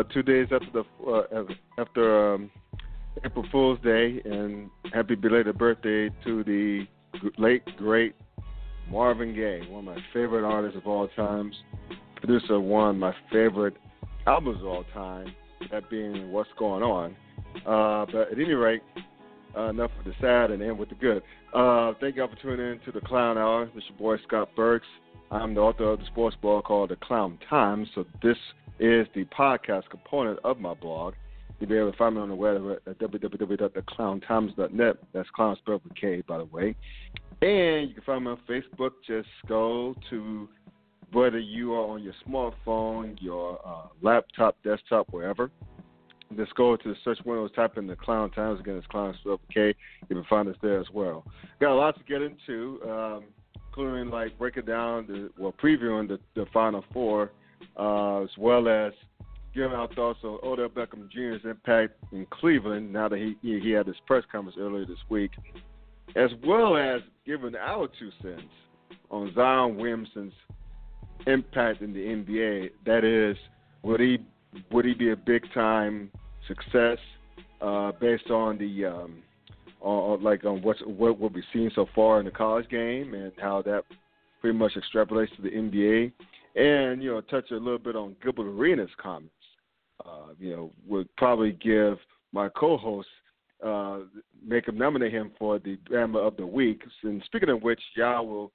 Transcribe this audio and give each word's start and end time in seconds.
Uh, 0.00 0.02
two 0.14 0.22
days 0.22 0.46
after 0.50 0.66
the 0.72 1.10
uh, 1.10 1.42
after 1.76 2.34
um, 2.34 2.50
April 3.22 3.44
Fool's 3.52 3.78
Day, 3.80 4.22
and 4.24 4.70
happy 4.94 5.14
belated 5.14 5.58
birthday 5.58 6.08
to 6.24 6.42
the 6.44 6.86
late 7.36 7.62
great 7.76 8.14
Marvin 8.90 9.34
Gaye, 9.34 9.66
one 9.68 9.86
of 9.86 9.96
my 9.96 10.02
favorite 10.14 10.46
artists 10.46 10.78
of 10.78 10.86
all 10.86 11.06
times, 11.08 11.54
producer 12.16 12.54
of 12.54 12.62
one 12.62 12.90
of 12.90 12.96
my 12.96 13.14
favorite 13.30 13.74
albums 14.26 14.60
of 14.62 14.68
all 14.68 14.84
time, 14.94 15.34
that 15.70 15.90
being 15.90 16.32
What's 16.32 16.48
Going 16.58 16.82
On. 16.82 17.14
Uh, 17.66 18.06
but 18.10 18.32
at 18.32 18.38
any 18.38 18.54
rate, 18.54 18.82
uh, 19.54 19.64
enough 19.64 19.90
of 19.98 20.06
the 20.06 20.14
sad 20.18 20.50
and 20.50 20.62
end 20.62 20.78
with 20.78 20.88
the 20.88 20.94
good. 20.94 21.22
Uh, 21.52 21.92
thank 22.00 22.16
y'all 22.16 22.28
for 22.28 22.40
tuning 22.40 22.72
in 22.72 22.80
to 22.86 22.92
the 22.92 23.06
Clown 23.06 23.36
Hour. 23.36 23.66
This 23.74 23.84
is 23.84 23.90
your 23.90 24.16
boy 24.16 24.22
Scott 24.26 24.48
Burks. 24.56 24.86
I'm 25.30 25.52
the 25.54 25.60
author 25.60 25.92
of 25.92 25.98
the 25.98 26.06
sports 26.06 26.36
blog 26.40 26.64
called 26.64 26.88
The 26.88 26.96
Clown 26.96 27.38
Times. 27.50 27.88
So 27.94 28.06
this 28.22 28.38
is 28.80 29.06
the 29.14 29.24
podcast 29.26 29.88
component 29.90 30.38
of 30.44 30.58
my 30.58 30.74
blog. 30.74 31.14
You'll 31.58 31.68
be 31.68 31.76
able 31.76 31.92
to 31.92 31.98
find 31.98 32.14
me 32.14 32.22
on 32.22 32.30
the 32.30 32.34
web 32.34 32.56
at 32.86 32.98
www.theclowntimes.net. 32.98 34.96
That's 35.12 35.30
clown 35.30 35.56
spelled 35.56 35.84
with 35.84 35.94
K, 35.94 36.22
by 36.26 36.38
the 36.38 36.46
way. 36.46 36.74
And 37.42 37.88
you 37.88 37.94
can 37.94 38.02
find 38.04 38.24
me 38.24 38.30
on 38.30 38.38
Facebook. 38.48 38.92
Just 39.06 39.28
go 39.46 39.94
to 40.08 40.48
whether 41.12 41.38
you 41.38 41.74
are 41.74 41.86
on 41.88 42.02
your 42.02 42.14
smartphone, 42.26 43.16
your 43.20 43.60
uh, 43.66 43.88
laptop, 44.00 44.56
desktop, 44.64 45.08
wherever 45.10 45.50
just 46.36 46.54
go 46.54 46.76
to 46.76 46.88
the 46.88 46.94
search 47.04 47.18
window, 47.24 47.48
type 47.48 47.76
in 47.76 47.86
the 47.86 47.96
Clown 47.96 48.30
Times. 48.30 48.60
Again, 48.60 48.76
it's 48.76 48.86
Clown 48.86 49.14
spelled 49.20 49.40
with 49.40 49.54
K. 49.54 49.74
You 50.08 50.16
can 50.16 50.24
find 50.24 50.48
us 50.48 50.56
there 50.62 50.80
as 50.80 50.86
well. 50.92 51.24
Got 51.60 51.72
a 51.72 51.74
lot 51.74 51.96
to 51.98 52.04
get 52.04 52.22
into, 52.22 52.80
um, 52.88 53.24
including 53.68 54.10
like 54.10 54.38
breaking 54.38 54.66
down, 54.66 55.06
the, 55.06 55.30
well, 55.38 55.54
previewing 55.62 56.08
the, 56.08 56.18
the 56.34 56.46
Final 56.52 56.84
Four, 56.92 57.32
uh, 57.76 58.22
as 58.22 58.30
well 58.38 58.68
as 58.68 58.92
giving 59.54 59.72
our 59.72 59.88
thoughts 59.94 60.20
on 60.22 60.38
Odell 60.42 60.68
Beckham 60.68 61.10
Jr.'s 61.10 61.40
impact 61.44 61.94
in 62.12 62.26
Cleveland 62.30 62.92
now 62.92 63.08
that 63.08 63.18
he, 63.18 63.36
he, 63.42 63.70
had 63.70 63.86
his 63.86 63.96
press 64.06 64.22
conference 64.30 64.56
earlier 64.60 64.86
this 64.86 64.98
week, 65.08 65.32
as 66.16 66.30
well 66.46 66.76
as 66.76 67.00
giving 67.26 67.56
our 67.56 67.88
two 67.98 68.10
cents 68.22 68.42
on 69.10 69.32
Zion 69.34 69.76
Williamson's 69.76 70.32
impact 71.26 71.82
in 71.82 71.92
the 71.92 72.00
NBA. 72.00 72.70
That 72.86 73.04
is, 73.04 73.36
would 73.82 74.00
he 74.00 74.18
would 74.70 74.84
he 74.84 74.94
be 74.94 75.10
a 75.10 75.16
big 75.16 75.42
time 75.52 76.10
success 76.46 76.98
uh, 77.60 77.92
based 78.00 78.30
on 78.30 78.58
the 78.58 78.86
um, 78.86 79.22
on, 79.80 80.22
like 80.22 80.44
on 80.44 80.62
what's 80.62 80.80
what 80.84 81.18
what 81.18 81.32
we've 81.32 81.44
seen 81.52 81.70
so 81.74 81.86
far 81.94 82.20
in 82.20 82.24
the 82.24 82.30
college 82.30 82.68
game 82.68 83.14
and 83.14 83.32
how 83.40 83.62
that 83.62 83.84
pretty 84.40 84.56
much 84.56 84.72
extrapolates 84.72 85.34
to 85.36 85.42
the 85.42 85.50
NBA, 85.50 86.12
and 86.56 87.02
you 87.02 87.10
know 87.10 87.20
touch 87.22 87.50
a 87.50 87.54
little 87.54 87.78
bit 87.78 87.96
on 87.96 88.16
Gilbert 88.22 88.48
Arenas' 88.48 88.90
comments. 89.00 89.32
Uh, 90.04 90.32
you 90.38 90.56
know, 90.56 90.72
would 90.88 91.14
probably 91.16 91.52
give 91.52 91.98
my 92.32 92.48
co-host 92.48 93.08
uh, 93.64 93.98
make 94.46 94.66
him 94.66 94.78
nominate 94.78 95.12
him 95.12 95.30
for 95.38 95.58
the 95.58 95.76
Bama 95.90 96.16
of 96.16 96.36
the 96.36 96.46
Week. 96.46 96.80
And 97.02 97.22
speaking 97.26 97.50
of 97.50 97.62
which, 97.62 97.80
y'all 97.94 98.26
will 98.26 98.52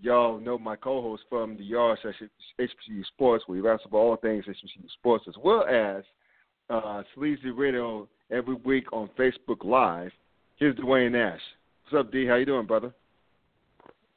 y'all 0.00 0.38
know 0.38 0.58
my 0.58 0.76
co-host 0.76 1.24
from 1.28 1.56
the 1.56 1.64
Yard 1.64 1.98
HBCU 2.04 3.04
Sports, 3.06 3.44
where 3.46 3.56
he 3.56 3.62
raps 3.62 3.84
about 3.84 3.98
all 3.98 4.16
things 4.16 4.44
HBCU 4.44 4.90
Sports, 4.98 5.24
as 5.28 5.34
well 5.42 5.64
as 5.66 6.04
uh, 6.70 7.02
Sleazy 7.14 7.50
Radio 7.50 8.08
every 8.30 8.54
week 8.54 8.92
on 8.92 9.08
Facebook 9.18 9.64
Live. 9.64 10.10
Here's 10.56 10.76
Dwayne 10.76 11.12
Nash. 11.12 11.40
What's 11.84 12.06
up, 12.06 12.12
D? 12.12 12.26
How 12.26 12.36
you 12.36 12.46
doing, 12.46 12.66
brother? 12.66 12.92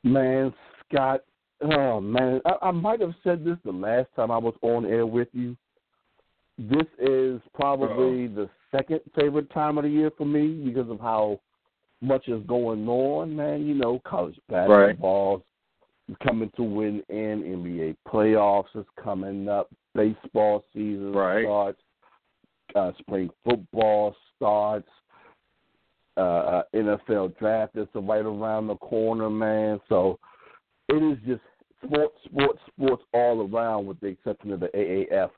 Man, 0.04 0.54
Scott. 0.88 1.22
Oh 1.62 2.00
man, 2.00 2.42
I, 2.46 2.68
I 2.68 2.72
might 2.72 3.02
have 3.02 3.14
said 3.24 3.44
this 3.44 3.58
the 3.66 3.72
last 3.72 4.08
time 4.16 4.32
I 4.32 4.38
was 4.38 4.56
on 4.62 4.86
air 4.86 5.06
with 5.06 5.28
you. 5.34 5.58
This 6.58 6.88
is 7.00 7.42
probably 7.54 8.26
Uh-oh. 8.26 8.36
the 8.36 8.50
second 8.72 9.02
favorite 9.18 9.52
time 9.54 9.78
of 9.78 9.84
the 9.84 9.90
year 9.90 10.12
for 10.18 10.26
me 10.26 10.62
because 10.66 10.90
of 10.90 11.00
how 11.00 11.40
much 12.02 12.28
is 12.28 12.42
going 12.48 12.88
on, 12.88 13.36
man. 13.36 13.66
You 13.66 13.74
know, 13.74 14.02
college 14.06 14.40
basketball's 14.50 15.42
is 16.10 16.16
coming 16.24 16.52
to 16.56 16.64
win 16.64 17.04
in 17.10 17.44
NBA 17.44 17.96
playoffs 18.08 18.76
is 18.76 18.86
coming 19.02 19.48
up. 19.48 19.70
Baseball 19.96 20.64
season 20.74 21.14
right. 21.14 21.44
starts 21.44 21.82
uh, 22.76 22.92
spring 23.00 23.30
football 23.44 24.16
starts. 24.36 24.88
Uh, 26.18 26.22
uh 26.22 26.64
NFL 26.76 27.38
draft 27.38 27.78
is 27.78 27.88
right 27.96 28.26
around 28.26 28.68
the 28.68 28.76
corner, 28.76 29.30
man. 29.30 29.80
So 29.88 30.20
it 30.90 31.14
is 31.14 31.18
just 31.26 31.42
sports, 31.84 32.16
sports, 32.26 32.60
sports 32.76 33.04
all 33.14 33.48
around, 33.48 33.86
with 33.86 34.00
the 34.00 34.08
exception 34.08 34.52
of 34.52 34.60
the 34.60 34.68
AAF, 34.68 35.30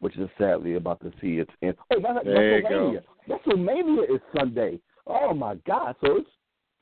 which 0.00 0.16
is 0.16 0.28
sadly 0.38 0.74
about 0.74 1.00
to 1.00 1.12
see 1.20 1.38
its 1.38 1.50
end. 1.62 1.74
Oh, 1.92 2.00
that's 2.02 2.24
there 2.24 2.62
WrestleMania. 2.62 3.02
WrestleMania 3.28 4.14
is 4.14 4.20
Sunday. 4.36 4.78
Oh 5.06 5.32
my 5.32 5.54
God! 5.66 5.94
So 6.00 6.18
it's 6.18 6.30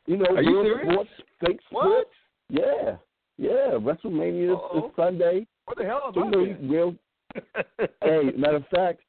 you 0.06 0.16
know, 0.16 0.26
Are 0.26 0.42
you 0.42 0.78
sports, 0.82 1.10
fake 1.40 1.60
what? 1.70 1.84
sports. 1.84 2.10
Yeah, 2.50 2.96
yeah. 3.38 3.78
WrestleMania 3.78 4.52
is, 4.52 4.84
is 4.84 4.90
Sunday. 4.96 5.46
What 5.64 5.78
the 5.78 5.84
hell 5.84 6.12
am 6.14 6.24
you 6.24 6.30
know, 6.30 6.56
real. 6.68 6.94
hey, 8.02 8.30
matter 8.36 8.56
of 8.56 8.66
fact, 8.68 9.00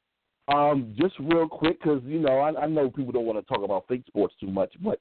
um, 0.48 0.94
just 0.98 1.14
real 1.20 1.48
quick, 1.48 1.80
because 1.80 2.02
you 2.04 2.18
know 2.18 2.38
I, 2.38 2.62
I 2.62 2.66
know 2.66 2.90
people 2.90 3.12
don't 3.12 3.26
want 3.26 3.38
to 3.38 3.54
talk 3.54 3.64
about 3.64 3.84
fake 3.88 4.04
sports 4.06 4.34
too 4.40 4.48
much, 4.48 4.72
but 4.82 5.00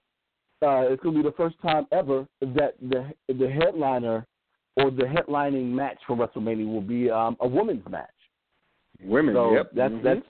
uh, 0.62 0.82
it's 0.92 1.02
going 1.04 1.16
to 1.16 1.24
be 1.24 1.30
the 1.30 1.36
first 1.36 1.56
time 1.62 1.86
ever 1.92 2.28
that 2.42 2.76
the 2.82 3.12
the 3.28 3.50
headliner 3.50 4.26
or 4.78 4.92
the 4.92 5.04
headlining 5.04 5.72
match 5.72 5.98
for 6.06 6.16
WrestleMania 6.16 6.68
will 6.68 6.82
be 6.82 7.10
um, 7.10 7.38
a 7.40 7.48
women's 7.48 7.88
match. 7.90 8.10
Women, 9.04 9.36
So 9.36 9.54
yep. 9.54 9.72
that's 9.76 9.94
mhm. 9.94 10.04
that's 10.04 10.26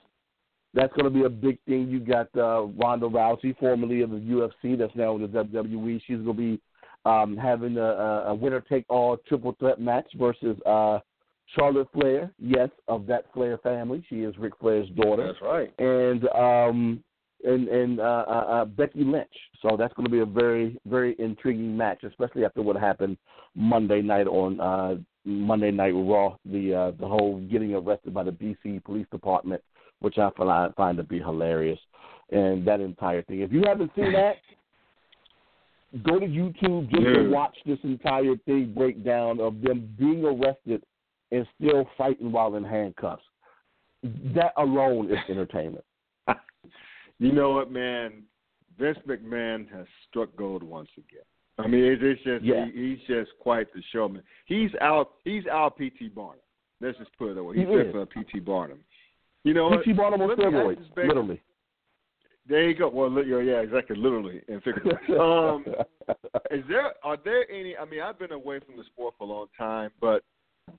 that's 0.74 0.92
going 0.92 1.04
to 1.04 1.10
be 1.10 1.24
a 1.24 1.30
big 1.30 1.58
thing. 1.66 1.88
You 1.88 2.00
got 2.00 2.28
uh, 2.36 2.64
Ronda 2.64 3.08
Rousey, 3.08 3.56
formerly 3.58 4.02
of 4.02 4.10
the 4.10 4.16
UFC, 4.16 4.76
that's 4.78 4.94
now 4.94 5.16
in 5.16 5.22
the 5.22 5.28
WWE. 5.28 6.00
She's 6.06 6.18
going 6.18 6.26
to 6.26 6.32
be 6.34 6.60
um, 7.06 7.36
having 7.36 7.78
a, 7.78 7.80
a, 7.80 8.24
a 8.28 8.34
winner 8.34 8.60
take 8.60 8.84
all 8.88 9.16
triple 9.26 9.56
threat 9.58 9.80
match 9.80 10.06
versus 10.18 10.56
uh, 10.66 10.98
Charlotte 11.54 11.88
Flair. 11.92 12.30
Yes, 12.38 12.68
of 12.88 13.06
that 13.06 13.24
Flair 13.32 13.58
family, 13.58 14.04
she 14.08 14.16
is 14.16 14.36
Ric 14.38 14.52
Flair's 14.60 14.88
daughter 14.90 15.28
That's 15.28 15.42
right. 15.42 15.72
and 15.78 16.28
um 16.28 17.04
and 17.46 17.68
and 17.68 18.00
uh, 18.00 18.24
uh, 18.28 18.30
uh, 18.30 18.64
Becky 18.64 19.04
Lynch. 19.04 19.28
So 19.62 19.76
that's 19.76 19.94
going 19.94 20.04
to 20.04 20.10
be 20.10 20.20
a 20.20 20.26
very 20.26 20.78
very 20.86 21.16
intriguing 21.18 21.76
match, 21.76 22.02
especially 22.04 22.44
after 22.44 22.62
what 22.62 22.76
happened 22.76 23.16
Monday 23.54 24.02
night 24.02 24.26
on 24.26 24.60
uh, 24.60 24.96
Monday 25.24 25.70
Night 25.70 25.92
Raw. 25.92 26.36
The 26.44 26.74
uh, 26.74 26.90
the 27.00 27.06
whole 27.06 27.40
getting 27.50 27.74
arrested 27.74 28.12
by 28.12 28.24
the 28.24 28.32
BC 28.32 28.84
Police 28.84 29.06
Department, 29.10 29.62
which 30.00 30.18
I 30.18 30.30
find 30.36 30.74
find 30.74 30.96
to 30.98 31.04
be 31.04 31.18
hilarious, 31.18 31.78
and 32.30 32.66
that 32.66 32.80
entire 32.80 33.22
thing. 33.22 33.40
If 33.40 33.52
you 33.52 33.62
haven't 33.66 33.92
seen 33.96 34.12
that. 34.12 34.36
Go 36.02 36.18
to 36.18 36.26
YouTube 36.26 36.90
just 36.90 37.04
to 37.04 37.30
watch 37.30 37.56
this 37.64 37.78
entire 37.84 38.36
thing 38.44 38.74
breakdown 38.76 39.40
of 39.40 39.62
them 39.62 39.94
being 39.98 40.24
arrested 40.24 40.82
and 41.30 41.46
still 41.58 41.88
fighting 41.96 42.32
while 42.32 42.56
in 42.56 42.64
handcuffs. 42.64 43.22
That 44.34 44.52
alone 44.58 45.10
is 45.10 45.16
entertainment. 45.30 45.84
You 47.18 47.32
know 47.32 47.52
what, 47.52 47.70
man? 47.70 48.22
Vince 48.78 48.98
McMahon 49.06 49.70
has 49.72 49.86
struck 50.08 50.34
gold 50.36 50.62
once 50.62 50.90
again. 50.98 51.24
I 51.58 51.66
mean, 51.66 51.84
it's, 51.84 52.02
it's 52.04 52.22
just 52.22 52.44
Yeah. 52.44 52.66
he, 52.66 52.90
he's 52.96 52.98
just 53.06 53.30
quite 53.40 53.72
the 53.72 53.82
showman. 53.92 54.22
He's 54.44 54.70
out. 54.80 55.12
he's 55.24 55.46
out. 55.46 55.76
PT 55.78 56.14
Barnum. 56.14 56.40
Let's 56.80 56.98
just 56.98 57.16
put 57.16 57.30
it 57.30 57.34
that 57.36 57.42
way. 57.44 57.56
He's 57.56 57.66
He 57.66 57.72
is. 57.72 57.92
just 57.94 57.96
a 57.96 58.22
PT 58.40 58.44
Barnum. 58.44 58.80
You 59.44 59.54
know? 59.54 59.70
P.T. 59.78 59.92
Barnum 59.92 60.20
on 60.22 60.36
steroids, 60.36 60.84
literally. 60.96 61.40
There 62.48 62.68
you 62.68 62.74
go. 62.76 62.88
Well, 62.88 63.10
yeah, 63.24 63.38
yeah, 63.38 63.60
exactly, 63.60 63.96
literally 63.96 64.42
and 64.48 64.60
figuratively. 64.62 65.16
um, 65.20 65.64
is 66.50 66.64
there 66.68 66.92
are 67.04 67.16
there 67.24 67.48
any? 67.50 67.76
I 67.76 67.84
mean, 67.84 68.02
I've 68.02 68.18
been 68.18 68.32
away 68.32 68.60
from 68.60 68.76
the 68.76 68.84
sport 68.84 69.14
for 69.16 69.24
a 69.24 69.26
long 69.26 69.46
time, 69.56 69.90
but 70.00 70.22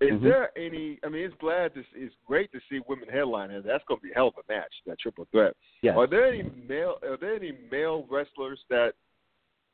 is 0.01 0.11
Mhm. 0.11 0.21
there 0.21 0.57
any? 0.57 0.99
I 1.03 1.09
mean, 1.09 1.23
it's 1.25 1.35
glad 1.35 1.73
to 1.73 1.83
it's 1.95 2.15
great 2.25 2.51
to 2.51 2.59
see 2.69 2.79
women 2.87 3.07
headline, 3.09 3.49
that's 3.63 3.83
going 3.85 3.99
to 3.99 4.03
be 4.03 4.11
a 4.11 4.15
hell 4.15 4.27
of 4.27 4.37
a 4.37 4.43
match, 4.51 4.73
that 4.85 4.99
triple 4.99 5.25
threat. 5.31 5.55
yes. 5.81 5.95
Are 5.97 6.07
there 6.07 6.25
any 6.25 6.43
male? 6.67 6.99
Are 7.03 7.17
there 7.17 7.35
any 7.35 7.53
male 7.71 8.05
wrestlers 8.09 8.63
that 8.69 8.93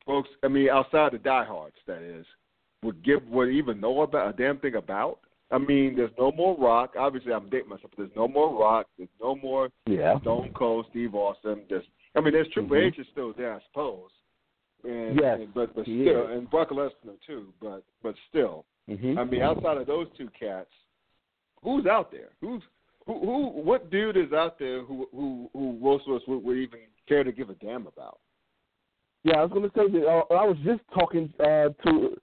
folks? 0.06 0.30
I 0.42 0.48
mean, 0.48 0.68
outside 0.70 1.12
the 1.12 1.18
diehards, 1.18 1.76
that 1.86 2.02
is, 2.02 2.26
would 2.82 3.02
give 3.02 3.28
would 3.28 3.48
even 3.50 3.80
know 3.80 4.02
about 4.02 4.34
a 4.34 4.36
damn 4.36 4.58
thing 4.58 4.76
about? 4.76 5.20
I 5.50 5.58
mean, 5.58 5.94
there's 5.94 6.16
no 6.18 6.32
more 6.32 6.56
Rock. 6.56 6.94
Obviously, 6.96 7.32
I'm 7.32 7.48
dating 7.48 7.68
myself. 7.68 7.90
But 7.96 7.98
there's 8.06 8.16
no 8.16 8.26
more 8.26 8.50
Rock. 8.58 8.88
There's 8.96 9.10
no 9.20 9.36
more 9.36 9.70
Yeah. 9.86 10.18
Stone 10.20 10.52
Cold, 10.54 10.86
Steve 10.90 11.14
Austin. 11.14 11.64
There's, 11.68 11.84
I 12.16 12.20
mean, 12.20 12.32
there's 12.32 12.48
Triple 12.48 12.76
Mhm. 12.76 12.86
H 12.86 12.98
is 12.98 13.06
still 13.08 13.32
there, 13.34 13.52
I 13.54 13.60
suppose. 13.66 14.10
And, 14.84 15.18
Yes, 15.20 15.40
and- 15.40 15.54
but 15.54 15.74
but 15.74 15.84
still, 15.84 16.28
is. 16.28 16.36
and 16.38 16.50
Brock 16.50 16.70
Lesnar 16.70 17.20
too. 17.26 17.52
But 17.60 17.82
but 18.02 18.16
still, 18.28 18.64
hmm 18.88 19.18
I 19.18 19.24
mean, 19.24 19.42
outside 19.42 19.78
of 19.78 19.86
those 19.86 20.06
two 20.16 20.28
cats, 20.38 20.70
who's 21.62 21.86
out 21.86 22.10
there? 22.10 22.30
Who's 22.40 22.62
who? 23.06 23.18
Who? 23.20 23.48
What 23.62 23.90
dude 23.90 24.16
is 24.16 24.32
out 24.32 24.58
there 24.58 24.84
who 24.84 25.08
who 25.12 25.50
who 25.52 25.78
most 25.80 26.06
of 26.06 26.16
us 26.16 26.22
would, 26.28 26.42
would 26.44 26.56
even 26.56 26.80
care 27.08 27.24
to 27.24 27.32
give 27.32 27.50
a 27.50 27.54
damn 27.54 27.86
about? 27.86 28.18
Yeah, 29.24 29.36
I 29.38 29.44
was 29.44 29.52
going 29.52 29.68
to 29.68 29.74
say 29.74 29.90
that. 30.00 30.06
Uh, 30.06 30.34
I 30.34 30.44
was 30.44 30.56
just 30.64 30.80
talking 30.92 31.32
uh, 31.40 31.70
to 31.86 32.16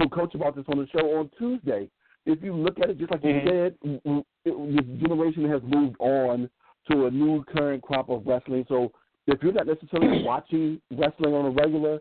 to 0.00 0.08
Coach 0.10 0.34
about 0.34 0.56
this 0.56 0.64
on 0.68 0.78
the 0.78 0.86
show 0.88 1.18
on 1.18 1.30
Tuesday. 1.38 1.88
If 2.26 2.42
you 2.42 2.54
look 2.54 2.78
at 2.80 2.90
it, 2.90 2.98
just 2.98 3.10
like 3.10 3.24
you 3.24 3.30
Mhm. 3.30 3.48
said, 3.48 3.78
w- 3.80 4.24
w- 4.44 4.76
the 4.76 5.08
generation 5.08 5.48
has 5.48 5.62
moved 5.62 5.96
on 5.98 6.50
to 6.90 7.06
a 7.06 7.10
new 7.10 7.42
current 7.44 7.82
crop 7.82 8.10
of 8.10 8.26
wrestling. 8.26 8.66
So 8.68 8.92
if 9.26 9.42
you're 9.42 9.52
not 9.52 9.66
necessarily 9.66 10.22
watching 10.24 10.80
wrestling 10.90 11.32
on 11.34 11.46
a 11.46 11.50
regular, 11.50 12.00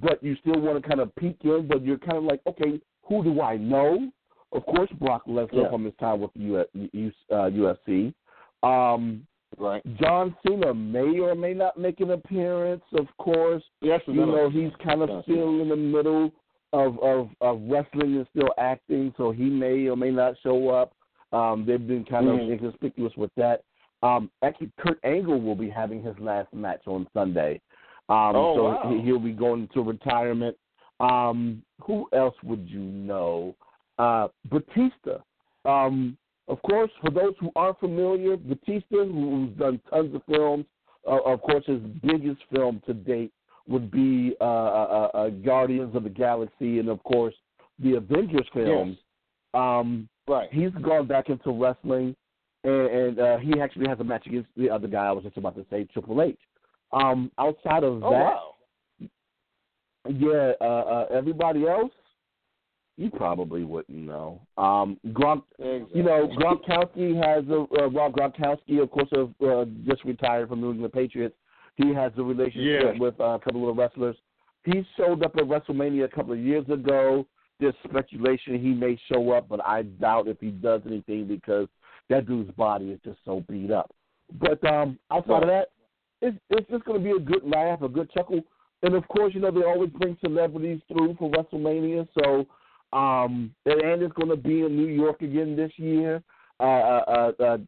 but 0.00 0.22
you 0.22 0.36
still 0.36 0.60
want 0.60 0.82
to 0.82 0.88
kind 0.88 1.00
of 1.00 1.14
peek 1.16 1.36
in, 1.42 1.66
but 1.66 1.84
you're 1.84 1.98
kind 1.98 2.16
of 2.16 2.24
like, 2.24 2.40
okay, 2.46 2.80
who 3.10 3.22
do 3.22 3.42
I 3.42 3.58
know? 3.58 4.10
Of 4.52 4.64
course, 4.64 4.88
Brock 4.98 5.26
Lesnar 5.26 5.64
Yeah. 5.64 5.70
from 5.70 5.84
his 5.84 5.94
time 6.00 6.20
with 6.20 6.32
the 6.34 6.40
U- 6.40 6.88
U- 6.92 7.12
uh, 7.30 7.50
UFC. 7.50 8.14
Um, 8.62 9.26
Right. 9.58 9.82
John 10.00 10.34
Cena 10.46 10.72
may 10.72 11.18
or 11.18 11.34
may 11.34 11.52
not 11.54 11.76
make 11.76 11.98
an 12.00 12.12
appearance, 12.12 12.84
of 12.94 13.08
course. 13.18 13.64
Yes, 13.82 14.00
You 14.06 14.14
know, 14.24 14.48
he's 14.48 14.70
kind 14.76 15.02
of 15.02 15.10
still 15.24 15.60
in 15.60 15.68
the 15.68 15.76
middle 15.76 16.30
of, 16.72 16.96
of, 17.00 17.30
of 17.40 17.60
wrestling 17.68 18.16
and 18.16 18.26
still 18.30 18.50
acting, 18.58 19.12
so 19.16 19.32
he 19.32 19.50
may 19.50 19.88
or 19.88 19.96
may 19.96 20.12
not 20.12 20.36
show 20.44 20.68
up. 20.70 20.92
Um, 21.32 21.64
they've 21.66 21.84
been 21.84 22.04
kind 22.04 22.26
Mhm. 22.28 22.44
of 22.44 22.50
inconspicuous 22.50 23.12
with 23.16 23.34
that. 23.34 23.62
Um, 24.04 24.30
actually, 24.42 24.70
Kurt 24.78 25.00
Angle 25.04 25.40
will 25.40 25.56
be 25.56 25.68
having 25.68 26.00
his 26.00 26.16
last 26.20 26.52
match 26.54 26.86
on 26.86 27.08
Sunday. 27.12 27.60
Um, 28.08 28.36
Oh, 28.36 28.54
so 28.54 28.64
wow. 28.66 28.82
he- 28.88 29.00
he'll 29.00 29.18
be 29.18 29.32
going 29.32 29.62
into 29.62 29.82
retirement. 29.82 30.56
Um, 31.00 31.62
who 31.82 32.08
else 32.12 32.34
would 32.44 32.68
you 32.68 32.80
know? 32.80 33.56
Uh, 33.98 34.28
Batista. 34.50 35.18
Um, 35.64 36.16
of 36.48 36.60
course, 36.62 36.90
for 37.00 37.10
those 37.10 37.34
who 37.40 37.50
aren't 37.56 37.80
familiar, 37.80 38.36
Batista, 38.36 39.04
who's 39.04 39.50
done 39.56 39.80
tons 39.90 40.14
of 40.14 40.22
films, 40.28 40.66
uh, 41.06 41.22
of 41.24 41.40
course, 41.42 41.64
his 41.66 41.80
biggest 42.02 42.40
film 42.54 42.82
to 42.86 42.94
date 42.94 43.32
would 43.68 43.90
be 43.90 44.34
uh, 44.40 44.44
uh, 44.44 45.10
uh, 45.14 45.28
Guardians 45.28 45.94
of 45.94 46.02
the 46.02 46.10
Galaxy, 46.10 46.78
and 46.78 46.88
of 46.88 47.02
course, 47.04 47.34
the 47.78 47.94
Avengers 47.94 48.46
films. 48.52 48.96
Um, 49.54 50.08
right. 50.28 50.48
he's 50.52 50.70
gone 50.82 51.06
back 51.06 51.28
into 51.28 51.50
wrestling, 51.52 52.14
and, 52.64 52.86
and 52.86 53.18
uh, 53.18 53.38
he 53.38 53.60
actually 53.60 53.88
has 53.88 54.00
a 54.00 54.04
match 54.04 54.26
against 54.26 54.48
the 54.56 54.68
other 54.68 54.88
guy 54.88 55.06
I 55.06 55.12
was 55.12 55.24
just 55.24 55.36
about 55.36 55.56
to 55.56 55.64
say, 55.70 55.84
Triple 55.92 56.20
H. 56.22 56.38
Um, 56.92 57.30
outside 57.38 57.84
of 57.84 58.02
Oh 58.02 58.10
that, 58.10 58.24
wow. 58.24 58.49
Yeah, 60.08 60.52
uh, 60.60 60.64
uh, 60.64 61.06
everybody 61.12 61.66
else, 61.66 61.92
you 62.96 63.10
probably 63.10 63.64
wouldn't 63.64 63.96
know. 63.96 64.40
Um, 64.58 64.98
Gronk, 65.08 65.42
you 65.58 66.02
know, 66.02 66.28
Gronkowski 66.38 67.14
has 67.16 67.44
a 67.48 67.66
uh, 67.82 67.88
Rob 67.88 68.14
Gronkowski, 68.14 68.82
of 68.82 68.90
course, 68.90 69.08
of, 69.12 69.32
uh, 69.46 69.64
just 69.86 70.04
retired 70.04 70.48
from 70.48 70.60
New 70.60 70.72
England 70.72 70.92
Patriots. 70.92 71.34
He 71.76 71.94
has 71.94 72.12
a 72.18 72.22
relationship 72.22 72.94
Yeah. 72.94 73.00
with 73.00 73.18
uh, 73.20 73.24
a 73.24 73.38
couple 73.38 73.68
of 73.70 73.76
wrestlers. 73.76 74.16
He 74.64 74.84
showed 74.96 75.22
up 75.22 75.34
at 75.36 75.44
WrestleMania 75.44 76.04
a 76.04 76.08
couple 76.08 76.32
of 76.32 76.38
years 76.38 76.68
ago. 76.68 77.26
There's 77.58 77.74
speculation 77.84 78.60
he 78.60 78.72
may 78.74 78.98
show 79.10 79.32
up, 79.32 79.48
but 79.48 79.64
I 79.64 79.82
doubt 79.82 80.28
if 80.28 80.38
he 80.40 80.50
does 80.50 80.82
anything 80.86 81.26
because 81.26 81.68
that 82.10 82.26
dude's 82.26 82.50
body 82.52 82.90
is 82.90 83.00
just 83.04 83.18
so 83.24 83.42
beat 83.48 83.70
up. 83.70 83.90
But 84.38 84.62
um, 84.64 84.98
outside 85.10 85.42
of 85.42 85.48
that, 85.48 85.68
it's 86.20 86.36
it's 86.50 86.68
just 86.70 86.84
going 86.84 87.02
to 87.02 87.04
be 87.04 87.16
a 87.16 87.18
good 87.18 87.44
laugh, 87.44 87.80
a 87.80 87.88
good 87.88 88.10
chuckle, 88.12 88.42
and 88.82 88.94
of 88.94 89.06
course, 89.08 89.34
you 89.34 89.40
know 89.40 89.50
they 89.50 89.62
always 89.62 89.90
bring 89.90 90.16
celebrities 90.22 90.80
through 90.88 91.16
for 91.18 91.30
WrestleMania. 91.30 92.08
So, 92.18 92.46
um, 92.96 93.54
and 93.66 94.02
it's 94.02 94.14
going 94.14 94.30
to 94.30 94.36
be 94.36 94.62
in 94.62 94.76
New 94.76 94.88
York 94.92 95.22
again 95.22 95.56
this 95.56 95.72
year. 95.76 96.22
Uh, 96.58 96.62
uh, 96.62 97.04
uh, 97.38 97.42
uh, 97.42 97.58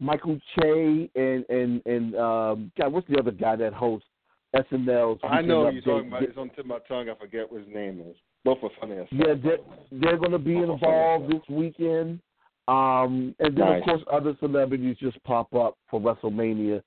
Michael 0.00 0.38
Che 0.54 1.10
and 1.14 1.44
and 1.48 1.82
and 1.86 2.16
um, 2.16 2.72
God, 2.78 2.92
what's 2.92 3.08
the 3.08 3.18
other 3.18 3.30
guy 3.30 3.56
that 3.56 3.72
hosts 3.72 4.08
SNL's? 4.54 5.20
I 5.22 5.42
know 5.42 5.68
you're 5.70 5.82
talking 5.82 6.08
about. 6.08 6.22
It's 6.22 6.36
on 6.36 6.48
tip 6.50 6.60
of 6.60 6.66
my 6.66 6.78
tongue. 6.88 7.08
I 7.08 7.14
forget 7.14 7.50
what 7.50 7.62
his 7.64 7.74
name 7.74 8.00
is. 8.00 8.16
Both 8.44 8.58
are 8.62 8.70
funny 8.80 8.96
Yeah, 9.12 9.34
they're, 9.42 9.58
they're 9.92 10.16
going 10.16 10.32
to 10.32 10.38
be 10.38 10.56
Oh, 10.56 10.72
involved 10.74 11.32
this 11.32 11.42
weekend. 11.48 12.20
Um, 12.68 13.34
and 13.38 13.56
then, 13.56 13.64
Nice. 13.64 13.78
of 13.80 13.84
course, 13.84 14.02
other 14.12 14.36
celebrities 14.40 14.96
just 15.00 15.22
pop 15.24 15.54
up 15.54 15.76
for 15.90 16.00
WrestleMania. 16.00 16.82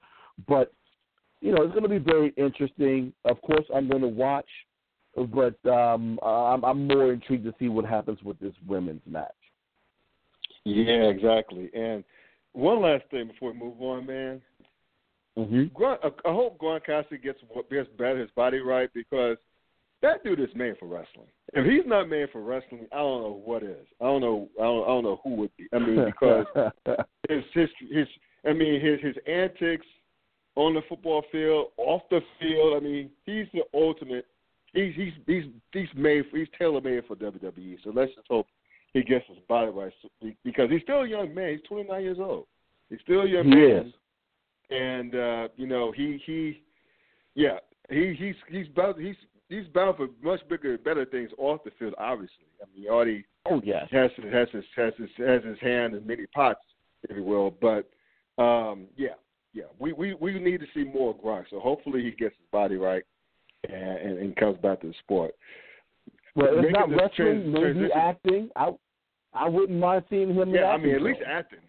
But, 0.48 0.74
you 1.42 1.52
know, 1.52 1.64
it's 1.64 1.72
going 1.72 1.84
to 1.84 1.90
be 1.90 1.98
very 1.98 2.34
interesting. 2.38 3.14
Of 3.26 3.42
course, 3.42 3.66
I'm 3.74 3.90
going 3.90 4.02
to 4.02 4.08
watch, 4.08 4.50
but 5.16 5.56
um, 5.70 6.20
I'm, 6.24 6.64
I'm 6.64 6.88
more 6.88 7.14
intrigued 7.14 7.46
to 7.46 7.54
see 7.60 7.70
what 7.70 7.86
happens 7.86 8.20
with 8.24 8.40
this 8.40 8.54
women's 8.68 9.02
match. 9.06 9.32
Yeah, 10.64 11.04
exactly. 11.04 11.70
And 11.74 12.04
one 12.54 12.82
last 12.82 13.04
thing 13.12 13.28
before 13.28 13.52
we 13.52 13.60
move 13.60 13.80
on, 13.82 14.06
man. 14.06 14.42
Mm-hmm. 15.38 15.84
I, 15.84 16.32
hope 16.32 16.58
Gronkowski 16.58 17.22
gets 17.22 17.40
gets 17.70 17.90
better 17.98 18.20
his 18.20 18.30
body 18.38 18.60
right 18.60 18.90
because 18.94 19.36
that 20.02 20.24
dude 20.24 20.40
is 20.40 20.50
made 20.56 20.78
for 20.78 20.88
wrestling. 20.88 21.28
If 21.54 21.66
he's 21.66 21.86
not 21.86 22.08
made 22.08 22.30
for 22.32 22.42
wrestling, 22.42 22.88
I 22.94 22.98
don't 22.98 23.22
know 23.22 23.42
what 23.44 23.62
is. 23.62 23.86
I 24.00 24.06
don't 24.06 24.22
know. 24.22 24.50
I 24.58 24.64
don't, 24.64 24.84
I 24.84 24.88
don't 24.88 25.04
know 25.04 25.20
who 25.24 25.36
would 25.36 25.52
be. 25.58 25.68
I 25.74 25.80
mean, 25.80 26.06
because 26.06 26.46
his 27.30 27.44
his 27.54 27.70
his 27.92 28.08
I 28.48 28.54
mean 28.54 28.80
his 28.80 29.02
his 29.02 29.16
antics 29.28 29.86
on 30.56 30.74
the 30.74 30.82
football 30.88 31.24
field, 31.32 31.68
off 31.78 32.02
the 32.10 32.22
field. 32.40 32.76
I 32.76 32.80
mean, 32.80 33.10
he's 33.26 33.48
the 33.54 33.64
ultimate. 33.74 34.26
He's 34.74 34.94
he's 34.96 35.14
he's 35.26 35.44
he's 35.72 35.88
made 35.96 36.26
for, 36.30 36.38
he's 36.38 36.48
tailor 36.58 36.82
made 36.82 37.06
for 37.08 37.16
WWE. 37.16 37.78
So 37.84 37.92
let's 37.94 38.14
just 38.16 38.28
hope 38.30 38.48
he 38.94 39.04
gets 39.04 39.26
his 39.28 39.38
body 39.48 39.72
right 39.72 39.92
because 40.44 40.70
he's 40.70 40.82
still 40.82 41.02
a 41.02 41.08
young 41.08 41.34
man. 41.34 41.52
He's 41.52 41.68
29 41.68 42.02
years 42.02 42.18
old. 42.20 42.46
He's 42.90 43.00
still 43.04 43.22
a 43.22 43.28
young 43.28 43.46
He 43.46 43.56
man. 43.56 43.88
is. 43.88 43.94
And 44.70 45.16
uh, 45.16 45.48
you 45.58 45.68
know 45.68 45.92
he 45.92 46.22
he 46.26 46.62
yeah 47.36 47.58
he 47.90 48.16
he's 48.18 48.36
he's 48.50 48.68
bound 48.70 49.00
he's 49.00 49.16
he's 49.50 49.68
bound 49.74 49.98
for 49.98 50.08
much 50.24 50.40
bigger 50.50 50.78
better 50.78 51.06
things 51.06 51.30
off 51.38 51.64
the 51.64 51.72
field. 51.78 51.94
Obviously, 51.98 52.46
I 52.62 52.66
mean 52.74 52.84
he 52.84 52.90
already 52.90 53.26
oh, 53.50 53.62
yes. 53.64 53.88
has 53.92 54.10
his 54.16 54.34
has 54.34 54.48
his 54.52 54.64
has 54.76 54.94
his 54.98 55.10
has 55.18 55.44
his 55.44 55.60
hand 55.60 55.94
in 55.94 56.08
many 56.08 56.26
pots, 56.34 56.62
if 57.08 57.16
you 57.16 57.24
will. 57.24 57.52
But 57.62 57.90
um, 58.42 58.88
yeah, 58.98 59.16
yeah, 59.56 59.64
we, 59.80 59.94
we 59.94 60.14
we 60.16 60.38
need 60.38 60.60
to 60.60 60.66
see 60.74 60.84
more 60.84 61.12
of 61.12 61.18
Gronk. 61.18 61.46
So 61.50 61.60
hopefully 61.60 62.04
he 62.04 62.12
gets 62.12 62.36
his 62.38 62.48
body 62.52 62.76
right 62.76 63.04
and, 63.68 63.74
and, 63.98 64.18
and 64.20 64.36
comes 64.36 64.58
back 64.58 64.82
to 64.82 64.88
the 64.88 64.94
sport. 65.00 65.34
Well, 66.36 66.48
it's 66.52 66.58
Making 66.58 66.72
not 66.74 66.90
wrestling, 66.90 67.54
trans- 67.56 67.78
maybe 67.78 67.92
acting. 67.94 68.50
I 68.58 68.72
I 69.34 69.48
wouldn't 69.48 69.80
mind 69.80 70.04
seeing 70.10 70.34
him 70.36 70.54
Yeah, 70.54 70.66
I 70.66 70.78
mean 70.78 70.94
at 70.94 71.02
least 71.02 71.22
acting. 71.26 71.60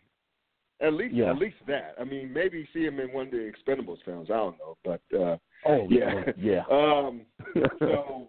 At 0.80 0.92
least, 0.92 1.14
Yeah. 1.14 1.30
at 1.30 1.38
least 1.38 1.56
that. 1.68 1.94
I 1.98 2.04
mean, 2.04 2.30
maybe 2.32 2.68
see 2.74 2.84
him 2.84 3.00
in 3.00 3.10
one 3.12 3.26
of 3.26 3.30
the 3.32 3.50
Expendables 3.50 4.02
films. 4.04 4.28
I 4.30 4.34
don't 4.36 4.58
know, 4.58 4.76
but 4.84 5.00
uh, 5.16 5.36
Oh 5.64 5.86
yeah, 5.88 6.24
yeah. 6.36 6.64
Um, 6.70 7.22
so 7.78 8.28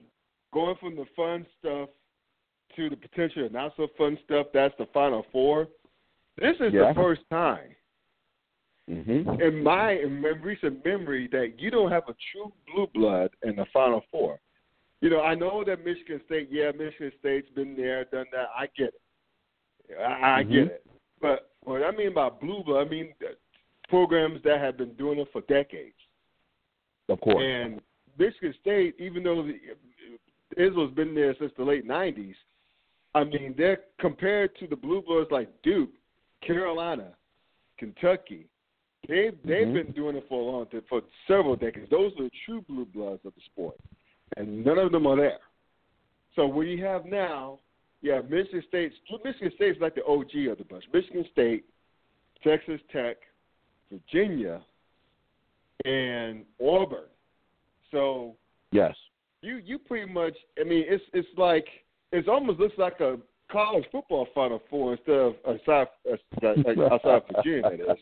going 0.53 0.75
from 0.79 0.95
the 0.95 1.05
fun 1.15 1.45
stuff 1.59 1.89
to 2.75 2.89
the 2.91 2.95
potential 2.95 3.49
not 3.51 3.73
so 3.75 3.87
fun 3.97 4.19
stuff, 4.23 4.47
that's 4.53 4.75
the 4.77 4.85
final 4.93 5.25
four. 5.31 5.67
This 6.37 6.55
is 6.59 6.71
Yeah. 6.73 6.89
the 6.89 6.93
first 6.93 7.21
time 7.31 7.71
mhm. 8.89 9.41
in 9.41 9.63
my 9.63 9.91
in 9.93 10.21
recent 10.41 10.83
memory 10.85 11.27
that 11.31 11.53
you 11.59 11.69
don't 11.71 11.91
have 11.91 12.03
a 12.07 12.15
true 12.31 12.51
blue 12.73 12.87
blood 12.93 13.31
in 13.43 13.55
the 13.55 13.65
final 13.73 14.03
four. 14.11 14.39
You 15.01 15.09
know, 15.11 15.21
I 15.21 15.35
know 15.35 15.63
that 15.63 15.85
Michigan 15.85 16.21
State, 16.25 16.49
yeah, 16.51 16.71
Michigan 16.71 17.11
State's 17.19 17.49
been 17.51 17.75
there, 17.75 18.05
done 18.05 18.25
that. 18.31 18.47
I 18.57 18.67
get 18.75 18.93
it. 18.95 19.97
I, 19.99 20.39
I 20.39 20.43
Mhm. 20.43 20.51
get 20.51 20.67
it. 20.67 20.85
But 21.21 21.51
what 21.63 21.83
I 21.83 21.91
mean 21.91 22.13
by 22.13 22.29
blue 22.29 22.63
blood, 22.63 22.87
I 22.87 22.89
mean 22.89 23.13
programs 23.89 24.41
that 24.43 24.59
have 24.59 24.77
been 24.77 24.93
doing 24.93 25.19
it 25.19 25.31
for 25.31 25.41
decades. 25.41 25.95
Of 27.09 27.21
course. 27.21 27.43
And 27.43 27.81
Michigan 28.17 28.53
State, 28.61 28.95
even 28.99 29.23
though 29.23 29.43
the, 29.43 29.59
Izzo's 30.57 30.93
been 30.93 31.13
there 31.13 31.35
since 31.39 31.51
the 31.57 31.63
late 31.63 31.85
'90s, 31.85 32.35
I 33.13 33.23
mean 33.23 33.53
they're 33.57 33.81
compared 33.99 34.55
to 34.57 34.67
the 34.67 34.75
Blue 34.75 35.01
Bloods 35.01 35.31
like 35.31 35.49
Duke, 35.61 35.91
Carolina, 36.41 37.15
Kentucky. 37.77 38.47
They've 39.07 39.37
they've 39.43 39.67
Mhm. 39.67 39.73
been 39.73 39.91
doing 39.93 40.15
it 40.17 40.27
for 40.27 40.41
a 40.41 40.43
long 40.43 40.65
time, 40.67 40.81
for 40.89 41.01
several 41.27 41.55
decades. 41.55 41.89
Those 41.89 42.13
are 42.19 42.23
the 42.23 42.31
true 42.45 42.61
Blue 42.61 42.85
Bloods 42.85 43.25
of 43.25 43.33
the 43.35 43.41
sport, 43.41 43.77
and 44.35 44.65
none 44.65 44.77
of 44.77 44.91
them 44.91 45.07
are 45.07 45.15
there. 45.15 45.39
So 46.35 46.45
what 46.45 46.67
you 46.67 46.83
have 46.83 47.05
now, 47.05 47.59
you 48.01 48.11
have 48.11 48.29
Michigan 48.29 48.63
State. 48.67 48.93
Michigan 49.23 49.51
State's 49.55 49.79
like 49.79 49.95
the 49.95 50.05
OG 50.05 50.47
of 50.47 50.57
the 50.57 50.65
bunch. 50.65 50.83
Michigan 50.93 51.25
State, 51.31 51.63
Texas 52.43 52.81
Tech, 52.91 53.17
Virginia, 53.89 54.61
and 55.85 56.45
Auburn. 56.61 57.07
So 57.91 58.35
yes. 58.71 58.95
you 59.41 59.57
you 59.57 59.79
pretty 59.79 60.11
much 60.11 60.35
I 60.59 60.63
mean 60.63 60.83
it's 60.87 61.03
it's 61.13 61.27
like 61.37 61.67
it 62.11 62.27
almost 62.27 62.59
looks 62.59 62.77
like 62.77 62.99
a 62.99 63.17
college 63.49 63.85
football 63.91 64.27
final 64.35 64.61
four 64.69 64.93
instead 64.93 65.15
of 65.15 65.35
aside 65.45 65.87
like 66.43 66.77
outside 66.91 67.23
Virginia 67.33 67.61
that 67.61 67.91
is 67.91 67.99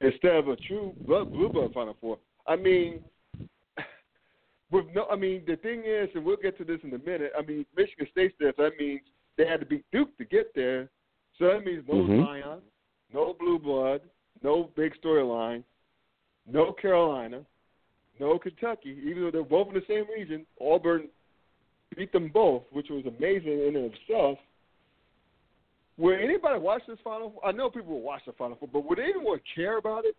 instead 0.00 0.36
of 0.36 0.48
a 0.48 0.56
true 0.56 0.94
blue 1.06 1.50
blood 1.52 1.72
final 1.72 1.96
four. 2.00 2.18
I 2.46 2.56
mean 2.56 3.00
with 4.70 4.86
no 4.94 5.06
I 5.10 5.16
mean 5.16 5.42
the 5.46 5.56
thing 5.56 5.84
is 5.86 6.08
and 6.14 6.24
we'll 6.24 6.36
get 6.36 6.56
to 6.58 6.64
this 6.64 6.80
in 6.82 6.92
a 6.94 6.98
minute, 6.98 7.32
I 7.38 7.42
mean 7.42 7.64
Michigan 7.76 8.06
State's 8.12 8.34
there, 8.38 8.52
so 8.56 8.64
that 8.64 8.78
means 8.78 9.00
they 9.36 9.46
had 9.46 9.60
to 9.60 9.66
beat 9.66 9.84
Duke 9.92 10.16
to 10.18 10.24
get 10.24 10.54
there. 10.54 10.88
So 11.38 11.46
that 11.46 11.64
means 11.64 11.84
no 11.86 11.94
Mhm. 11.94 12.24
Zion, 12.24 12.62
no 13.12 13.34
blue 13.34 13.58
blood, 13.58 14.02
no 14.42 14.64
big 14.74 14.94
storyline, 15.00 15.62
no 16.46 16.72
Carolina, 16.72 17.44
no 18.18 18.38
Kentucky, 18.38 18.98
even 19.04 19.22
though 19.22 19.30
they're 19.30 19.42
both 19.42 19.68
in 19.68 19.74
the 19.74 19.84
same 19.86 20.06
region. 20.10 20.46
Auburn 20.60 21.08
beat 21.96 22.12
them 22.12 22.28
both, 22.28 22.64
which 22.70 22.90
was 22.90 23.04
amazing 23.06 23.60
in 23.60 23.76
and 23.76 23.86
of 23.86 23.92
itself. 23.94 24.38
Will 25.98 26.16
anybody 26.16 26.60
watch 26.60 26.82
this 26.86 26.98
Final 27.02 27.34
I 27.44 27.52
know 27.52 27.68
people 27.68 27.92
will 27.92 28.02
watch 28.02 28.22
the 28.24 28.32
Final 28.32 28.56
Four, 28.56 28.68
but 28.72 28.88
would 28.88 28.98
anyone 28.98 29.40
care 29.54 29.78
about 29.78 30.04
it? 30.04 30.16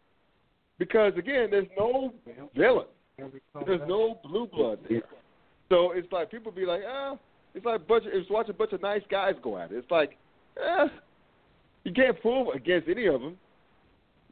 Because, 0.77 1.13
again, 1.17 1.47
there's 1.49 1.67
no 1.77 2.13
villain. 2.55 2.85
There's 3.65 3.81
no 3.87 4.19
blue 4.23 4.47
blood 4.47 4.79
there. 4.89 5.01
So 5.69 5.91
it's 5.91 6.11
like 6.11 6.31
people 6.31 6.51
be 6.51 6.65
like, 6.65 6.81
ah, 6.87 7.17
it's 7.53 7.65
like 7.65 7.87
bunch 7.87 8.05
of, 8.05 8.11
it's 8.13 8.29
watching 8.29 8.51
a 8.51 8.57
bunch 8.57 8.73
of 8.73 8.81
nice 8.81 9.01
guys 9.09 9.33
go 9.41 9.57
at 9.57 9.71
it. 9.71 9.77
It's 9.77 9.91
like, 9.91 10.17
eh, 10.57 10.87
you 11.83 11.93
can't 11.93 12.19
prove 12.21 12.47
against 12.55 12.87
any 12.89 13.07
of 13.07 13.21
them. 13.21 13.37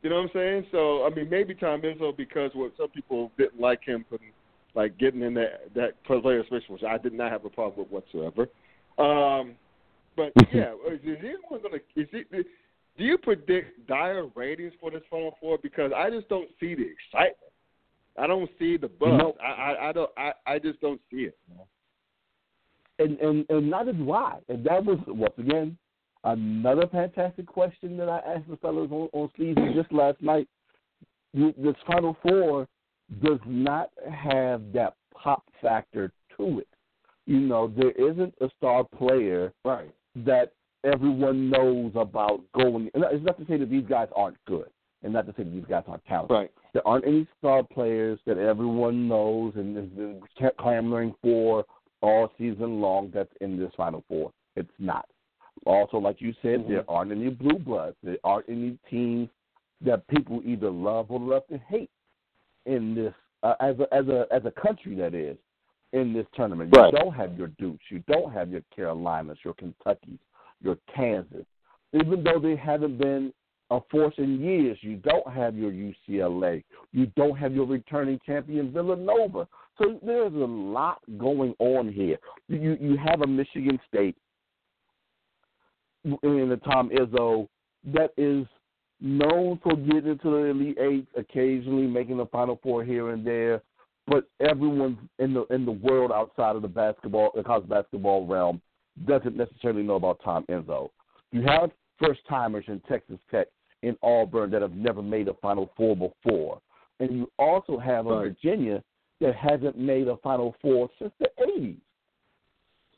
You 0.01 0.09
know 0.09 0.17
what 0.17 0.23
I'm 0.23 0.29
saying? 0.33 0.65
So 0.71 1.05
I 1.05 1.09
mean, 1.09 1.29
maybe 1.29 1.53
Tom 1.55 1.81
Izzo 1.81 2.15
because 2.15 2.51
what 2.53 2.71
some 2.77 2.89
people 2.89 3.31
didn't 3.37 3.59
like 3.59 3.81
him 3.83 4.05
putting, 4.09 4.31
like 4.75 4.97
getting 4.97 5.21
in 5.21 5.33
that 5.35 5.73
that 5.75 6.03
player 6.05 6.43
special, 6.45 6.75
which 6.75 6.83
I 6.83 6.97
did 6.97 7.13
not 7.13 7.31
have 7.31 7.45
a 7.45 7.49
problem 7.49 7.87
with 7.89 8.03
whatsoever. 8.03 8.47
Um, 8.97 9.55
but 10.17 10.33
yeah, 10.53 10.73
uh, 10.85 10.93
is, 10.93 10.99
is 11.03 11.17
anyone 11.19 11.61
gonna? 11.61 11.77
Is 11.95 12.07
it? 12.11 12.27
Uh, 12.33 12.43
do 12.97 13.03
you 13.03 13.17
predict 13.17 13.87
dire 13.87 14.25
ratings 14.35 14.73
for 14.81 14.91
this 14.91 15.03
Final 15.09 15.37
Four? 15.39 15.59
Because 15.61 15.91
I 15.95 16.09
just 16.09 16.27
don't 16.27 16.49
see 16.59 16.75
the 16.75 16.87
excitement. 16.89 17.37
I 18.19 18.25
don't 18.25 18.49
see 18.57 18.77
the 18.77 18.87
buzz. 18.87 19.13
Nope. 19.19 19.37
I, 19.41 19.45
I 19.45 19.89
I 19.89 19.91
don't. 19.93 20.09
I 20.17 20.31
I 20.47 20.59
just 20.59 20.81
don't 20.81 20.99
see 21.11 21.29
it. 21.29 21.37
and 22.99 23.19
and 23.19 23.45
and 23.49 23.71
that 23.71 23.87
is 23.87 23.95
why. 23.97 24.39
And 24.49 24.65
that 24.65 24.83
was 24.83 24.97
once 25.07 25.35
again 25.37 25.77
another 26.23 26.87
fantastic 26.91 27.45
question 27.45 27.95
that 27.97 28.09
I 28.09 28.17
asked 28.17 28.49
the 28.49 28.57
fellows 28.57 28.89
on, 28.91 29.09
on 29.13 29.29
Sleazy 29.35 29.73
just 29.75 29.91
last 29.93 30.21
night. 30.21 30.47
This 31.33 31.75
Final 31.85 32.17
Four 32.23 32.67
does 33.21 33.39
not 33.45 33.91
have 34.11 34.73
that 34.73 34.95
pop 35.13 35.43
factor 35.61 36.11
to 36.37 36.59
it. 36.59 36.67
You 37.27 37.39
know, 37.39 37.67
there 37.67 37.91
isn't 37.91 38.33
a 38.41 38.49
star 38.57 38.83
player 38.83 39.53
Right. 39.63 39.91
That 40.25 40.53
everyone 40.83 41.49
knows 41.49 41.91
about 41.95 42.41
going. 42.53 42.89
And 42.93 43.03
it's 43.11 43.25
not 43.25 43.37
to 43.39 43.45
say 43.45 43.57
that 43.57 43.69
these 43.69 43.85
guys 43.87 44.07
aren't 44.15 44.37
good, 44.45 44.69
and 45.03 45.13
not 45.13 45.25
to 45.27 45.33
say 45.33 45.43
that 45.43 45.53
these 45.53 45.65
guys 45.69 45.83
aren't 45.87 46.05
talented. 46.05 46.35
Right. 46.35 46.51
There 46.73 46.87
aren't 46.87 47.05
any 47.05 47.27
star 47.37 47.63
players 47.63 48.19
that 48.25 48.37
everyone 48.37 49.07
knows 49.07 49.53
and 49.55 49.75
has 49.75 49.85
been 49.87 50.21
clamoring 50.59 51.13
for 51.21 51.65
all 52.01 52.31
season 52.37 52.79
long 52.79 53.11
that's 53.13 53.33
in 53.41 53.57
this 53.59 53.71
Final 53.75 54.03
Four. 54.07 54.31
It's 54.55 54.69
not. 54.79 55.07
Also, 55.65 55.97
like 55.97 56.21
you 56.21 56.33
said, 56.41 56.61
Mhm. 56.61 56.67
there 56.67 56.85
aren't 56.89 57.11
any 57.11 57.29
blue 57.29 57.57
bloods. 57.57 57.97
There 58.03 58.17
aren't 58.23 58.47
any 58.47 58.77
teams 58.89 59.29
that 59.81 60.05
people 60.07 60.41
either 60.45 60.69
love 60.69 61.11
or 61.11 61.19
love 61.19 61.45
to 61.47 61.57
hate 61.57 61.89
in 62.65 62.93
this 62.95 63.13
uh, 63.43 63.55
as 63.59 63.79
a 63.79 63.91
as 63.93 64.07
a 64.07 64.27
as 64.31 64.45
a 64.45 64.51
country 64.51 64.95
that 64.95 65.13
is 65.13 65.37
in 65.97 66.13
this 66.13 66.25
tournament. 66.35 66.73
Right. 66.75 66.91
You 66.91 66.99
don't 66.99 67.13
have 67.13 67.37
your 67.37 67.47
Dukes, 67.59 67.83
you 67.89 68.03
don't 68.07 68.31
have 68.33 68.49
your 68.49 68.61
Carolinas, 68.75 69.37
your 69.43 69.53
Kentuckys, 69.53 70.19
your 70.61 70.77
Kansas. 70.93 71.45
Even 71.93 72.23
though 72.23 72.39
they 72.39 72.55
haven't 72.55 72.97
been 72.97 73.33
a 73.69 73.79
force 73.91 74.13
in 74.17 74.39
years, 74.39 74.77
you 74.81 74.97
don't 74.97 75.31
have 75.31 75.55
your 75.55 75.71
UCLA, 75.71 76.63
you 76.93 77.07
don't 77.15 77.37
have 77.37 77.53
your 77.53 77.65
returning 77.65 78.19
champion 78.25 78.71
Villanova. 78.71 79.47
So 79.77 79.99
there's 80.03 80.33
a 80.33 80.37
lot 80.37 80.99
going 81.17 81.53
on 81.59 81.91
here. 81.91 82.17
You 82.47 82.77
you 82.79 82.97
have 82.97 83.21
a 83.21 83.27
Michigan 83.27 83.79
State 83.87 84.15
in 86.03 86.49
the 86.49 86.59
Tom 86.63 86.89
Izzo 86.89 87.47
that 87.93 88.11
is 88.17 88.45
known 88.99 89.59
for 89.61 89.75
getting 89.75 90.07
into 90.11 90.31
the 90.31 90.45
Elite 90.45 90.77
Eight, 90.79 91.07
occasionally 91.15 91.87
making 91.87 92.17
the 92.17 92.25
Final 92.27 92.59
Four 92.63 92.83
here 92.83 93.11
and 93.11 93.25
there. 93.25 93.61
But 94.07 94.25
everyone 94.39 94.97
in 95.19 95.33
the 95.33 95.45
in 95.47 95.65
the 95.65 95.71
world 95.71 96.11
outside 96.11 96.55
of 96.55 96.61
the 96.61 96.67
basketball, 96.67 97.31
the 97.35 97.43
college 97.43 97.67
basketball 97.67 98.25
realm, 98.25 98.61
doesn't 99.05 99.35
necessarily 99.35 99.83
know 99.83 99.95
about 99.95 100.21
Tom 100.23 100.45
Izzo. 100.49 100.89
You 101.31 101.41
have 101.43 101.71
first 101.99 102.21
timers 102.29 102.65
in 102.67 102.79
Texas 102.87 103.19
Tech, 103.29 103.47
in 103.83 103.97
Auburn 104.01 104.49
that 104.51 104.61
have 104.61 104.73
never 104.73 105.01
made 105.01 105.27
a 105.27 105.33
Final 105.35 105.71
Four 105.75 105.95
before, 105.95 106.61
and 106.99 107.11
you 107.11 107.29
also 107.37 107.77
have 107.77 108.07
a 108.07 108.09
Right. 108.09 108.23
Virginia 108.29 108.81
that 109.19 109.35
hasn't 109.35 109.77
made 109.77 110.07
a 110.07 110.17
Final 110.17 110.55
Four 110.61 110.89
since 110.99 111.11
the 111.19 111.29
'80s. 111.39 111.77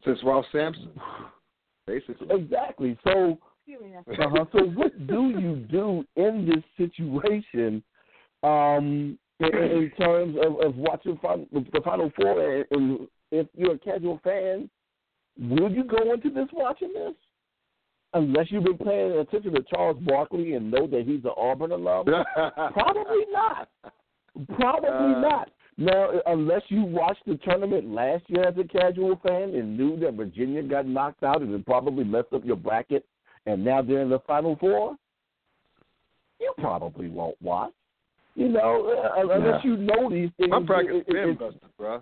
Since 0.06 0.20
Ralph 0.24 0.46
Sampson, 0.52 0.92
basically. 1.88 2.28
Exactly. 2.30 2.98
So, 3.04 3.40
uh-huh. 3.68 4.46
so 4.52 4.66
what 4.66 5.08
do 5.08 5.30
you 5.30 5.56
do 5.70 6.06
in 6.16 6.46
this 6.46 6.64
situation 6.78 7.84
um, 8.44 9.18
in, 9.40 9.56
in 9.56 9.92
terms 9.98 10.36
of, 10.44 10.60
of 10.62 10.76
watching 10.76 11.18
fin- 11.22 11.48
the 11.52 11.82
Final 11.84 12.12
Four? 12.16 12.42
And, 12.42 12.66
and 12.72 13.08
if 13.32 13.48
you're 13.56 13.74
a 13.76 13.80
casual 13.80 14.20
fan, 14.24 14.70
will 15.40 15.72
you 15.72 15.84
go 15.84 16.14
into 16.14 16.30
this 16.30 16.48
watching 16.54 16.94
this? 16.94 17.14
Unless 18.14 18.48
you've 18.50 18.64
been 18.64 18.78
paying 18.78 19.12
attention 19.20 19.54
to 19.54 19.62
Charles 19.72 19.98
Barkley 20.02 20.54
and 20.56 20.72
know 20.72 20.88
that 20.88 21.04
he's 21.06 21.24
an 21.26 21.32
Auburn 21.38 21.72
alum, 21.72 22.06
probably 22.36 23.26
not. 23.32 23.70
Probably 24.56 24.90
Uh, 24.90 25.20
not. 25.22 25.50
Now, 25.78 26.10
unless 26.26 26.64
you 26.70 26.84
watched 26.84 27.24
the 27.26 27.36
tournament 27.38 27.90
last 27.94 28.24
year 28.28 28.46
as 28.48 28.56
a 28.58 28.64
casual 28.66 29.18
fan 29.26 29.54
and 29.56 29.78
knew 29.78 29.98
that 30.00 30.16
Virginia 30.16 30.62
got 30.64 30.86
knocked 30.88 31.24
out 31.24 31.42
and 31.42 31.54
it 31.54 31.66
probably 31.66 32.04
messed 32.04 32.34
up 32.34 32.44
your 32.44 32.58
bracket, 32.58 33.06
and 33.46 33.64
now 33.64 33.82
they're 33.82 34.02
in 34.02 34.10
the 34.10 34.20
Final 34.28 34.58
Four, 34.60 34.96
you 36.40 36.52
probably 36.58 37.08
won't 37.10 37.40
watch. 37.42 37.72
You 38.40 38.48
know, 38.48 39.12
uh, 39.18 39.22
unless 39.36 39.66
you 39.66 39.76
know 39.76 40.10
these 40.10 40.30
things. 40.38 40.50
My 40.50 40.62
bracket's 40.62 40.96
it- 40.96 41.08
it- 41.10 41.14
been 41.14 41.30
it- 41.32 41.40
busted, 41.40 41.62
bro. 41.78 42.02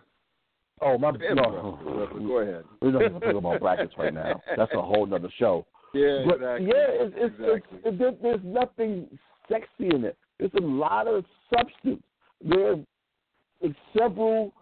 Oh, 0.81 0.95
my 0.99 1.09
Been 1.09 1.33
no. 1.35 1.79
Go 2.15 2.37
ahead. 2.37 2.63
We 2.79 2.91
don't 2.91 3.01
even 3.01 3.19
talk 3.19 3.33
about 3.33 3.59
brackets 3.59 3.93
right 3.97 4.13
now. 4.13 4.39
That's 4.55 4.71
a 4.75 4.81
whole 4.81 5.07
nother 5.07 5.29
show. 5.37 5.65
Yeah, 5.93 6.25
But 6.27 6.35
exactly. 6.35 6.67
yeah, 6.67 6.87
it's, 6.89 7.13
it's, 7.17 7.35
exactly. 7.39 7.79
it's, 7.85 7.97
there, 7.97 8.11
there's 8.21 8.41
nothing 8.43 9.07
sexy 9.49 9.87
in 9.95 10.03
it. 10.03 10.17
There's 10.37 10.51
a 10.59 10.61
lot 10.61 11.07
of 11.07 11.23
substance. 11.49 12.03
There 12.43 12.73
are 12.73 13.69
several 13.97 14.53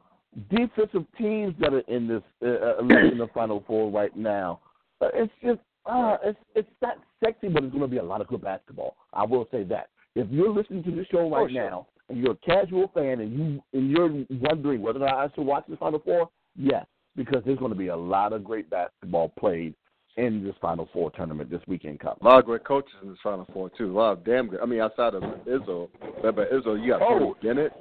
defensive 0.52 1.06
teams 1.18 1.56
that 1.60 1.74
are 1.74 1.80
in 1.88 2.08
this 2.08 2.22
uh, 2.42 2.46
uh, 2.46 2.78
in 2.80 3.18
the 3.18 3.28
Final 3.34 3.64
Four 3.68 3.92
right 3.92 4.16
now. 4.16 4.60
Uh, 5.02 5.08
it's 5.16 5.34
just 5.44 5.60
uh, 5.88 6.18
it's 6.24 6.40
it's 6.54 6.70
not 6.82 7.00
sexy, 7.22 7.50
but 7.50 7.64
it's 7.64 7.72
going 7.74 7.82
to 7.82 7.88
be 7.90 7.98
a 7.98 8.04
lot 8.04 8.22
of 8.22 8.28
good 8.28 8.42
basketball. 8.44 8.96
I 9.12 9.26
will 9.26 9.48
say 9.52 9.64
that. 9.64 9.90
If 10.16 10.28
you're 10.32 10.50
listening 10.54 10.84
to 10.84 10.92
the 10.92 11.06
show 11.12 11.30
right 11.30 11.44
Oh, 11.44 11.48
sure. 11.48 11.70
now 11.70 11.88
and 12.10 12.18
you're 12.20 12.32
a 12.34 12.36
casual 12.38 12.90
fan 12.94 13.20
and 13.20 13.34
you 13.34 13.62
and 13.74 13.90
you're 13.92 14.26
wondering 14.50 14.82
whether 14.82 15.00
or 15.00 15.08
not 15.08 15.16
I 15.16 15.28
should 15.36 15.46
watch 15.46 15.66
the 15.68 15.78
Final 15.78 16.00
Four, 16.00 16.30
yes, 16.56 16.86
because 17.16 17.42
there's 17.46 17.60
going 17.60 17.72
to 17.72 17.78
be 17.78 17.88
a 17.88 17.96
lot 17.96 18.32
of 18.34 18.44
great 18.44 18.70
basketball 18.70 19.30
played 19.40 19.74
in 20.18 20.44
this 20.44 20.56
Final 20.62 20.88
Four 20.94 21.12
tournament 21.12 21.50
this 21.50 21.62
weekend 21.68 22.00
coming. 22.00 22.18
A 22.22 22.26
lot 22.26 22.40
of 22.40 22.46
great 22.46 22.64
coaches 22.64 22.94
in 23.04 23.10
this 23.10 23.18
Final 23.24 23.46
Four 23.52 23.70
too. 23.78 23.92
A 23.92 23.98
lot 23.98 24.12
of 24.14 24.24
damn 24.24 24.48
good. 24.48 24.62
I 24.62 24.66
mean, 24.66 24.80
outside 24.80 25.14
of 25.16 25.24
Izzo, 25.46 25.90
but 26.22 26.50
Izzo, 26.52 26.82
you 26.82 26.92
got 26.94 27.02
Oh. 27.02 27.18
Bruce 27.20 27.38
Bennett. 27.44 27.74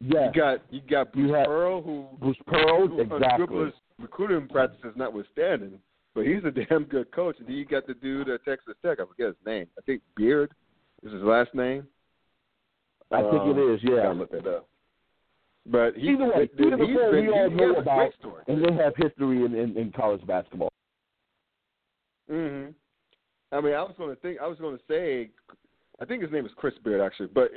Yes, 0.00 0.30
You 0.34 0.40
got 0.40 0.58
you 0.70 0.80
got 0.88 1.12
Bruce 1.12 1.28
You 1.28 1.44
Pearl, 1.44 1.82
who 1.82 2.06
Bruce 2.20 2.36
Pearl, 2.46 2.86
who 2.86 3.00
exactly. 3.00 3.72
recruiting 3.98 4.46
practices 4.48 4.92
notwithstanding, 4.96 5.78
but 6.14 6.24
he's 6.26 6.44
a 6.44 6.50
damn 6.68 6.84
good 6.84 7.10
coach. 7.12 7.36
And 7.38 7.48
then 7.48 7.56
you 7.56 7.64
got 7.64 7.86
the 7.86 7.94
dude 7.94 8.28
at 8.28 8.44
Texas 8.44 8.74
Tech. 8.84 8.98
I 9.00 9.06
forget 9.06 9.28
his 9.28 9.36
name. 9.46 9.66
I 9.76 9.80
think 9.82 10.02
Beard 10.16 10.52
is 11.02 11.12
his 11.12 11.22
last 11.22 11.54
name. 11.54 11.86
I 13.10 13.22
think 13.22 13.56
it 13.56 13.58
is. 13.58 13.70
Uh, 13.70 13.74
is. 13.74 13.80
Yeah. 13.82 14.02
Gotta 14.02 14.12
look 14.14 14.30
that 14.32 14.46
up. 14.46 14.68
But 15.70 15.96
he, 15.96 16.10
Either 16.10 16.24
way, 16.24 16.48
he's 16.56 16.66
either 16.66 16.76
been, 16.76 17.26
we 17.26 17.28
all 17.28 17.50
know 17.50 17.74
about, 17.76 18.12
and 18.46 18.64
they 18.64 18.72
have 18.72 18.94
history 18.96 19.44
in, 19.44 19.54
in, 19.54 19.76
in 19.76 19.92
college 19.92 20.26
basketball. 20.26 20.72
hmm 22.28 22.68
I 23.50 23.60
mean, 23.62 23.74
I 23.74 23.82
was 23.82 23.94
going 23.96 24.14
to 24.14 24.20
think. 24.20 24.38
I 24.42 24.46
was 24.46 24.58
going 24.58 24.76
to 24.76 24.82
say. 24.88 25.30
I 26.00 26.04
think 26.04 26.22
his 26.22 26.30
name 26.30 26.46
is 26.46 26.52
Chris 26.56 26.74
Beard 26.84 27.00
actually, 27.00 27.28
but 27.28 27.50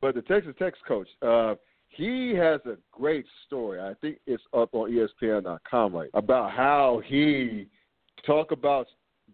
but 0.00 0.14
the 0.14 0.22
Texas 0.22 0.54
Tech 0.58 0.74
coach, 0.86 1.08
uh, 1.22 1.54
he 1.88 2.34
has 2.34 2.60
a 2.66 2.76
great 2.92 3.26
story. 3.46 3.80
I 3.80 3.94
think 4.00 4.18
it's 4.26 4.42
up 4.56 4.74
on 4.74 4.90
ESPN.com 4.90 5.94
right 5.94 6.10
about 6.14 6.52
how 6.52 7.02
he 7.06 7.66
talk 8.26 8.52
about 8.52 8.86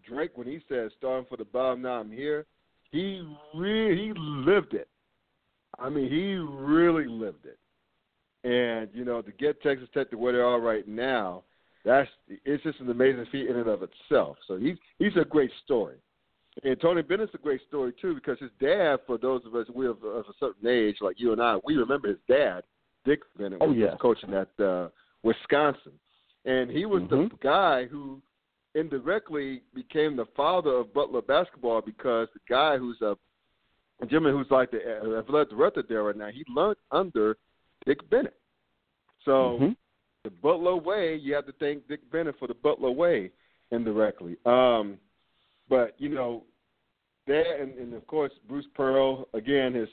Drake 0.07 0.31
when 0.35 0.47
he 0.47 0.59
said 0.67 0.89
starting 0.97 1.25
for 1.29 1.37
the 1.37 1.45
bottom 1.45 1.81
now 1.83 1.99
I'm 1.99 2.11
here. 2.11 2.45
He 2.91 3.23
really 3.55 3.95
he 3.97 4.13
lived 4.15 4.73
it. 4.73 4.87
I 5.79 5.89
mean, 5.89 6.09
he 6.09 6.35
really 6.35 7.07
lived 7.07 7.45
it. 7.45 7.57
And 8.43 8.89
you 8.93 9.05
know, 9.05 9.21
to 9.21 9.31
get 9.31 9.61
Texas 9.61 9.87
Tech 9.93 10.09
to 10.11 10.17
where 10.17 10.33
they 10.33 10.39
are 10.39 10.59
right 10.59 10.87
now, 10.87 11.43
that's 11.85 12.09
it's 12.27 12.63
just 12.63 12.79
an 12.79 12.89
amazing 12.89 13.25
feat 13.31 13.47
in 13.47 13.55
and 13.57 13.67
of 13.67 13.81
itself. 13.83 14.37
So 14.47 14.57
he's 14.57 14.77
he's 14.99 15.15
a 15.15 15.25
great 15.25 15.51
story. 15.63 15.97
And 16.63 16.79
Tony 16.81 17.01
Bennett's 17.01 17.33
a 17.33 17.37
great 17.37 17.61
story 17.67 17.93
too 18.01 18.13
because 18.13 18.37
his 18.39 18.49
dad, 18.59 18.99
for 19.07 19.17
those 19.17 19.41
of 19.45 19.55
us 19.55 19.67
we 19.73 19.87
of, 19.87 20.03
of 20.03 20.25
a 20.25 20.33
certain 20.39 20.67
age 20.67 20.97
like 20.99 21.19
you 21.19 21.31
and 21.31 21.41
I, 21.41 21.57
we 21.65 21.75
remember 21.75 22.09
his 22.09 22.17
dad, 22.27 22.63
Dick 23.05 23.21
Bennett, 23.37 23.59
Oh, 23.61 23.67
was 23.69 23.77
yeah. 23.77 23.95
coaching 24.01 24.33
at 24.33 24.49
uh, 24.63 24.89
Wisconsin, 25.23 25.93
and 26.45 26.69
he 26.69 26.85
was 26.85 27.03
the 27.09 27.15
Mhm. 27.15 27.39
guy 27.39 27.85
who 27.85 28.21
indirectly 28.75 29.61
became 29.73 30.15
the 30.15 30.25
father 30.35 30.71
of 30.71 30.93
Butler 30.93 31.21
basketball 31.21 31.81
because 31.81 32.27
the 32.33 32.39
guy 32.49 32.77
who's 32.77 33.01
a 33.01 33.17
gentleman 34.07 34.33
who's 34.33 34.49
like 34.49 34.71
the 34.71 34.79
uh, 34.79 35.19
athletic 35.19 35.49
director 35.49 35.83
there 35.87 36.03
right 36.03 36.17
now, 36.17 36.29
he 36.29 36.43
learned 36.49 36.77
under 36.91 37.37
Dick 37.85 38.07
Bennett. 38.09 38.39
So 39.25 39.59
Mhm. 39.59 39.75
the 40.23 40.31
Butler 40.31 40.75
way, 40.75 41.15
you 41.15 41.33
have 41.35 41.45
to 41.45 41.51
thank 41.53 41.87
Dick 41.87 42.09
Bennett 42.11 42.37
for 42.39 42.47
the 42.47 42.53
Butler 42.55 42.91
way 42.91 43.31
indirectly. 43.71 44.37
Um, 44.45 44.99
but 45.69 45.99
you 45.99 46.09
know, 46.09 46.45
there 47.27 47.61
and, 47.61 47.77
and 47.77 47.93
of 47.93 48.05
course 48.07 48.31
Bruce 48.47 48.67
Pearl 48.73 49.27
again 49.33 49.73
his 49.73 49.89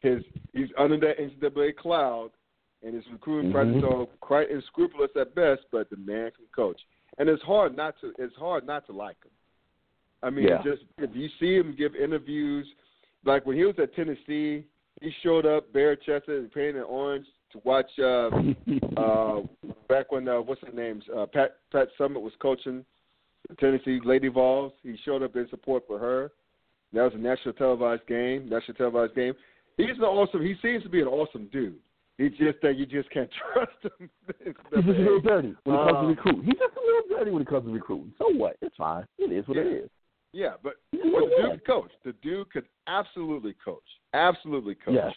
his 0.00 0.24
he's 0.52 0.70
under 0.78 0.96
that 0.98 1.18
NCAA 1.18 1.76
cloud 1.76 2.30
and 2.82 2.94
his 2.94 3.06
recruiting 3.12 3.50
Mhm. 3.50 3.54
practice 3.54 3.84
are 3.84 4.06
quite 4.20 4.50
unscrupulous 4.50 5.14
at 5.16 5.34
best, 5.34 5.62
but 5.70 5.90
the 5.90 5.96
man 5.96 6.30
can 6.32 6.46
coach. 6.54 6.80
And 7.18 7.28
it's 7.28 7.42
hard 7.42 7.76
not 7.76 7.94
to 8.00 8.12
it's 8.18 8.34
hard 8.36 8.66
not 8.66 8.86
to 8.86 8.92
like 8.92 9.16
him. 9.24 9.30
I 10.22 10.30
mean, 10.30 10.46
Yeah. 10.48 10.62
just 10.62 10.82
if 10.98 11.10
you 11.14 11.28
see 11.40 11.54
him 11.56 11.74
give 11.76 11.94
interviews, 11.94 12.66
like 13.24 13.44
when 13.46 13.56
he 13.56 13.64
was 13.64 13.74
at 13.78 13.94
Tennessee, 13.94 14.64
he 15.00 15.10
showed 15.22 15.46
up 15.46 15.72
bare 15.72 15.96
chested 15.96 16.38
and 16.38 16.52
painted 16.52 16.82
orange 16.82 17.26
to 17.52 17.60
watch 17.64 17.90
uh 17.98 18.30
uh 18.96 19.40
back 19.88 20.10
when 20.12 20.26
uh 20.28 20.40
what's 20.40 20.60
her 20.62 20.72
name's 20.72 21.04
uh 21.14 21.26
Pat 21.26 21.56
Pat 21.70 21.88
Summitt 21.98 22.22
was 22.22 22.32
coaching 22.40 22.84
Tennessee 23.60 24.00
Lady 24.04 24.28
Vols. 24.28 24.72
He 24.82 24.96
showed 25.04 25.22
up 25.22 25.36
in 25.36 25.48
support 25.50 25.84
for 25.86 25.98
her. 25.98 26.30
That 26.94 27.02
was 27.04 27.12
a 27.14 27.18
national 27.18 27.54
televised 27.54 28.06
game, 28.06 28.48
national 28.48 28.74
televised 28.76 29.14
game. 29.14 29.34
He's 29.76 29.96
an 29.96 30.02
awesome 30.04 30.42
he 30.42 30.54
seems 30.62 30.82
to 30.84 30.88
be 30.88 31.00
an 31.02 31.08
awesome 31.08 31.48
dude. 31.52 31.78
He's 32.22 32.38
just 32.38 32.58
that 32.62 32.76
you 32.76 32.86
just 32.86 33.10
can't 33.10 33.30
trust 33.52 33.72
him. 33.82 34.10
He's 34.44 34.54
just 34.54 34.74
a 34.74 34.90
little 34.92 35.20
dirty 35.20 35.54
when 35.64 35.76
it 35.76 35.78
comes 35.78 35.92
to 35.92 35.96
Uh, 35.98 36.02
recruiting. 36.06 36.44
He's 36.44 36.54
just 36.58 36.76
a 36.76 36.80
little 36.86 37.18
dirty 37.18 37.30
when 37.30 37.42
it 37.42 37.48
comes 37.48 37.66
to 37.66 37.72
recruiting. 37.72 38.12
So 38.18 38.32
what? 38.34 38.56
It's 38.62 38.76
fine. 38.76 39.04
It 39.18 39.32
is 39.32 39.46
what 39.48 39.56
it 39.56 39.66
Yeah. 39.66 39.78
is. 39.84 39.90
Yeah, 40.34 40.54
but 40.62 40.74
But 40.92 41.00
the 41.02 41.36
dude 41.36 41.50
could 41.50 41.66
coach. 41.66 41.90
The 42.04 42.12
dude 42.22 42.50
could 42.50 42.64
absolutely 42.86 43.54
coach. 43.62 43.82
Absolutely 44.14 44.74
coach. 44.76 44.94
Yes. 44.94 45.12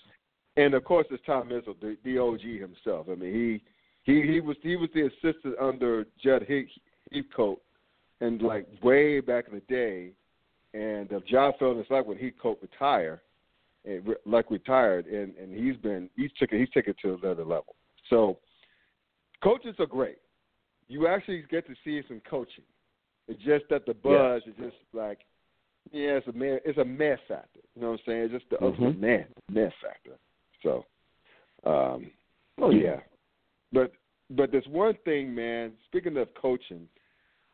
And 0.58 0.74
of 0.74 0.84
course, 0.84 1.06
it's 1.12 1.24
Tom 1.26 1.50
Izzo, 1.50 1.80
the, 1.80 1.98
the 2.04 2.18
OG 2.18 2.42
himself. 2.42 3.08
I 3.10 3.16
mean, 3.16 3.34
he 3.34 4.12
he 4.12 4.22
he 4.34 4.40
was 4.42 4.58
he 4.62 4.76
was 4.76 4.90
the 4.94 5.06
assistant 5.08 5.56
under 5.60 6.06
Jud 6.22 6.44
He- 6.48 6.68
Heathcote, 7.14 7.62
and 8.22 8.42
like 8.42 8.68
way 8.84 9.20
back 9.22 9.46
in 9.48 9.54
the 9.56 9.62
day. 9.74 10.12
And 10.74 11.12
uh, 11.14 11.20
John 11.30 11.54
felt 11.60 11.78
it's 11.78 11.90
like 11.90 12.06
when 12.06 12.18
Heathcote 12.18 12.62
retired, 12.62 13.22
and 13.86 14.16
like 14.26 14.50
retired, 14.52 15.06
and 15.08 15.36
and 15.38 15.54
he's 15.54 15.78
been 15.78 16.10
he's 16.16 16.32
taken 16.40 16.60
he's 16.60 16.70
taken 16.70 16.92
it 16.92 16.98
to 17.02 17.14
another 17.16 17.44
level. 17.44 17.76
So, 18.10 18.38
coaches 19.44 19.76
are 19.80 19.86
great. 19.86 20.18
You 20.88 21.08
actually 21.08 21.44
get 21.50 21.66
to 21.68 21.74
see 21.84 22.02
some 22.08 22.22
coaching. 22.30 22.64
It's 23.28 23.42
just 23.44 23.66
that 23.70 23.86
the 23.86 23.94
buzz 23.94 24.44
is 24.46 24.54
just 24.58 24.76
like, 24.94 25.20
yeah, 25.92 26.18
it's 26.18 26.28
a 26.28 26.32
man, 26.32 26.60
it's 26.64 26.78
a 26.78 26.86
mess 26.86 27.20
factor. 27.28 27.60
You 27.76 27.82
know 27.82 27.92
what 27.92 28.00
I'm 28.02 28.06
saying? 28.06 28.22
It's 28.24 28.34
just 28.34 28.50
the 28.50 28.58
Mhm. 28.58 28.64
ultimate 28.64 29.00
man 29.00 29.26
mess 29.50 29.74
factor. 29.82 30.18
So, 30.62 30.86
um, 31.64 32.12
Oh 32.62 32.70
yeah. 32.70 33.02
But 33.72 33.92
but 34.32 34.52
there's 34.52 34.68
one 34.68 34.96
thing, 35.06 35.34
man. 35.34 35.74
Speaking 35.86 36.18
of 36.18 36.34
coaching, 36.36 36.88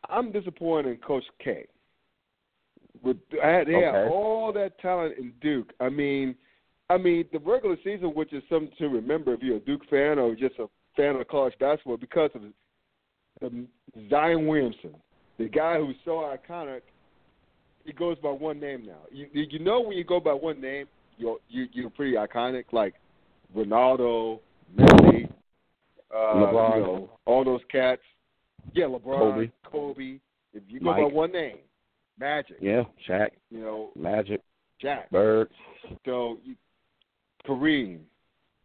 I'm 0.10 0.32
disappointed 0.32 0.92
in 0.92 0.98
Coach 0.98 1.26
K. 1.40 1.66
With 3.04 3.18
I 3.44 3.48
had 3.48 3.68
they 3.68 3.74
had 3.74 4.08
all 4.10 4.52
that 4.54 4.80
talent 4.80 5.18
in 5.18 5.34
Duke. 5.42 5.74
I 5.80 5.90
mean, 5.90 6.36
I 6.90 6.98
mean 6.98 7.26
the 7.32 7.40
regular 7.40 7.78
season, 7.84 8.10
which 8.10 8.34
is 8.34 8.44
something 8.50 8.72
to 8.78 8.88
remember 8.88 9.34
if 9.34 9.42
you're 9.42 9.58
a 9.58 9.62
Duke 9.62 9.82
fan 9.90 10.20
or 10.20 10.36
just 10.36 10.60
a 10.60 10.68
fan 10.96 11.16
of 11.16 11.28
college 11.28 11.54
basketball, 11.60 11.98
because 11.98 12.30
of 12.36 12.42
the 13.40 13.66
Zion 14.10 14.46
Williamson, 14.48 14.96
the 15.38 15.48
guy 15.48 15.78
who's 15.78 15.96
so 16.06 16.36
iconic. 16.36 16.82
He 17.84 17.94
goes 17.94 18.18
by 18.20 18.30
one 18.30 18.60
name 18.60 18.86
now. 18.86 19.00
You 19.12 19.28
you 19.34 19.58
know 19.58 19.82
when 19.82 19.98
you 19.98 20.04
go 20.04 20.20
by 20.20 20.34
one 20.34 20.62
name, 20.62 20.86
you're 21.18 21.38
you, 21.50 21.66
you're 21.74 21.90
pretty 21.90 22.14
iconic. 22.16 22.66
Like 22.72 22.94
Ronaldo, 23.56 24.40
Messi, 24.78 25.30
uh, 26.14 26.16
LeBron. 26.16 26.76
you 26.76 26.84
know, 26.84 27.10
all 27.26 27.44
those 27.44 27.62
cats. 27.72 28.02
Yeah, 28.74 28.86
LeBron, 28.86 29.02
Kobe. 29.20 29.52
Kobe. 29.64 30.20
If 30.54 30.64
you 30.68 30.80
go 30.80 30.94
by 30.94 31.14
one 31.14 31.32
name, 31.32 31.58
Magic. 32.20 32.58
Yeah. 32.62 32.84
Shaq, 33.08 33.30
You 33.50 33.60
know, 33.60 33.90
Magic, 33.96 34.42
Jack. 34.80 35.10
Bird. 35.12 35.50
So 36.06 36.38
you, 36.44 36.56
Kareem, 37.48 38.00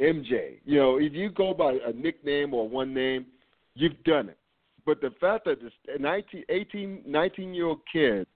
MJ. 0.00 0.58
You 0.64 0.78
know, 0.78 0.98
if 0.98 1.12
you 1.12 1.30
go 1.30 1.54
by 1.54 1.78
a 1.86 1.92
nickname 1.92 2.54
or 2.54 2.68
one 2.68 2.92
name, 2.92 3.26
you've 3.74 4.02
done 4.04 4.28
it. 4.28 4.38
But 4.84 5.00
the 5.00 5.10
fact 5.20 5.46
that 5.46 5.60
this 5.60 5.72
19, 5.98 6.44
18, 6.48 7.02
19 7.06 7.54
year 7.54 7.66
old 7.66 7.80
kid 7.92 8.26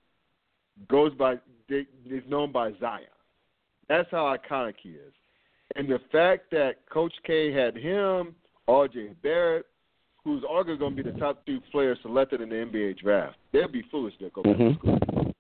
goes 0.89 1.15
by 1.15 1.35
is 1.69 2.23
known 2.29 2.51
by 2.51 2.73
Zion. 2.81 3.05
That's 3.89 4.09
how 4.11 4.37
iconic 4.37 4.75
he 4.83 4.91
is. 4.91 5.13
And 5.77 5.89
the 5.89 6.01
fact 6.11 6.51
that 6.51 6.89
Coach 6.91 7.13
K 7.25 7.53
had 7.53 7.77
him, 7.77 8.35
R.J. 8.67 9.15
Barrett, 9.23 9.67
who's 10.25 10.43
arguably 10.45 10.79
going 10.79 10.97
to 10.97 11.03
be 11.03 11.11
the 11.11 11.19
top 11.19 11.45
three 11.45 11.61
players 11.73 11.99
selected 12.03 12.41
in 12.41 12.49
the 12.49 12.55
NBA 12.57 12.99
draft, 12.99 13.37
they'd 13.53 13.73
be 13.73 13.83
foolish 13.91 14.17
to 14.19 14.31
go 14.31 14.43
back 14.43 14.57
to 14.57 14.63
Mhm. 14.63 14.79
school. 14.79 15.35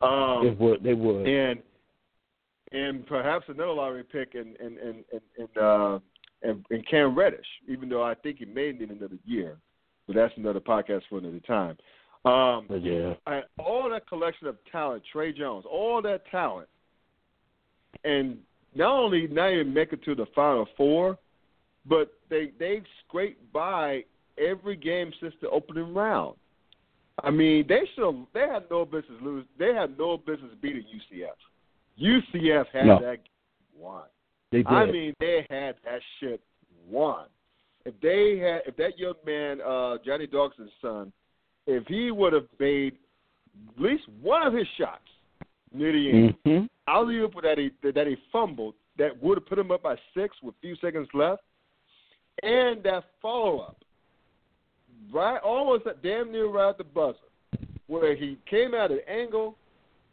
Um, 0.00 0.44
They 0.44 0.50
would. 0.50 0.82
They 0.82 0.94
would. 0.94 1.26
and 1.26 1.62
and 2.72 3.06
perhaps 3.06 3.48
another 3.48 3.72
lottery 3.72 4.02
pick 4.02 4.34
in 4.34 4.56
in 4.56 4.78
in 4.78 5.04
in, 5.12 5.20
in, 5.38 5.62
uh, 5.62 5.98
in 6.70 6.82
Cam 6.82 7.14
Reddish, 7.14 7.46
even 7.68 7.88
though 7.88 8.02
I 8.02 8.14
think 8.14 8.38
he 8.38 8.46
may 8.46 8.72
need 8.72 8.90
another 8.90 9.18
year, 9.24 9.56
but 10.06 10.16
that's 10.16 10.36
another 10.36 10.60
podcast 10.60 11.02
for 11.08 11.18
another 11.18 11.40
time. 11.40 11.76
Um, 12.24 12.66
yeah. 12.80 13.14
I, 13.26 13.42
all 13.58 13.88
that 13.90 14.08
collection 14.08 14.46
of 14.48 14.56
talent, 14.72 15.04
Tre 15.12 15.32
Jones, 15.32 15.64
all 15.70 16.02
that 16.02 16.26
talent, 16.30 16.68
and 18.02 18.38
not 18.74 18.90
only 18.90 19.26
not 19.28 19.52
even 19.52 19.72
make 19.72 19.92
it 19.92 20.02
to 20.04 20.14
the 20.14 20.26
Final 20.34 20.66
Four, 20.76 21.18
but 21.86 22.12
they 22.30 22.52
they've 22.58 22.84
scraped 23.06 23.52
by 23.52 24.04
every 24.38 24.76
game 24.76 25.12
since 25.20 25.34
the 25.40 25.48
opening 25.50 25.94
round. 25.94 26.36
I 27.22 27.30
mean, 27.30 27.64
they 27.68 27.82
should 27.94 28.26
they 28.32 28.40
had 28.40 28.64
no 28.70 28.84
business 28.84 29.18
lose. 29.22 29.44
They 29.58 29.72
had 29.74 29.96
no 29.98 30.16
business 30.16 30.50
beating 30.60 30.84
UCF. 30.84 31.36
UCF 32.00 32.66
had 32.72 32.86
No. 32.86 32.98
that 33.00 33.20
won. 33.76 34.02
They 34.50 34.58
did. 34.58 34.66
I 34.66 34.86
mean, 34.86 35.14
they 35.20 35.46
had 35.48 35.76
that 35.84 36.00
shit 36.18 36.40
won. 36.88 37.26
If 37.84 37.94
they 38.00 38.38
had, 38.38 38.62
if 38.66 38.76
that 38.76 38.98
young 38.98 39.14
man, 39.26 39.60
uh, 39.60 39.98
Johnny 40.04 40.26
Dawkins' 40.26 40.70
son, 40.80 41.12
if 41.66 41.86
he 41.86 42.10
would 42.10 42.32
have 42.32 42.48
made 42.58 42.96
at 43.76 43.82
least 43.82 44.04
one 44.20 44.46
of 44.46 44.52
his 44.52 44.66
shots, 44.78 45.02
near 45.72 45.92
the 45.92 46.10
end. 46.10 46.34
Mm-hmm. 46.46 46.66
alley 46.86 47.16
oop 47.18 47.34
that 47.42 47.58
he 47.58 47.70
that 47.82 48.06
he 48.06 48.16
fumbled 48.32 48.74
that 48.96 49.20
would 49.22 49.38
have 49.38 49.46
put 49.46 49.58
him 49.58 49.70
up 49.70 49.82
by 49.82 49.96
six 50.16 50.36
with 50.42 50.54
a 50.54 50.60
few 50.60 50.76
seconds 50.76 51.08
left, 51.14 51.42
and 52.42 52.82
that 52.82 53.04
follow 53.22 53.60
up, 53.60 53.76
right, 55.12 55.38
almost 55.38 55.84
damn 56.02 56.32
near 56.32 56.46
right 56.48 56.70
at 56.70 56.78
the 56.78 56.84
buzzer, 56.84 57.18
where 57.86 58.14
he 58.16 58.38
came 58.48 58.74
at 58.74 58.90
an 58.90 59.00
angle 59.08 59.56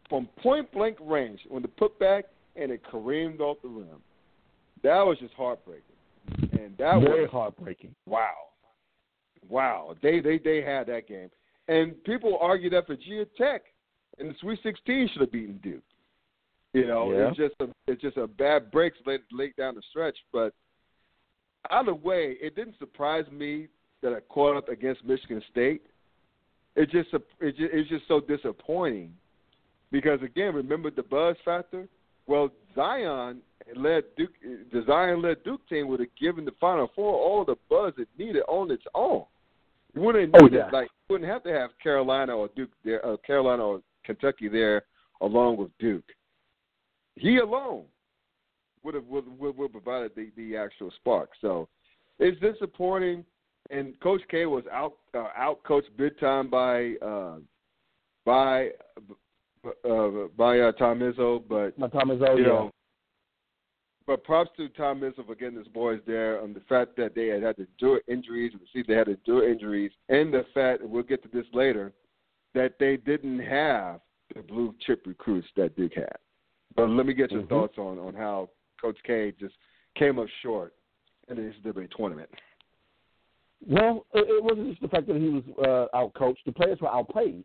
from 0.09 0.27
point 0.41 0.71
blank 0.71 0.97
range 1.01 1.39
on 1.53 1.61
the 1.61 1.67
putback 1.67 2.23
and 2.55 2.71
it 2.71 2.81
careened 2.83 3.39
off 3.41 3.57
the 3.63 3.69
rim. 3.69 4.01
That 4.83 5.01
was 5.01 5.17
just 5.19 5.33
heartbreaking, 5.35 5.83
and 6.51 6.75
that 6.77 6.99
Very 7.01 7.21
was 7.21 7.29
heartbreaking. 7.31 7.95
wow, 8.05 8.33
wow. 9.47 9.95
They 10.01 10.19
they 10.19 10.37
they 10.37 10.61
had 10.61 10.87
that 10.87 11.07
game, 11.07 11.29
and 11.67 12.03
people 12.03 12.37
argue 12.41 12.69
that 12.71 12.87
Virginia 12.87 13.25
Tech 13.37 13.61
in 14.17 14.27
the 14.27 14.33
Sweet 14.41 14.59
16 14.63 15.09
should 15.13 15.21
have 15.21 15.31
beaten 15.31 15.59
Duke. 15.63 15.83
You 16.73 16.87
know, 16.87 17.11
Yeah. 17.11 17.29
it's 17.29 17.37
just 17.37 17.55
a 17.59 17.67
it's 17.87 18.01
just 18.01 18.17
a 18.17 18.27
bad 18.27 18.71
break 18.71 18.93
late 19.05 19.21
late 19.31 19.55
down 19.55 19.75
the 19.75 19.81
stretch. 19.89 20.17
But 20.33 20.53
either 21.69 21.93
way, 21.93 22.37
it 22.41 22.55
didn't 22.55 22.77
surprise 22.79 23.25
me 23.31 23.67
that 24.01 24.13
I 24.13 24.19
caught 24.21 24.57
up 24.57 24.69
against 24.69 25.03
Michigan 25.05 25.41
State. 25.51 25.83
It 26.75 26.89
just 26.89 27.09
it 27.13 27.57
just, 27.57 27.73
it's 27.73 27.89
just 27.89 28.07
so 28.07 28.19
disappointing 28.21 29.13
because 29.91 30.21
again, 30.23 30.55
remember 30.55 30.89
the 30.89 31.03
buzz 31.03 31.35
factor. 31.43 31.87
Well, 32.27 32.49
Zion 32.75 33.41
led 33.75 34.03
Duke. 34.17 34.31
The 34.71 34.83
Zion 34.87 35.21
led 35.21 35.43
Duke 35.43 35.67
team 35.67 35.87
would 35.89 35.99
have 35.99 36.15
given 36.19 36.45
the 36.45 36.53
Final 36.59 36.89
Four 36.95 37.13
all 37.13 37.45
the 37.45 37.55
buzz 37.69 37.93
it 37.97 38.07
needed 38.17 38.43
on 38.47 38.71
its 38.71 38.83
own. 38.95 39.25
You 39.93 40.01
wouldn't 40.01 40.33
Oh, 40.41 40.47
yeah. 40.51 40.67
it, 40.67 40.73
like 40.73 40.87
you 41.09 41.13
wouldn't 41.13 41.29
have 41.29 41.43
to 41.43 41.51
have 41.51 41.71
Carolina 41.83 42.35
or 42.35 42.49
Duke 42.55 42.69
there, 42.85 43.05
uh, 43.05 43.17
Carolina 43.17 43.63
or 43.63 43.81
Kentucky 44.05 44.47
there 44.47 44.83
along 45.19 45.57
with 45.57 45.69
Duke. 45.79 46.05
He 47.15 47.37
alone 47.37 47.83
would 48.83 48.95
have 48.95 49.05
would 49.05 49.25
would, 49.39 49.57
would 49.57 49.71
provided 49.71 50.11
the 50.15 50.31
the 50.35 50.57
actual 50.57 50.91
spark. 50.97 51.31
So 51.41 51.67
it's 52.19 52.39
disappointing. 52.39 53.25
And 53.69 53.97
Coach 54.01 54.21
K 54.29 54.45
was 54.47 54.63
out 54.71 54.93
uh, 55.13 55.27
out 55.37 55.63
coached 55.63 55.95
big 55.95 56.19
time 56.19 56.49
by 56.49 56.93
uh, 56.95 57.37
by 58.25 58.69
uh, 59.87 60.27
by 60.35 60.59
uh, 60.59 60.71
Tom 60.73 60.99
Izzo, 60.99 61.43
but 61.47 61.73
is 61.77 62.21
over. 62.21 62.39
you 62.39 62.43
know. 62.43 62.71
But 64.07 64.23
props 64.23 64.49
to 64.57 64.67
Tom 64.69 65.01
Izzo 65.01 65.25
for 65.25 65.35
getting 65.35 65.57
his 65.57 65.67
boys 65.67 66.01
there 66.07 66.41
on 66.41 66.53
the 66.53 66.59
fact 66.61 66.97
that 66.97 67.13
they 67.13 67.27
had 67.27 67.43
had 67.43 67.57
to 67.57 67.67
endure 67.67 68.01
injuries, 68.07 68.51
and 68.53 68.61
see 68.73 68.83
they 68.85 68.95
had 68.95 69.05
to 69.05 69.11
endure 69.13 69.49
injuries, 69.49 69.91
and 70.09 70.33
the 70.33 70.43
fact, 70.53 70.81
and 70.81 70.91
we'll 70.91 71.03
get 71.03 71.21
to 71.23 71.29
this 71.29 71.45
later, 71.53 71.93
that 72.55 72.73
they 72.79 72.97
didn't 72.97 73.39
have 73.39 74.01
the 74.35 74.41
blue 74.41 74.73
chip 74.85 75.03
recruits 75.05 75.47
that 75.55 75.75
Duke 75.77 75.93
had. 75.95 76.17
But 76.75 76.89
let 76.89 77.05
me 77.05 77.13
get 77.13 77.31
your 77.31 77.43
Mhm. 77.43 77.49
thoughts 77.49 77.77
on, 77.77 77.99
on 77.99 78.15
how 78.15 78.49
Coach 78.81 78.97
K 79.05 79.33
just 79.39 79.53
came 79.97 80.19
up 80.19 80.27
short 80.41 80.73
in 81.29 81.35
the 81.37 81.41
NCAA 81.43 81.89
tournament. 81.95 82.29
Well, 83.67 84.05
it, 84.13 84.43
wasn't 84.43 84.69
just 84.69 84.81
the 84.81 84.87
fact 84.87 85.07
that 85.07 85.17
he 85.17 85.29
was 85.29 85.43
uh, 85.59 85.95
outcoached. 85.95 86.43
The 86.45 86.51
players 86.51 86.79
were 86.81 86.89
outplayed. 86.89 87.43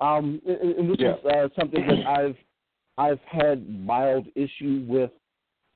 Um, 0.00 0.40
and, 0.46 0.90
this 0.90 0.96
Yeah. 0.98 1.14
is 1.16 1.24
uh, 1.24 1.48
something 1.58 1.86
that 1.86 2.06
I've 2.18 2.36
I've 2.96 3.20
had 3.30 3.68
mild 3.68 4.26
issue 4.34 4.84
with 4.88 5.10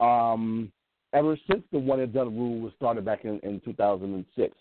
um, 0.00 0.72
ever 1.12 1.36
since 1.50 1.62
the 1.70 1.78
one 1.78 2.00
and 2.00 2.12
done 2.12 2.36
rule 2.36 2.60
was 2.60 2.72
started 2.76 3.04
back 3.04 3.24
in, 3.24 3.38
in 3.40 3.60
2006. 3.64 4.56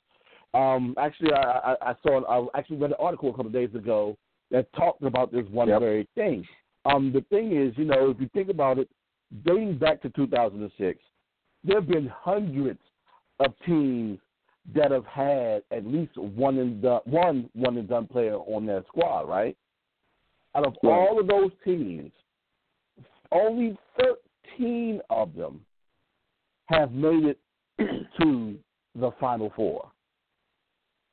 Um, 0.54 0.94
actually, 1.00 1.34
I, 1.34 1.40
I, 1.82 1.92
I 1.92 1.96
saw 2.04 2.22
I 2.26 2.60
actually 2.60 2.78
read 2.78 2.92
an 2.92 2.98
article 3.00 3.30
a 3.30 3.32
couple 3.32 3.48
of 3.48 3.54
days 3.54 3.74
ago 3.74 4.18
that 4.52 4.72
talked 4.74 5.02
about 5.04 5.32
this 5.32 5.46
one 5.50 5.70
Yep. 5.70 5.80
very 5.80 6.08
thing. 6.14 6.46
Um, 6.86 7.12
the 7.14 7.22
thing 7.30 7.56
is, 7.56 7.74
you 7.78 7.86
know, 7.86 8.10
if 8.10 8.20
you 8.20 8.30
think 8.34 8.50
about 8.50 8.78
it, 8.80 8.90
dating 9.46 9.78
back 9.78 10.02
to 10.02 10.10
2006, 10.10 11.00
there 11.64 11.80
have 11.80 11.88
been 11.88 12.08
hundreds 12.08 12.80
of 13.40 13.54
teams 13.66 14.20
that 14.76 14.92
have 14.92 15.06
had 15.06 15.64
at 15.72 15.86
least 15.86 16.16
one 16.18 16.58
and 16.60 16.82
done, 16.82 17.02
one 17.06 17.50
one 17.54 17.78
and 17.78 17.88
done 17.90 18.08
player 18.08 18.36
on 18.36 18.66
their 18.66 18.84
squad, 18.88 19.28
right? 19.28 19.58
Out 20.56 20.68
of 20.68 20.76
Right. 20.84 20.92
all 20.92 21.20
of 21.20 21.28
those 21.28 21.52
teams, 21.64 22.12
only 23.32 23.78
13 24.58 25.02
of 25.10 25.34
them 25.36 25.66
have 26.66 26.92
made 26.92 27.24
it 27.26 27.40
to 28.22 28.58
the 28.96 29.12
Final 29.20 29.52
Four. 29.56 29.90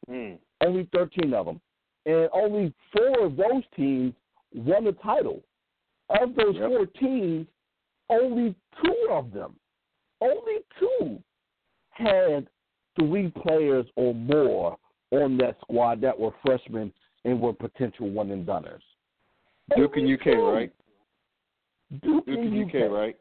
Hmm. 0.09 0.35
Only 0.61 0.89
13 0.93 1.33
of 1.35 1.47
them. 1.47 1.61
And 2.07 2.29
only 2.33 2.73
four 2.93 3.27
of 3.27 3.37
those 3.37 3.63
teams 3.77 4.15
won 4.55 4.85
the 4.85 4.93
title. 4.93 5.43
Of 6.11 6.35
those 6.35 6.55
Yep. 6.57 6.69
four 6.69 6.87
teams, 6.87 7.47
only 8.11 8.55
two 8.83 9.09
of 9.11 9.33
them, 9.33 9.55
only 10.21 10.59
two 10.79 11.23
had 11.91 12.47
three 12.99 13.33
players 13.43 13.87
or 13.97 14.15
more 14.15 14.77
on 15.11 15.37
that 15.39 15.57
squad 15.61 16.01
that 16.01 16.19
were 16.19 16.33
freshmen 16.45 16.93
and 17.25 17.41
were 17.41 17.53
potential 17.53 18.09
one 18.11 18.31
and 18.31 18.47
doners. 18.47 18.81
Duke 19.77 19.97
and 19.97 20.09
UK, 20.09 20.25
two. 20.25 20.49
right? 20.49 20.73
Duke, 22.03 22.27
Duke 22.27 22.39
and 22.39 22.55
and 22.55 22.75
UK, 22.75 22.91
right? 22.91 23.17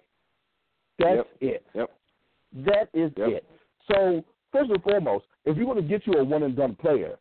That's 1.00 1.18
Yep. 1.18 1.28
it. 1.42 1.66
Yep. 1.74 2.00
That 2.54 2.90
is 2.94 3.12
Yep. 3.18 3.30
it. 3.30 3.46
So 3.92 4.24
first 4.52 4.72
and 4.72 4.82
foremost, 4.84 5.26
if 5.46 5.58
you 5.58 5.66
want 5.66 5.80
to 5.80 5.86
get 5.86 6.06
you 6.08 6.14
a 6.14 6.24
one 6.24 6.44
and 6.44 6.56
done 6.56 6.76
player, 6.76 7.20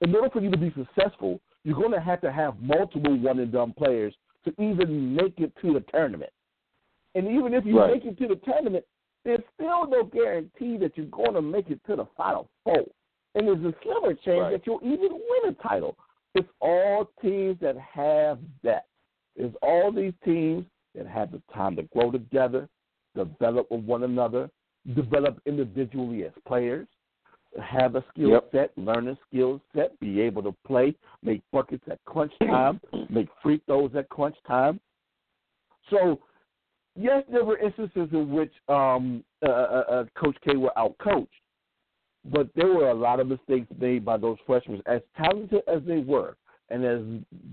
in 0.00 0.14
order 0.14 0.28
for 0.30 0.40
you 0.40 0.50
to 0.50 0.56
be 0.58 0.70
successful, 0.72 1.40
you're 1.64 1.76
going 1.78 1.92
to 1.92 2.00
have 2.00 2.20
to 2.20 2.32
have 2.32 2.60
multiple 2.60 3.16
one 3.18 3.38
and 3.38 3.52
done 3.52 3.72
players 3.72 4.14
to 4.44 4.54
even 4.62 5.14
make 5.14 5.38
it 5.40 5.52
to 5.62 5.74
the 5.74 5.80
tournament. 5.92 6.32
And 7.16 7.26
even 7.28 7.54
if 7.54 7.64
you 7.64 7.78
Right. 7.78 7.94
make 7.94 8.04
it 8.04 8.18
to 8.18 8.28
the 8.28 8.36
tournament, 8.36 8.84
there's 9.24 9.42
still 9.54 9.86
no 9.86 10.04
guarantee 10.04 10.76
that 10.76 10.96
you're 10.96 11.06
going 11.06 11.32
to 11.32 11.42
make 11.42 11.70
it 11.70 11.82
to 11.86 11.96
the 11.96 12.04
final 12.16 12.48
four. 12.62 12.84
And 13.34 13.48
there's 13.48 13.64
a 13.64 13.74
slimmer 13.82 14.14
chance 14.14 14.40
Right. 14.42 14.50
that 14.52 14.66
you'll 14.66 14.84
even 14.84 15.12
win 15.12 15.48
a 15.48 15.52
title. 15.54 15.96
It's 16.34 16.48
all 16.60 17.06
teams 17.22 17.58
that 17.60 17.76
have 17.78 18.38
that. 18.62 18.86
It's 19.34 19.56
all 19.62 19.90
these 19.90 20.12
teams 20.24 20.66
that 20.94 21.06
have 21.06 21.32
the 21.32 21.42
time 21.52 21.74
to 21.76 21.82
grow 21.84 22.10
together, 22.10 22.68
develop 23.14 23.70
with 23.70 23.84
one 23.84 24.02
another, 24.02 24.50
develop 24.94 25.40
individually 25.46 26.24
as 26.24 26.32
players, 26.46 26.86
have 27.58 27.96
a 27.96 28.04
skill 28.10 28.30
Yep. 28.30 28.50
set, 28.52 28.78
learn 28.78 29.08
a 29.08 29.16
skill 29.26 29.62
set, 29.74 29.98
be 30.00 30.20
able 30.20 30.42
to 30.42 30.52
play, 30.66 30.94
make 31.22 31.42
buckets 31.50 31.86
at 31.88 32.02
crunch 32.04 32.32
time, 32.42 32.80
make 33.08 33.28
free 33.42 33.58
throws 33.66 33.94
at 33.94 34.08
crunch 34.10 34.36
time. 34.46 34.78
So, 35.88 36.20
yes, 36.96 37.24
there 37.30 37.44
were 37.44 37.58
instances 37.58 38.08
in 38.12 38.30
which 38.32 38.52
um, 38.68 39.24
uh, 39.46 39.50
uh, 39.50 40.04
Coach 40.16 40.36
K 40.44 40.56
were 40.56 40.72
outcoached, 40.76 41.28
but 42.32 42.48
there 42.54 42.68
were 42.68 42.90
a 42.90 42.94
lot 42.94 43.20
of 43.20 43.26
mistakes 43.28 43.66
made 43.78 44.04
by 44.04 44.16
those 44.16 44.38
freshmen. 44.46 44.82
As 44.86 45.00
talented 45.16 45.62
as 45.68 45.82
they 45.86 45.98
were, 45.98 46.36
and 46.70 46.84
as 46.84 47.00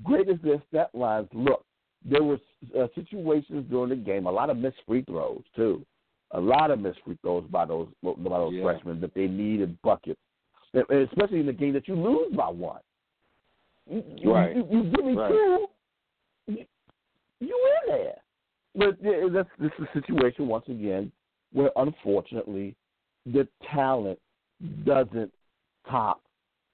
great 0.03 0.29
as 0.29 0.37
their 0.43 0.61
stat 0.69 0.89
lines 0.93 1.27
looked, 1.33 1.65
there 2.03 2.23
were 2.23 2.39
uh, 2.77 2.87
situations 2.95 3.65
during 3.69 3.89
the 3.89 3.95
game, 3.95 4.25
a 4.25 4.31
lot 4.31 4.49
of 4.49 4.57
missed 4.57 4.77
free 4.87 5.03
throws 5.03 5.43
too, 5.55 5.85
a 6.31 6.39
lot 6.41 6.71
of 6.71 6.79
missed 6.79 6.99
free 7.05 7.17
throws 7.21 7.43
by 7.49 7.65
those 7.65 7.87
by 8.01 8.13
those 8.39 8.53
Yeah. 8.55 8.63
freshmen 8.63 8.99
that 9.01 9.13
they 9.13 9.27
needed 9.27 9.79
buckets, 9.83 10.19
And- 10.73 10.89
especially 10.89 11.39
in 11.41 11.45
the 11.45 11.53
game 11.53 11.73
that 11.73 11.87
you 11.87 11.95
lose 11.95 12.33
by 12.35 12.49
one. 12.49 12.81
You, 13.89 14.03
you- 14.17 14.33
Right. 14.33 14.55
You, 14.55 14.67
you 14.71 14.83
give 14.91 15.05
me 15.05 15.13
Right. 15.13 15.29
two, 15.31 15.67
you, 16.47 16.65
you 17.39 17.69
in 17.83 17.89
there. 17.95 18.22
But 18.75 18.97
yeah, 19.01 19.27
that's 19.31 19.49
this 19.59 19.71
is 19.79 19.87
a 19.93 19.99
situation 19.99 20.47
once 20.47 20.65
again 20.67 21.11
where 21.51 21.71
unfortunately 21.75 22.75
the 23.25 23.47
talent 23.71 24.19
doesn't 24.85 25.31
top 25.89 26.21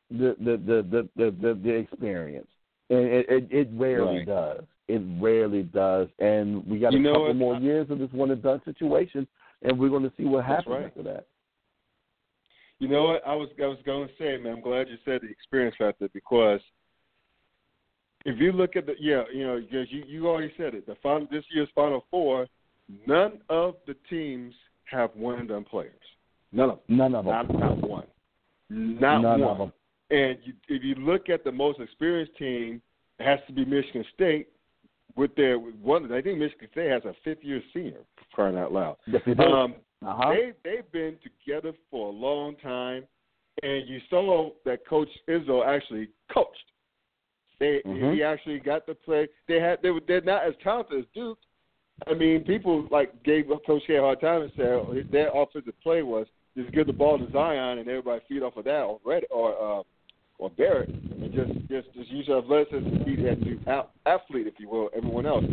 the 0.10 0.36
the 0.40 0.58
the 0.58 0.88
the 0.90 1.10
the, 1.16 1.36
the, 1.42 1.60
the 1.62 1.70
experience, 1.70 2.48
and 2.90 3.00
it, 3.00 3.26
it, 3.30 3.48
it 3.52 3.70
rarely 3.74 4.18
Right. 4.18 4.28
does. 4.28 4.64
It 4.88 5.02
rarely 5.22 5.64
does, 5.64 6.08
and 6.18 6.66
we 6.66 6.80
got 6.80 6.94
You 6.94 7.08
a 7.08 7.12
couple 7.12 7.28
what? 7.28 7.36
more 7.36 7.56
years 7.58 7.92
of 7.92 8.00
this 8.00 8.12
one 8.12 8.32
and 8.32 8.42
done 8.42 8.60
situation, 8.66 9.28
and 9.62 9.78
we're 9.78 9.90
going 9.90 10.02
to 10.04 10.12
see 10.18 10.26
what 10.26 10.46
happens 10.46 10.68
right. 10.68 10.86
after 10.86 11.04
that. 11.04 11.28
You 12.80 12.88
know 12.88 13.04
what? 13.04 13.22
I 13.28 13.36
was 13.36 13.50
I 13.62 13.68
was 13.68 13.78
going 13.86 14.08
to 14.08 14.14
say, 14.18 14.38
man. 14.38 14.54
I'm 14.54 14.62
glad 14.62 14.88
you 14.88 14.98
said 15.06 15.22
the 15.22 15.30
experience 15.30 15.76
factor 15.78 16.10
because 16.12 16.62
if 18.26 18.40
you 18.40 18.52
look 18.52 18.76
at 18.76 18.86
the 18.86 18.94
yeah, 19.00 19.24
you 19.34 19.46
know, 19.46 19.60
because 19.60 19.88
you 19.92 20.04
you 20.08 20.28
already 20.28 20.54
said 20.58 20.74
it. 20.74 20.86
The 20.86 20.96
final 21.02 21.28
this 21.32 21.44
year's 21.54 21.70
Final 21.74 22.06
Four, 22.12 22.48
none 23.08 23.40
of 23.50 23.76
the 23.88 23.96
teams 24.10 24.54
have 24.86 25.12
one 25.16 25.40
and 25.40 25.48
done 25.48 25.64
players. 25.64 25.94
None 26.52 26.72
of 26.72 26.80
them. 26.88 26.98
None 26.98 27.16
of 27.16 27.26
them. 27.26 27.34
Not 27.34 27.60
not 27.60 27.90
one. 27.90 28.08
Not 28.70 29.22
None 29.22 29.42
one. 29.42 29.42
of 29.42 29.58
them. 29.58 29.74
And 30.12 30.38
you, 30.44 30.54
if 30.68 30.84
you 30.84 30.96
look 30.96 31.30
at 31.30 31.44
the 31.44 31.52
most 31.52 31.80
experienced 31.80 32.36
team, 32.38 32.82
it 33.20 33.26
has 33.26 33.40
to 33.48 33.54
be 33.54 33.66
Michigan 33.66 34.06
State. 34.14 34.50
With 35.16 35.36
their 35.36 35.58
one, 35.58 36.12
I 36.14 36.22
think 36.22 36.38
Michigan 36.38 36.70
State 36.72 36.92
has 36.92 37.04
a 37.04 37.14
fifth 37.24 37.44
year 37.44 37.62
senior. 37.74 38.02
Crying 38.34 38.58
out 38.58 38.72
loud. 38.72 38.98
Yes, 39.08 39.22
they 39.26 39.34
do. 39.34 39.44
Um, 39.44 39.76
uh-huh. 40.06 40.30
they 40.30 40.52
they've 40.64 40.92
been 40.92 41.18
together 41.24 41.74
for 41.92 42.08
a 42.08 42.12
long 42.12 42.56
time, 42.58 43.04
and 43.64 43.88
you 43.88 44.00
saw 44.10 44.52
that 44.66 44.88
Coach 44.88 45.10
Izzo 45.28 45.66
actually 45.66 46.10
coached 46.32 46.58
They 47.60 47.82
Mhm. 47.86 48.14
he 48.14 48.24
actually 48.24 48.60
got 48.60 48.86
to 48.88 48.96
play. 48.96 49.28
They 49.48 49.60
had 49.60 49.82
they 49.82 49.92
were 49.92 50.02
they're 50.08 50.22
not 50.22 50.44
as 50.44 50.54
talented 50.64 51.00
as 51.00 51.06
Duke. 51.14 51.38
I 52.08 52.14
mean, 52.14 52.44
people 52.46 52.88
like 52.90 53.24
gave 53.24 53.48
Coach 53.66 53.84
K 53.86 53.98
a 53.98 54.02
hard 54.02 54.22
time 54.22 54.44
and 54.44 54.52
said 54.56 54.72
oh, 54.72 54.96
their 55.12 55.30
offensive 55.36 55.80
play 55.82 56.02
was 56.02 56.28
just 56.56 56.72
give 56.72 56.88
the 56.88 56.94
ball 56.94 57.18
to 57.18 57.32
Zion 57.32 57.80
and 57.80 57.88
everybody 57.88 58.24
feed 58.28 58.44
off 58.44 58.58
of 58.58 58.66
that 58.66 58.82
or 58.82 59.00
Red 59.04 59.26
or 59.30 59.80
uh, 59.80 59.84
or 60.38 60.50
Barrett 60.52 60.90
and 60.90 61.34
just 61.34 61.52
just 61.70 61.94
just 61.94 62.10
use 62.10 62.28
your 62.28 62.40
athleticism 62.40 62.98
to 62.98 63.04
beat 63.04 63.24
that 63.24 63.72
out, 63.72 63.92
athlete, 64.06 64.48
if 64.48 64.54
you 64.58 64.70
will, 64.70 64.90
everyone 64.96 65.26
else. 65.26 65.44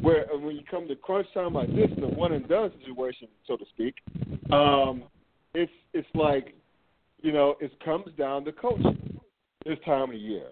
Where 0.00 0.26
when 0.38 0.54
you 0.54 0.62
come 0.70 0.86
to 0.88 0.96
crunch 0.96 1.26
time 1.34 1.54
like 1.54 1.74
this, 1.74 1.90
the 1.98 2.06
one 2.06 2.32
and 2.32 2.48
done 2.48 2.70
situation, 2.78 3.26
so 3.46 3.56
to 3.56 3.64
speak, 3.66 3.96
um, 4.52 5.02
it's 5.54 5.72
it's 5.92 6.08
like 6.14 6.54
you 7.20 7.32
know 7.32 7.56
it 7.60 7.72
comes 7.84 8.06
down 8.16 8.44
to 8.44 8.52
coaching 8.52 9.20
this 9.66 9.78
time 9.84 10.10
of 10.10 10.16
year. 10.16 10.46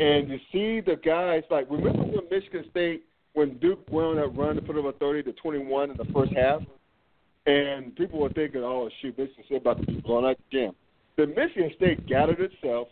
And 0.00 0.30
you 0.30 0.38
see 0.50 0.80
the 0.80 0.96
guys 0.96 1.42
like 1.50 1.66
remember 1.70 2.02
when 2.04 2.24
Michigan 2.30 2.64
State 2.70 3.04
when 3.34 3.58
Duke 3.58 3.84
went 3.90 4.08
on 4.08 4.16
that 4.16 4.28
run 4.28 4.56
to 4.56 4.62
put 4.62 4.76
over 4.76 4.92
thirty 4.92 5.22
to 5.24 5.32
twenty 5.34 5.58
one 5.58 5.90
in 5.90 5.96
the 5.98 6.06
first 6.06 6.32
half, 6.32 6.62
and 7.46 7.94
people 7.96 8.18
were 8.18 8.30
thinking, 8.30 8.62
"Oh 8.64 8.88
shoot, 9.02 9.16
Michigan 9.18 9.44
State 9.44 9.60
about 9.60 9.78
to 9.80 9.86
be 9.86 10.00
blown 10.00 10.24
out 10.24 10.38
the 10.38 10.58
gym." 10.58 10.74
The 11.16 11.26
Michigan 11.26 11.70
State 11.76 12.06
gathered 12.06 12.40
itself 12.40 12.88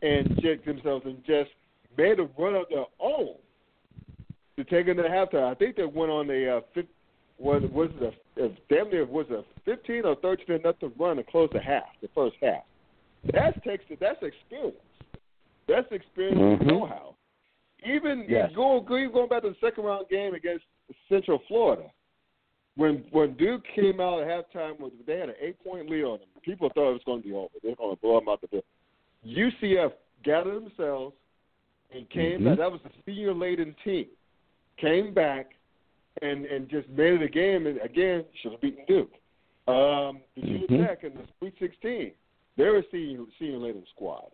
and 0.00 0.40
checked 0.40 0.64
themselves 0.64 1.04
and 1.04 1.22
just 1.26 1.50
made 1.98 2.18
a 2.18 2.28
run 2.38 2.54
of 2.54 2.64
their 2.70 2.86
own 3.00 3.34
to 4.56 4.64
take 4.64 4.88
it 4.88 4.94
to 4.94 5.02
halftime. 5.02 5.50
I 5.50 5.54
think 5.54 5.76
they 5.76 5.84
went 5.84 6.10
on 6.10 6.30
a 6.30 6.56
uh, 6.56 6.60
fifth, 6.74 6.86
was 7.38 7.62
was 7.70 7.90
it 8.00 8.14
a, 8.38 8.44
a 8.46 8.48
damn 8.70 8.90
near 8.90 9.04
was 9.04 9.26
a 9.28 9.44
fifteen 9.66 10.06
or 10.06 10.16
thirteen 10.16 10.60
nothing 10.64 10.90
run 10.98 11.18
to 11.18 11.22
close 11.22 11.50
the 11.52 11.60
half, 11.60 11.84
the 12.00 12.08
first 12.14 12.36
half. 12.40 12.62
That's 13.30 13.58
takes 13.62 13.84
that's 14.00 14.22
experience. 14.22 14.76
That's 15.68 15.90
experience 15.92 16.38
and 16.40 16.60
Mhm. 16.60 16.66
know-how. 16.66 17.14
Even 17.84 18.24
Yes. 18.28 18.50
you 18.50 18.56
go, 18.56 18.80
go 18.80 18.96
even 18.96 19.12
going 19.12 19.28
back 19.28 19.42
to 19.42 19.50
the 19.50 19.56
second 19.56 19.84
round 19.84 20.08
game 20.08 20.34
against 20.34 20.64
Central 21.08 21.38
Florida, 21.40 21.92
when 22.76 22.98
when 23.10 23.34
Duke 23.34 23.64
came 23.74 24.00
out 24.00 24.22
at 24.22 24.28
halftime, 24.28 24.80
with 24.80 24.92
they 25.06 25.18
had 25.18 25.28
an 25.28 25.36
eight 25.40 25.62
point 25.62 25.88
lead 25.88 26.04
on 26.04 26.18
them. 26.18 26.28
People 26.42 26.70
thought 26.70 26.90
it 26.90 26.94
was 26.94 27.04
going 27.04 27.22
to 27.22 27.28
be 27.28 27.34
over. 27.34 27.54
They're 27.62 27.76
going 27.76 27.94
to 27.94 28.00
blow 28.00 28.18
them 28.18 28.28
out 28.28 28.40
the 28.40 28.48
door. 28.48 28.62
UCF 29.24 29.92
gathered 30.22 30.64
themselves 30.64 31.14
and 31.90 32.08
came 32.10 32.40
Mhm. 32.40 32.44
back. 32.44 32.58
That 32.58 32.72
was 32.72 32.80
a 32.84 32.90
senior 33.04 33.34
laden 33.34 33.74
team. 33.84 34.08
Came 34.78 35.12
back 35.12 35.54
and 36.22 36.46
and 36.46 36.68
just 36.68 36.88
made 36.88 37.14
it 37.14 37.22
a 37.22 37.28
game. 37.28 37.66
And 37.66 37.78
again, 37.80 38.24
should 38.34 38.52
have 38.52 38.60
beaten 38.60 38.84
Duke. 38.86 39.12
Um, 39.68 40.22
Virginia 40.34 40.66
Mhm. 40.66 40.86
Tech 40.86 41.04
in 41.04 41.14
the 41.14 41.28
Sweet 41.38 41.58
16, 41.58 42.14
they're 42.56 42.76
a 42.76 42.82
senior 42.90 43.26
senior 43.38 43.58
laden 43.58 43.86
squad. 43.86 44.30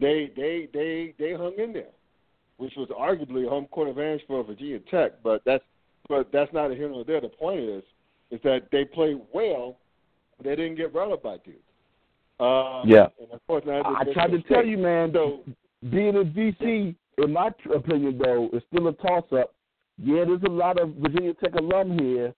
They 0.00 0.30
they 0.36 0.68
they 0.72 1.14
they 1.18 1.32
hung 1.34 1.54
in 1.58 1.72
there, 1.72 1.92
which 2.56 2.74
was 2.76 2.88
arguably 2.88 3.46
a 3.46 3.50
home 3.50 3.66
court 3.66 3.88
advantage 3.88 4.22
for 4.26 4.42
Virginia 4.44 4.80
Tech. 4.90 5.22
But 5.22 5.42
that's 5.44 5.64
but 6.08 6.30
that's 6.32 6.52
not 6.52 6.70
a 6.70 6.74
here 6.74 6.88
nor 6.88 7.04
there. 7.04 7.20
The 7.20 7.28
point 7.28 7.60
is 7.60 7.82
is 8.30 8.40
that 8.42 8.68
they 8.72 8.84
played 8.84 9.20
well. 9.32 9.76
But 10.36 10.46
they 10.46 10.56
didn't 10.56 10.74
get 10.76 10.92
routed 10.92 11.22
by 11.22 11.36
Duke. 11.44 11.54
Um, 12.40 12.88
Yeah. 12.88 13.06
and 13.20 13.30
of 13.32 13.46
course, 13.46 13.64
now 13.64 13.82
I 13.84 14.04
tried 14.12 14.32
to 14.32 14.42
tell 14.42 14.66
you, 14.66 14.78
man. 14.78 15.12
So 15.12 15.44
being 15.90 16.16
in 16.16 16.32
DC, 16.32 16.94
in 17.18 17.32
my 17.32 17.50
tr- 17.50 17.74
opinion, 17.74 18.18
though, 18.18 18.48
is 18.52 18.62
still 18.72 18.88
a 18.88 18.92
toss-up. 18.94 19.54
Yeah, 19.98 20.24
there's 20.24 20.42
a 20.42 20.48
lot 20.50 20.80
of 20.80 20.90
Virginia 20.94 21.34
Tech 21.34 21.54
alum 21.54 21.96
here, 22.00 22.34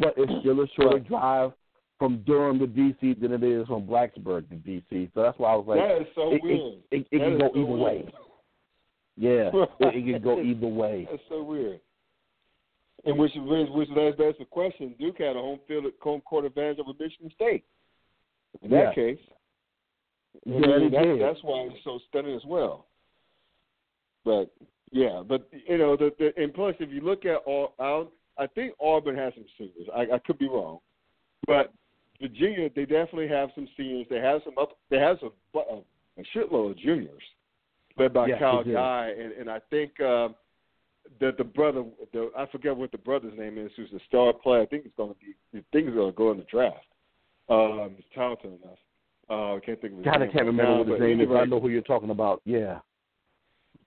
but 0.00 0.14
it's 0.16 0.32
still 0.40 0.60
a 0.62 0.66
shorter 0.68 0.96
Right. 0.96 1.06
drive 1.08 1.52
from 1.98 2.22
Durham 2.26 2.58
to 2.60 2.66
DC 2.66 3.20
than 3.20 3.32
it 3.32 3.42
is 3.42 3.66
from 3.66 3.82
Blacksburg 3.86 4.48
to 4.50 4.54
DC. 4.56 5.10
So 5.14 5.22
that's 5.22 5.38
why 5.38 5.52
I 5.52 5.56
was 5.56 5.66
like, 5.66 5.78
that 5.80 6.02
is 6.02 6.08
so 6.14 6.32
it, 6.32 6.42
weird. 6.42 6.60
it, 6.60 6.82
it, 6.92 7.06
it 7.10 7.18
can 7.18 7.38
go 7.38 7.50
so 7.52 7.58
either 7.58 7.66
weird. 7.66 7.80
way. 7.80 8.12
Yeah, 9.16 9.50
it, 9.80 10.12
can 10.12 10.22
go 10.22 10.40
either 10.40 10.66
way. 10.68 11.08
That's 11.10 11.22
so 11.28 11.42
weird. 11.42 11.80
And 13.04 13.18
which 13.18 13.32
which, 13.36 13.68
which 13.70 13.88
that's, 13.94 14.16
that's 14.18 14.38
the 14.38 14.44
question. 14.44 14.94
Duke 14.98 15.18
had 15.18 15.36
a 15.36 15.40
home 15.40 15.58
field 15.66 15.86
home 16.00 16.20
court 16.20 16.44
advantage 16.44 16.78
over 16.78 16.92
Michigan 16.98 17.30
State. 17.34 17.64
In 18.62 18.70
that 18.70 18.76
Yeah. 18.76 18.94
case, 18.94 19.18
Yeah, 20.46 20.60
they 20.60 21.18
that's, 21.18 21.42
why 21.42 21.68
it's 21.70 21.82
so 21.84 21.98
stunning 22.08 22.34
as 22.36 22.44
well. 22.44 22.86
But 24.24 24.50
yeah, 24.90 25.22
but 25.26 25.48
you 25.66 25.78
know, 25.78 25.96
the, 25.96 26.12
the 26.18 26.32
and 26.40 26.52
plus, 26.54 26.74
if 26.80 26.90
you 26.90 27.00
look 27.00 27.24
at 27.24 27.38
all, 27.46 27.74
Al- 27.80 28.12
I 28.38 28.46
think 28.46 28.74
Auburn 28.80 29.16
has 29.16 29.32
some 29.34 29.44
seniors. 29.56 29.88
I, 29.94 30.14
I 30.14 30.18
could 30.24 30.38
be 30.38 30.48
wrong, 30.48 30.78
but 31.46 31.72
Virginia, 32.20 32.68
they 32.74 32.82
definitely 32.82 33.28
have 33.28 33.50
some 33.54 33.68
seniors. 33.76 34.06
They 34.10 34.18
have 34.18 34.40
some 34.44 34.58
up. 34.58 34.76
They 34.90 34.98
have 34.98 35.18
some 35.20 35.30
uh, 35.54 35.76
a 36.18 36.22
shitload 36.36 36.72
of 36.72 36.78
juniors, 36.78 37.22
led 37.96 38.12
by 38.12 38.26
Yes, 38.26 38.38
Kyle. 38.40 38.64
Guy, 38.64 39.12
and 39.18 39.32
and 39.32 39.50
I 39.50 39.60
think 39.70 39.98
um, 40.00 40.34
that 41.20 41.36
the 41.38 41.44
brother, 41.44 41.84
the 42.12 42.30
I 42.36 42.46
forget 42.46 42.76
what 42.76 42.90
the 42.92 42.98
brother's 42.98 43.38
name 43.38 43.56
is, 43.56 43.70
who's 43.76 43.92
a 43.92 44.00
star 44.08 44.32
player. 44.32 44.62
I 44.62 44.66
think 44.66 44.82
he's 44.84 44.92
going 44.96 45.14
to 45.14 45.16
be. 45.20 45.58
I 45.58 45.62
think 45.72 45.94
going 45.94 46.10
to 46.10 46.16
go 46.16 46.32
in 46.32 46.38
the 46.38 46.44
draft. 46.44 46.84
Um, 47.48 47.92
he's 47.96 48.04
talented 48.14 48.60
enough. 48.62 48.78
Uh, 49.30 49.56
I 49.56 49.60
can't 49.64 49.80
think 49.80 49.92
of 49.92 49.98
his 49.98 50.04
God, 50.06 50.16
I 50.16 50.18
name. 50.24 50.30
can't 50.32 50.46
remember 50.46 50.72
now, 50.72 50.78
what 50.78 50.88
his 50.88 51.00
name 51.00 51.20
is. 51.20 51.28
but 51.28 51.36
I 51.36 51.44
know 51.44 51.60
who 51.60 51.68
you're 51.68 51.82
talking 51.82 52.10
about. 52.10 52.40
Yeah. 52.44 52.78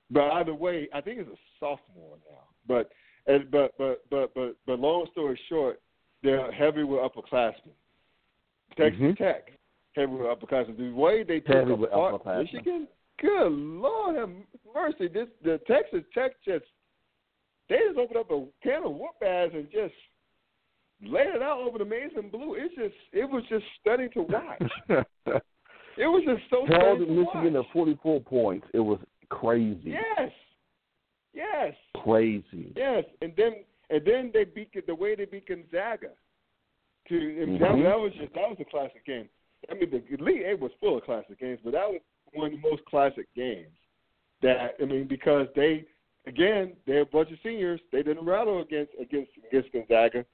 but 0.09 0.31
either 0.33 0.53
way, 0.53 0.87
I 0.93 1.01
think 1.01 1.19
he's 1.19 1.27
a 1.27 1.37
sophomore 1.59 2.17
now. 2.29 2.43
But 2.67 2.91
and, 3.27 3.49
but 3.51 3.73
but 3.77 4.03
but 4.09 4.33
but 4.33 4.55
but 4.65 4.79
long 4.79 5.07
story 5.11 5.39
short, 5.49 5.81
they're 6.23 6.51
heavy 6.51 6.83
with 6.83 6.99
upperclassmen. 7.01 7.73
Texas 8.77 9.01
Mhm. 9.01 9.17
Tech, 9.17 9.51
heavy 9.95 10.13
with 10.13 10.21
upperclassmen. 10.27 10.77
The 10.77 10.91
way 10.91 11.23
they 11.23 11.39
took 11.39 11.69
apart 11.69 12.13
upperclassmen. 12.23 12.53
Michigan, 12.53 12.87
good 13.19 13.51
Lord 13.51 14.15
have 14.15 14.29
mercy. 14.73 15.07
This 15.07 15.27
the 15.43 15.57
Texas 15.67 16.03
Tech 16.13 16.41
just 16.43 16.65
they 17.69 17.77
just 17.79 17.97
opened 17.97 18.17
up 18.17 18.31
a 18.31 18.45
can 18.63 18.83
of 18.83 18.91
whoop 18.95 19.15
ass 19.21 19.51
and 19.53 19.69
just 19.71 19.93
laid 21.03 21.33
it 21.33 21.41
out 21.41 21.59
over 21.59 21.77
the 21.77 21.85
maize 21.85 22.11
and 22.15 22.31
blue. 22.31 22.55
It's 22.55 22.75
just 22.75 22.95
it 23.11 23.29
was 23.29 23.43
just 23.49 23.65
stunning 23.79 24.09
to 24.11 24.23
watch. 24.23 24.61
It 25.97 26.07
was 26.07 26.23
just 26.25 26.41
so 26.49 26.65
Held 26.65 27.01
Michigan 27.01 27.53
watch. 27.53 27.65
at 27.65 27.73
44 27.73 28.21
points. 28.21 28.65
It 28.73 28.79
was 28.79 28.97
crazy. 29.29 29.91
Yes. 29.91 30.31
Yes. 31.33 31.75
Crazy. 31.97 32.71
Yes, 32.77 33.03
and 33.21 33.33
then 33.35 33.55
and 33.89 34.01
then 34.05 34.31
they 34.33 34.45
beat 34.45 34.69
the 34.87 34.95
way 34.95 35.15
they 35.15 35.25
beat 35.25 35.47
Gonzaga. 35.47 36.11
To 37.11 37.43
and 37.43 37.55
that, 37.55 37.75
that 37.83 37.99
was 37.99 38.13
just 38.17 38.33
that 38.33 38.47
was 38.47 38.57
a 38.61 38.65
classic 38.65 39.05
game. 39.05 39.27
I 39.69 39.73
mean, 39.73 39.91
the 39.91 40.01
Elite 40.17 40.43
Eight 40.45 40.59
was 40.59 40.71
full 40.79 40.97
of 40.97 41.03
classic 41.03 41.39
games, 41.39 41.59
but 41.63 41.73
that 41.73 41.87
was 41.89 41.99
one 42.33 42.53
of 42.53 42.53
the 42.53 42.69
most 42.69 42.85
classic 42.85 43.27
games. 43.35 43.67
That 44.41 44.75
I 44.81 44.85
mean, 44.85 45.07
because 45.07 45.47
they 45.55 45.83
again 46.25 46.73
they're 46.87 47.01
a 47.01 47.05
bunch 47.05 47.29
of 47.31 47.37
seniors. 47.43 47.81
They 47.91 48.01
didn't 48.01 48.25
rattle 48.25 48.61
against 48.61 48.93
against 48.99 49.31
against 49.45 49.73
Gonzaga, 49.73 50.25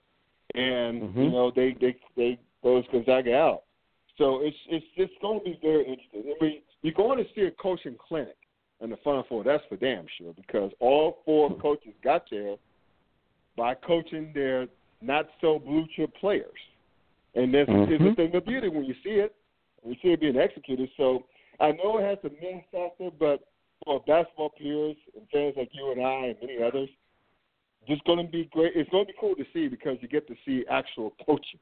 and 0.54 1.02
you 1.02 1.08
Mhm. 1.08 1.32
know 1.32 1.52
they 1.52 1.74
they 1.82 1.96
they 2.16 2.38
closed 2.62 2.92
Gonzaga 2.92 3.36
out. 3.36 3.63
So 4.18 4.42
it's 4.44 4.58
it's 4.70 4.86
it's 4.96 5.13
going 5.20 5.40
to 5.40 5.46
be 5.46 5.60
very 5.62 5.86
interesting. 5.88 6.24
I 6.40 6.44
mean, 6.44 6.62
you're 6.84 6.94
going 6.94 7.18
to 7.18 7.34
see 7.34 7.42
a 7.42 7.52
coaching 7.52 7.96
clinic 7.98 8.38
in 8.82 8.92
the 8.92 8.98
Final 8.98 9.24
Four. 9.24 9.44
That's 9.44 9.63
for 9.66 9.78
damn 9.78 10.06
sure 10.18 10.34
because 10.36 10.72
all 10.80 11.22
four 11.26 11.56
coaches 11.58 11.94
got 12.04 12.26
there 12.30 12.56
by 13.56 13.74
coaching 13.74 14.32
their 14.34 14.68
not 15.02 15.28
so 15.42 15.60
blue 15.60 15.86
chip 15.96 16.14
players, 16.20 16.60
and 17.36 17.54
that's 17.54 17.70
is 17.70 17.76
mm-hmm. 17.76 18.06
the 18.06 18.16
thing 18.16 18.36
of 18.36 18.46
beauty 18.46 18.70
when 18.70 18.86
you 18.86 18.96
see 19.04 19.12
it. 19.12 19.36
We 19.84 19.98
see 20.02 20.10
it 20.10 20.22
being 20.22 20.38
executed. 20.38 20.90
So 20.98 21.26
I 21.60 21.72
know 21.72 22.00
it 22.00 22.04
has 22.04 22.18
the 22.24 22.30
men 22.42 22.64
factor, 22.72 23.10
but 23.18 23.42
for 23.86 24.02
basketball 24.08 24.50
players 24.50 24.96
and 25.16 25.28
fans 25.32 25.54
like 25.58 25.70
you 25.72 25.92
and 25.92 26.06
I 26.06 26.28
and 26.28 26.36
many 26.42 26.62
others, 26.62 26.90
just 27.88 28.04
going 28.04 28.26
to 28.26 28.32
be 28.32 28.50
great. 28.52 28.74
It's 28.76 28.90
going 28.90 29.06
to 29.06 29.14
be 29.14 29.18
cool 29.20 29.36
to 29.36 29.46
see 29.54 29.68
because 29.68 29.98
you 30.02 30.08
get 30.08 30.28
to 30.28 30.36
see 30.46 30.66
actual 30.70 31.14
coaching 31.26 31.60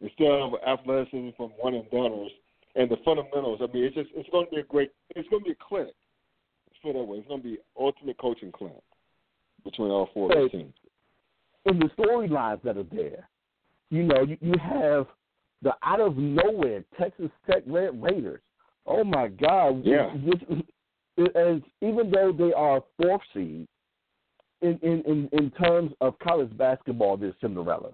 instead 0.00 0.30
of 0.30 0.52
athleticism 0.66 1.30
from 1.36 1.50
one 1.58 1.74
and 1.74 1.84
doneers 1.90 2.30
and 2.76 2.90
the 2.90 2.96
fundamentals. 3.04 3.60
I 3.60 3.66
mean, 3.72 3.84
it's 3.84 3.94
just 3.94 4.10
it's 4.14 4.28
going 4.30 4.46
to 4.46 4.50
be 4.50 4.60
a 4.60 4.64
great. 4.64 4.92
It's 5.16 5.28
going 5.28 5.42
to 5.42 5.46
be 5.46 5.52
a 5.52 5.68
clinic. 5.68 5.94
Let's 6.66 6.78
put 6.82 6.90
it 6.90 6.94
that 6.94 7.04
way. 7.04 7.18
It's 7.18 7.28
going 7.28 7.42
to 7.42 7.48
be 7.48 7.58
ultimate 7.78 8.18
coaching 8.18 8.52
clinic 8.52 8.82
between 9.64 9.90
all 9.90 10.08
four 10.14 10.30
of 10.30 10.36
Hey, 10.36 10.42
those 10.44 10.50
teams. 10.52 10.74
In 11.68 11.78
the 11.78 11.90
storylines 11.98 12.62
that 12.62 12.76
are 12.76 12.86
there, 12.92 13.28
you 13.90 14.02
know, 14.02 14.22
you, 14.22 14.36
you 14.40 14.54
have 14.60 15.06
the 15.62 15.72
out 15.82 16.00
of 16.00 16.16
nowhere 16.16 16.84
Texas 16.98 17.30
Tech 17.50 17.62
Red 17.66 18.00
Raiders. 18.02 18.40
Oh 18.86 19.04
my 19.04 19.28
God! 19.28 19.82
Yeah. 19.84 20.12
As 21.34 21.60
even 21.82 22.10
though 22.12 22.32
they 22.32 22.52
are 22.52 22.82
fourth 22.96 23.22
seed 23.34 23.66
in, 24.62 24.78
in 24.82 25.02
in 25.02 25.28
in 25.32 25.50
terms 25.50 25.92
of 26.00 26.18
college 26.20 26.56
basketball, 26.56 27.16
they're 27.16 27.34
Cinderella. 27.40 27.90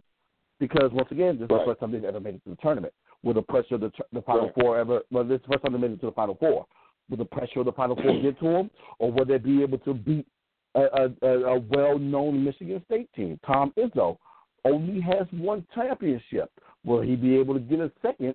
Because 0.60 0.90
once 0.92 1.08
again, 1.10 1.38
this 1.38 1.46
is 1.46 1.50
Right. 1.50 1.60
the 1.60 1.64
first 1.72 1.80
time 1.80 1.92
they've 1.92 2.04
ever 2.04 2.20
made 2.20 2.34
it 2.34 2.44
to 2.44 2.50
the 2.50 2.56
tournament. 2.56 2.92
with 3.22 3.37
the 3.37 3.42
pressure 3.42 3.76
of 3.76 3.80
the 3.80 3.90
the 4.12 4.20
Final 4.22 4.44
Right. 4.46 4.54
Four 4.60 4.78
ever? 4.78 5.00
Well, 5.10 5.24
this 5.24 5.37
is 5.40 5.42
the 5.46 5.52
first 5.54 5.64
time 5.64 5.72
they 5.72 5.78
made 5.78 5.92
it 5.92 6.00
to 6.00 6.06
the 6.06 6.12
Final 6.12 6.34
Four. 6.34 6.66
Will 7.08 7.16
the 7.16 7.24
pressure 7.24 7.60
of 7.60 7.66
the 7.66 7.72
Final 7.72 7.96
Four 7.96 8.12
get 8.22 8.38
to 8.40 8.44
them, 8.44 8.70
or 8.98 9.10
will 9.10 9.24
they 9.24 9.38
be 9.38 9.62
able 9.62 9.78
to 9.78 9.94
beat 9.94 10.26
a, 10.74 11.08
a, 11.22 11.28
a 11.54 11.58
well-known 11.58 12.42
Michigan 12.44 12.82
State 12.87 13.08
team? 13.14 13.38
Tom 13.46 13.72
Izzo 13.78 14.16
only 14.64 15.00
has 15.00 15.26
one 15.32 15.66
championship. 15.74 16.50
Will 16.84 17.00
he 17.00 17.16
be 17.16 17.37
able 17.37 17.54
to 17.54 17.60
get 17.60 17.80
a 17.80 17.90
second 18.02 18.34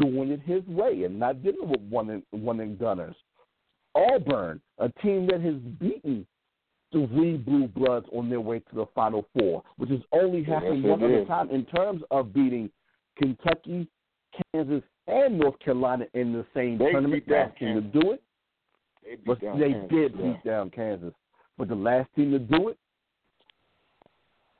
doing 0.00 0.30
it 0.30 0.40
his 0.44 0.64
way 0.66 1.04
and 1.04 1.18
not 1.18 1.42
dealing 1.42 1.68
with 1.68 1.80
one 1.88 2.10
and 2.10 2.22
one 2.30 2.60
and 2.60 2.78
gunners? 2.78 3.14
Auburn, 3.94 4.60
a 4.78 4.88
team 5.02 5.26
that 5.28 5.40
has 5.40 5.54
beaten 5.80 6.26
three 6.92 7.36
Blue 7.36 7.68
Bloods 7.68 8.06
on 8.12 8.28
their 8.30 8.40
way 8.40 8.60
to 8.60 8.74
the 8.74 8.86
Final 8.94 9.26
Four, 9.38 9.62
which 9.76 9.90
has 9.90 10.00
only 10.12 10.42
happened 10.42 10.82
Yes, 10.82 10.90
one 10.90 11.02
other 11.02 11.24
time 11.24 11.50
in 11.50 11.64
terms 11.66 12.02
of 12.10 12.32
beating 12.32 12.70
Kentucky, 13.20 13.88
Kansas, 14.54 14.82
and 15.06 15.38
North 15.38 15.58
Carolina 15.58 16.06
in 16.14 16.32
the 16.32 16.44
same 16.54 16.78
They 16.78 16.90
tournament. 16.92 17.26
beat 17.26 17.32
down 17.32 17.48
Last 17.48 17.58
team 17.58 17.74
to 17.74 18.00
do 18.00 18.12
it, 18.12 18.22
They, 19.04 19.16
beat 19.16 19.40
they 19.58 19.72
Kansas, 19.72 19.90
did 19.90 20.14
yeah. 20.16 20.32
beat 20.32 20.44
down 20.44 20.70
Kansas. 20.70 21.14
But 21.58 21.68
the 21.68 21.74
last 21.74 22.08
team 22.14 22.30
to 22.30 22.38
do 22.38 22.68
it, 22.68 22.78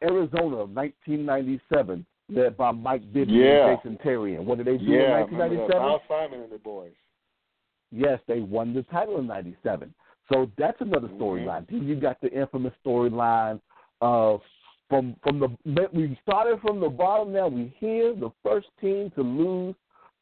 Arizona, 0.02 0.64
1997, 0.66 2.04
led 2.28 2.56
by 2.56 2.70
Mike 2.72 3.02
Bibby 3.12 3.32
Yeah. 3.32 3.68
and 3.68 3.78
Jason 3.78 3.98
Terry. 4.02 4.34
And 4.36 4.46
what 4.46 4.58
did 4.58 4.66
they 4.66 4.76
do 4.78 4.84
Yeah, 4.84 5.20
in 5.20 5.32
remember 5.32 5.36
that. 5.38 5.38
1997? 5.38 5.82
Al 5.82 6.02
Simon 6.08 6.40
and 6.42 6.52
the 6.52 6.58
boys. 6.58 6.92
Yes, 7.90 8.20
they 8.26 8.40
won 8.40 8.74
the 8.74 8.82
title 8.84 9.18
in 9.18 9.26
'97. 9.26 9.94
So 10.30 10.50
that's 10.58 10.78
another 10.82 11.08
Mhm. 11.08 11.18
storyline. 11.18 11.66
Then 11.68 11.88
you 11.88 11.94
got 11.96 12.20
the 12.20 12.30
infamous 12.32 12.74
storyline 12.84 13.60
of 14.00 14.42
from 14.90 15.14
from 15.22 15.38
the 15.40 15.88
we 15.92 16.14
started 16.22 16.60
from 16.60 16.80
the 16.80 16.88
bottom. 16.90 17.32
Now 17.32 17.48
we 17.48 17.68
here, 17.78 18.12
the 18.14 18.30
first 18.42 18.68
team 18.80 19.10
to 19.12 19.22
lose 19.22 19.74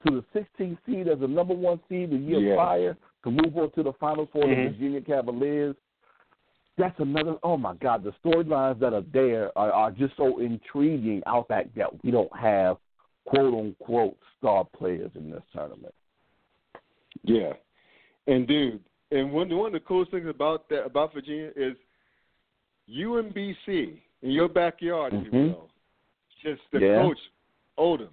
to 0.06 0.14
the 0.14 0.24
16th 0.32 0.78
seed 0.86 1.08
as 1.08 1.18
the 1.18 1.26
number 1.28 1.54
one 1.54 1.80
seed 1.88 2.10
the 2.10 2.16
year 2.16 2.38
Yes. 2.38 2.56
prior 2.56 2.96
to 3.24 3.30
move 3.30 3.56
on 3.58 3.70
to 3.72 3.82
the 3.82 3.92
Final 3.94 4.26
4 4.26 4.42
Mhm. 4.44 4.48
the 4.64 4.70
Virginia 4.70 5.00
Cavaliers. 5.00 5.76
That's 6.78 6.98
another. 7.00 7.36
Oh 7.42 7.56
my 7.56 7.74
God, 7.76 8.04
the 8.04 8.12
storylines 8.24 8.78
that 8.80 8.92
are 8.92 9.04
there 9.12 9.56
are, 9.56 9.72
are 9.72 9.90
just 9.90 10.16
so 10.16 10.40
intriguing. 10.40 11.22
Out 11.26 11.48
that 11.48 11.74
that 11.74 12.04
we 12.04 12.10
don't 12.10 12.34
have 12.36 12.76
quote 13.24 13.54
unquote 13.54 14.16
star 14.38 14.66
players 14.76 15.10
in 15.14 15.30
this 15.30 15.42
tournament. 15.54 15.94
Yeah, 17.22 17.54
and 18.26 18.46
dude, 18.46 18.80
and 19.10 19.32
one 19.32 19.48
one 19.56 19.68
of 19.68 19.72
the 19.72 19.80
coolest 19.80 20.10
things 20.10 20.28
about 20.28 20.68
that 20.68 20.84
about 20.84 21.14
Virginia 21.14 21.50
is 21.56 21.76
UMBC 22.88 23.98
in 24.22 24.30
your 24.30 24.48
backyard, 24.48 25.14
if 25.14 25.24
you 25.24 25.30
Mhm. 25.30 25.52
will. 25.54 25.70
Just 26.42 26.62
the 26.72 26.80
Yeah. 26.80 27.02
coach 27.02 27.18
Odom 27.78 28.10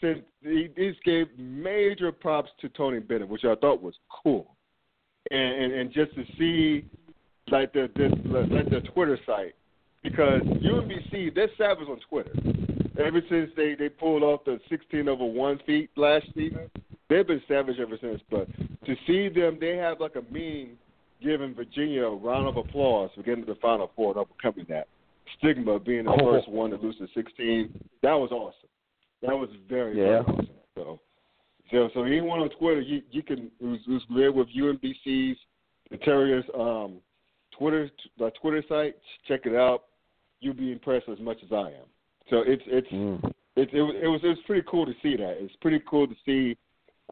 said 0.00 0.24
he 0.42 0.68
just 0.76 1.02
gave 1.04 1.38
major 1.38 2.10
props 2.10 2.50
to 2.58 2.68
Tony 2.70 2.98
Bennett, 2.98 3.28
which 3.28 3.44
I 3.44 3.54
thought 3.54 3.80
was 3.80 3.96
cool, 4.08 4.56
and 5.30 5.54
and, 5.54 5.72
and 5.72 5.92
just 5.92 6.14
to 6.14 6.24
see 6.36 6.84
like 7.52 7.72
their 7.72 7.88
the 7.88 8.08
like 8.50 8.68
the 8.70 8.80
Twitter 8.92 9.18
site 9.26 9.54
because 10.02 10.40
UMBC 10.42 11.34
they're 11.34 11.48
savage 11.56 11.86
on 11.88 12.00
Twitter. 12.08 12.32
Ever 12.98 13.20
since 13.28 13.50
they 13.56 13.74
they 13.78 13.88
pulled 13.88 14.22
off 14.22 14.44
the 14.44 14.58
16 14.68 15.08
over 15.08 15.24
one 15.24 15.60
feet 15.66 15.90
last 15.96 16.26
season, 16.34 16.70
they've 17.08 17.26
been 17.26 17.42
savage 17.46 17.76
ever 17.78 17.96
since. 18.00 18.20
But 18.30 18.48
to 18.86 18.96
see 19.06 19.28
them, 19.28 19.58
they 19.60 19.76
have 19.76 20.00
like 20.00 20.16
a 20.16 20.22
meme 20.32 20.76
giving 21.22 21.54
Virginia 21.54 22.04
a 22.04 22.16
round 22.16 22.48
of 22.48 22.56
applause 22.56 23.10
for 23.14 23.22
getting 23.22 23.44
to 23.46 23.54
the 23.54 23.60
Final 23.60 23.90
Four 23.94 24.10
and 24.12 24.18
overcoming 24.18 24.66
that 24.68 24.88
stigma 25.38 25.72
of 25.72 25.84
being 25.84 26.04
the 26.04 26.10
Oh. 26.10 26.32
first 26.32 26.48
one 26.48 26.70
to 26.70 26.76
lose 26.76 26.96
to 26.98 27.06
16. 27.14 27.72
That 28.02 28.14
was 28.14 28.30
awesome. 28.32 28.68
That 29.22 29.38
was 29.38 29.48
very 29.68 29.96
Yeah. 29.98 30.22
very 30.22 30.24
awesome. 30.24 30.48
So, 30.74 31.00
so 31.70 31.88
so 31.94 32.02
anyone 32.02 32.40
on 32.40 32.48
Twitter, 32.50 32.80
you 32.80 33.02
you 33.10 33.22
can 33.22 33.50
who's, 33.60 33.80
who's 33.86 34.02
familiar 34.04 34.32
with 34.32 34.48
UMBC's 34.48 35.38
the 35.90 35.98
Terriers 35.98 36.44
um, 36.54 36.96
Twitter 37.62 37.90
the 38.18 38.30
Twitter 38.40 38.64
site, 38.68 38.96
check 39.28 39.42
it 39.46 39.54
out. 39.54 39.84
You'll 40.40 40.54
be 40.54 40.72
impressed 40.72 41.08
as 41.08 41.20
much 41.20 41.38
as 41.44 41.52
I 41.52 41.68
am. 41.68 41.86
So 42.28 42.38
it's 42.44 42.62
it's 42.66 42.88
Mm. 42.88 43.24
it, 43.56 43.68
it 43.72 43.82
was 43.82 43.94
it 44.02 44.06
was 44.08 44.20
it 44.24 44.28
was 44.28 44.38
pretty 44.46 44.66
cool 44.68 44.84
to 44.84 44.92
see 45.02 45.16
that. 45.16 45.36
It's 45.40 45.54
pretty 45.60 45.80
cool 45.88 46.06
to 46.08 46.14
see. 46.26 46.56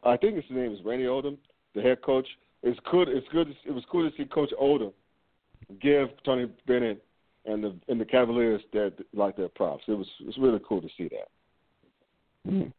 I 0.03 0.17
think 0.17 0.35
his 0.35 0.45
name 0.49 0.73
is 0.73 0.79
Randy 0.83 1.05
Odom, 1.05 1.37
the 1.73 1.81
head 1.81 2.01
coach. 2.01 2.27
It's 2.63 2.79
good. 2.91 3.07
It's 3.07 3.27
good. 3.31 3.47
to- 3.47 3.69
It 3.69 3.73
was 3.73 3.83
cool 3.89 4.09
to 4.09 4.15
see 4.17 4.25
Coach 4.25 4.51
Odom 4.61 4.91
give 5.81 6.09
Tony 6.25 6.49
Bennett 6.67 7.01
and 7.45 7.63
the 7.63 7.73
and 7.87 7.99
the 8.01 8.05
Cavaliers 8.05 8.61
that 8.73 8.93
like 9.13 9.37
their 9.37 9.47
props. 9.49 9.83
It 9.87 9.93
was 9.93 10.07
it 10.19 10.25
was 10.27 10.37
really 10.37 10.59
cool 10.67 10.81
to 10.81 10.89
see 10.97 11.07
that. 11.09 12.51
Mm. 12.51 12.73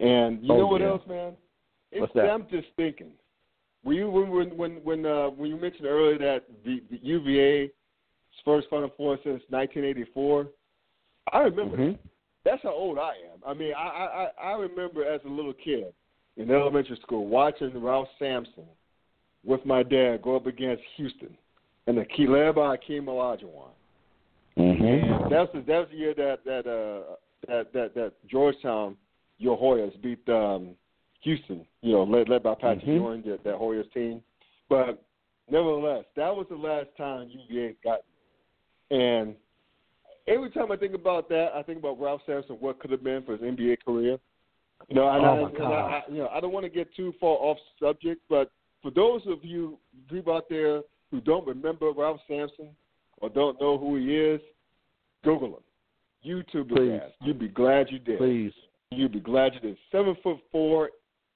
And 0.00 0.42
you 0.44 0.52
Oh, 0.52 0.58
know 0.58 0.66
what 0.66 0.80
yeah. 0.80 0.88
else, 0.88 1.02
man? 1.06 1.36
It's, 1.92 2.00
What's 2.00 2.14
that? 2.14 2.30
I'm 2.30 2.48
just 2.48 2.68
thinking. 2.76 3.12
Were 3.84 3.92
you 3.92 4.08
when 4.10 4.30
when 4.30 4.56
when 4.56 4.72
when 4.82 5.06
uh, 5.06 5.28
when 5.28 5.50
you 5.50 5.56
mentioned 5.56 5.86
earlier 5.86 6.18
that 6.18 6.44
the, 6.64 6.82
the 6.90 6.98
UVA's 7.02 7.70
first 8.44 8.68
Final 8.70 8.90
Four 8.96 9.16
since 9.18 9.42
1984? 9.50 10.46
I 11.32 11.38
remember 11.38 11.76
that. 11.76 11.82
Mhm. 11.82 11.98
That's 12.44 12.62
how 12.62 12.74
old 12.74 12.98
I 12.98 13.12
am. 13.32 13.40
I 13.46 13.54
mean, 13.54 13.72
I, 13.76 14.28
I 14.40 14.48
I 14.48 14.52
remember 14.52 15.04
as 15.04 15.20
a 15.24 15.28
little 15.28 15.54
kid 15.54 15.92
in 16.36 16.50
elementary 16.50 16.98
school 17.02 17.26
watching 17.26 17.82
Ralph 17.82 18.08
Sampson 18.18 18.64
with 19.44 19.64
my 19.64 19.82
dad 19.82 20.22
go 20.22 20.36
up 20.36 20.46
against 20.46 20.82
Houston, 20.96 21.36
and 21.86 21.96
the 21.98 22.04
key 22.04 22.26
led 22.26 22.54
by 22.54 22.76
Akeem 22.76 23.04
Olajuwon. 23.04 23.70
And 24.56 25.32
that's 25.32 25.52
the 25.52 25.62
that's 25.66 25.90
the 25.90 25.96
year 25.96 26.14
that 26.14 26.44
that 26.44 26.66
uh 26.66 27.14
that 27.48 27.72
that 27.72 27.94
that 27.94 28.12
Georgetown 28.28 28.96
your 29.38 29.58
Hoyas 29.58 30.00
beat 30.02 30.26
um 30.28 30.74
Houston, 31.24 31.66
you 31.82 31.92
know, 31.92 32.04
led 32.04 32.28
led 32.28 32.42
by 32.42 32.54
Patrick 32.54 32.84
Mhm. 32.84 32.94
Ewing, 32.94 33.22
that, 33.22 33.42
that 33.44 33.54
Hoyas 33.54 33.90
team. 33.92 34.22
But 34.68 35.02
nevertheless, 35.50 36.04
that 36.16 36.34
was 36.34 36.46
the 36.48 36.56
last 36.56 36.88
time 36.96 37.28
UVA 37.48 37.74
got 37.82 38.00
and 38.90 39.34
every 40.26 40.50
time 40.50 40.70
I 40.70 40.76
think 40.76 40.94
about 40.94 41.28
that, 41.30 41.48
I 41.54 41.62
think 41.62 41.78
about 41.78 41.98
Ralph 42.00 42.20
Sampson, 42.26 42.56
what 42.56 42.78
could 42.78 42.90
have 42.90 43.02
been 43.02 43.22
for 43.24 43.32
his 43.32 43.40
NBA 43.42 43.78
career. 43.84 44.18
You 44.88 44.94
know, 44.96 45.08
and, 45.08 45.24
Oh, 45.24 45.28
I, 45.28 45.48
and 45.48 45.64
I, 45.64 45.70
I, 45.70 46.02
you 46.10 46.18
know, 46.18 46.28
I 46.28 46.40
don't 46.40 46.52
want 46.52 46.64
to 46.64 46.70
get 46.70 46.94
too 46.94 47.12
far 47.18 47.36
off 47.38 47.58
subject, 47.80 48.20
but 48.28 48.50
for 48.82 48.90
those 48.90 49.22
of 49.26 49.42
you 49.42 49.78
people 50.10 50.34
out 50.34 50.48
there 50.48 50.82
who 51.10 51.20
don't 51.20 51.46
remember 51.46 51.90
Ralph 51.92 52.20
Sampson 52.28 52.68
or 53.18 53.30
don't 53.30 53.58
know 53.60 53.78
who 53.78 53.96
he 53.96 54.14
is, 54.16 54.40
Google 55.24 55.48
him. 55.56 55.62
YouTube 56.26 56.68
Please. 56.68 57.00
ass. 57.02 57.10
You'd 57.22 57.38
be 57.38 57.48
glad 57.48 57.86
you 57.90 57.98
did. 57.98 58.18
Please. 58.18 58.52
You'd 58.90 59.12
be 59.12 59.20
glad 59.20 59.54
you 59.54 59.60
did. 59.60 59.76
Seven 59.90 60.16
foot 60.22 60.38
four 60.52 60.90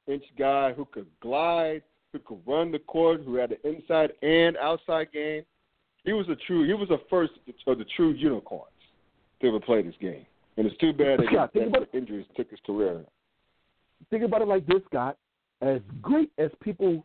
inch 0.09 0.25
guy 0.39 0.73
who 0.73 0.85
could 0.87 1.07
glide, 1.21 1.83
who 2.13 2.19
could 2.19 2.39
run 2.47 2.73
the 2.73 2.79
court, 2.81 3.23
who 3.25 3.37
had 3.37 3.53
an 3.53 3.59
inside 3.65 4.11
and 4.23 4.57
outside 4.57 5.13
game. 5.13 5.43
He 6.05 6.13
was 6.13 6.29
a 6.29 6.37
true. 6.47 6.67
He 6.67 6.73
was 6.73 6.89
the 6.89 7.01
first 7.11 7.33
of 7.67 7.79
the 7.79 7.85
true 7.97 8.13
unicorns 8.13 8.73
to 9.41 9.49
ever 9.49 9.61
play 9.61 9.83
this 9.83 9.95
game. 10.01 10.25
And 10.57 10.67
it's 10.67 10.77
too 10.79 10.93
bad 10.93 11.21
that, 11.21 11.27
Scott, 11.27 11.53
think 11.53 11.73
that 11.73 11.79
about- 11.79 11.93
the 11.93 11.99
injuries 11.99 12.27
took 12.35 12.51
his 12.51 12.59
career. 12.61 13.05
Think 14.11 14.25
about 14.25 14.43
it 14.43 14.49
like 14.49 14.67
this, 14.67 14.83
Scott. 14.87 15.17
As 15.61 15.81
great 16.01 16.31
as 16.39 16.51
people 16.61 17.05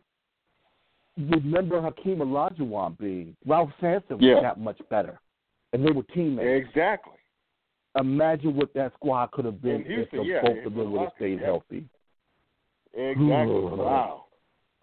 remember 1.16 1.80
Hakeem 1.80 2.18
Olajuwon 2.18 2.96
being, 2.98 3.36
Ralph 3.46 3.70
Sampson 3.80 4.20
Yeah. 4.20 4.34
was 4.34 4.42
that 4.42 4.60
much 4.60 4.80
better, 4.88 5.20
and 5.72 5.84
they 5.84 5.92
were 5.92 6.02
teammates. 6.04 6.66
Exactly. 6.66 7.18
Imagine 7.96 8.56
what 8.56 8.72
that 8.74 8.92
squad 8.94 9.30
could 9.32 9.44
have 9.44 9.60
been 9.62 9.84
Houston, 9.84 10.02
if 10.02 10.10
the 10.10 10.22
yeah, 10.22 10.42
both 10.42 10.66
of 10.66 10.74
them 10.74 10.92
would 10.92 11.00
have 11.02 11.12
stayed 11.16 11.40
yeah. 11.40 11.46
healthy. 11.46 11.88
Exactly. 12.96 13.54
Ooh. 13.54 13.76
Wow. 13.76 14.24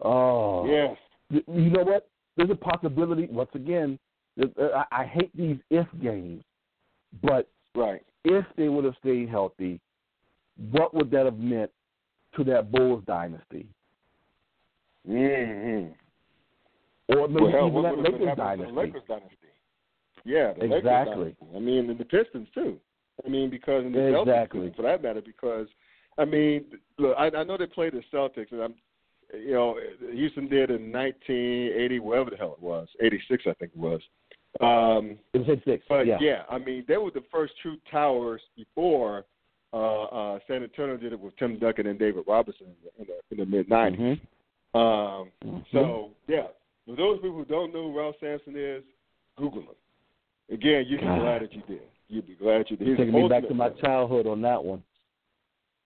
Oh, 0.04 0.66
Yes. 0.68 0.98
You 1.30 1.70
know 1.70 1.84
what? 1.84 2.10
There's 2.36 2.50
a 2.50 2.56
possibility. 2.56 3.28
Once 3.32 3.50
again, 3.54 3.98
uh, 4.42 4.46
I 4.92 5.02
I 5.02 5.06
hate 5.06 5.36
these 5.36 5.58
if 5.70 5.88
games, 6.02 6.44
but 7.24 7.48
Right. 7.76 8.04
if 8.26 8.46
they 8.58 8.68
would 8.68 8.84
have 8.84 8.96
stayed 8.98 9.30
healthy, 9.30 9.80
what 10.72 10.94
would 10.94 11.10
that 11.12 11.26
have 11.26 11.38
meant 11.40 11.72
to 12.36 12.44
that 12.46 12.72
Bulls 12.72 13.04
dynasty, 13.06 13.68
Mm-hmm. 15.08 15.94
or 17.18 17.28
maybe 17.28 17.46
well, 17.46 17.68
even 17.68 17.84
that 17.84 17.98
Lakers 17.98 18.38
dynasty? 18.38 18.72
the 18.74 18.80
Lakers 18.80 19.04
dynasty? 19.08 19.38
Yeah, 20.26 20.50
Exactly. 20.52 20.70
Lakers 20.70 20.84
dynasty. 20.84 21.36
I 21.56 21.60
mean, 21.60 21.90
and 21.90 22.00
the 22.00 22.06
Pistons 22.06 22.48
too. 22.54 22.80
I 23.26 23.30
mean, 23.30 23.50
because 23.50 23.86
in 23.86 23.92
the 23.94 24.20
Exactly. 24.20 24.62
Celtics, 24.70 24.76
for 24.76 24.82
that 24.84 25.02
matter, 25.04 25.22
because 25.22 25.68
I 26.18 26.26
mean, 26.26 26.66
look, 26.98 27.16
I, 27.18 27.28
I 27.28 27.44
know 27.44 27.58
they 27.58 27.66
played 27.68 27.94
the 27.94 28.04
Celtics, 28.14 28.52
and 28.52 28.62
I'm, 28.62 28.74
you 29.34 29.54
know, 29.54 29.78
Houston 30.12 30.48
did 30.48 30.70
in 30.70 30.92
1980, 30.92 32.00
whatever 32.00 32.30
the 32.32 32.38
hell 32.38 32.54
it 32.58 32.62
was, 32.62 32.88
86, 33.02 33.44
I 33.48 33.54
think 33.54 33.72
it 33.76 33.80
was. 33.80 34.02
Um, 34.60 35.18
It 35.34 35.38
was 35.40 35.50
at 35.58 35.64
six. 35.64 35.86
but 35.88 36.06
yeah. 36.06 36.18
yeah. 36.20 36.42
I 36.50 36.58
mean, 36.58 36.84
they 36.88 36.98
were 36.98 37.12
the 37.12 37.24
first 37.32 37.54
true 37.62 37.78
towers 37.90 38.42
before 38.58 39.24
uh, 39.74 40.04
uh, 40.04 40.40
San 40.48 40.64
Antonio 40.64 40.98
did 40.98 41.14
it 41.14 41.20
with 41.20 41.36
Tim 41.38 41.58
Duncan 41.58 41.88
and 41.88 41.98
David 41.98 42.26
Robinson 42.28 42.68
in 43.00 43.06
the, 43.08 43.14
in 43.32 43.38
the 43.38 43.46
mid 43.46 43.70
90s. 43.70 43.98
Mhm. 43.98 44.20
Um, 44.74 45.32
Mhm. 45.46 45.66
so 45.72 46.10
yeah, 46.28 46.48
for 46.86 46.96
those 46.98 47.18
people 47.22 47.38
who 47.38 47.46
don't 47.46 47.74
know 47.74 47.90
who 47.90 47.98
Ralph 47.98 48.16
Sampson 48.20 48.56
is, 48.58 48.84
Google 49.38 49.62
him. 49.62 49.76
Again, 50.52 50.86
you'd 50.90 51.00
be 51.00 51.06
God. 51.06 51.20
glad 51.22 51.42
that 51.44 51.54
you 51.54 51.62
did. 51.70 51.82
You'd 52.10 52.28
be 52.28 52.36
glad 52.36 52.70
you 52.70 52.76
did. 52.76 52.88
He's 52.90 52.98
taking 52.98 53.14
me 53.14 53.30
back 53.30 53.48
to 53.48 53.54
my 53.54 53.70
player. 53.70 53.82
childhood 53.82 54.28
on 54.28 54.42
that 54.42 54.62
one. 54.62 54.84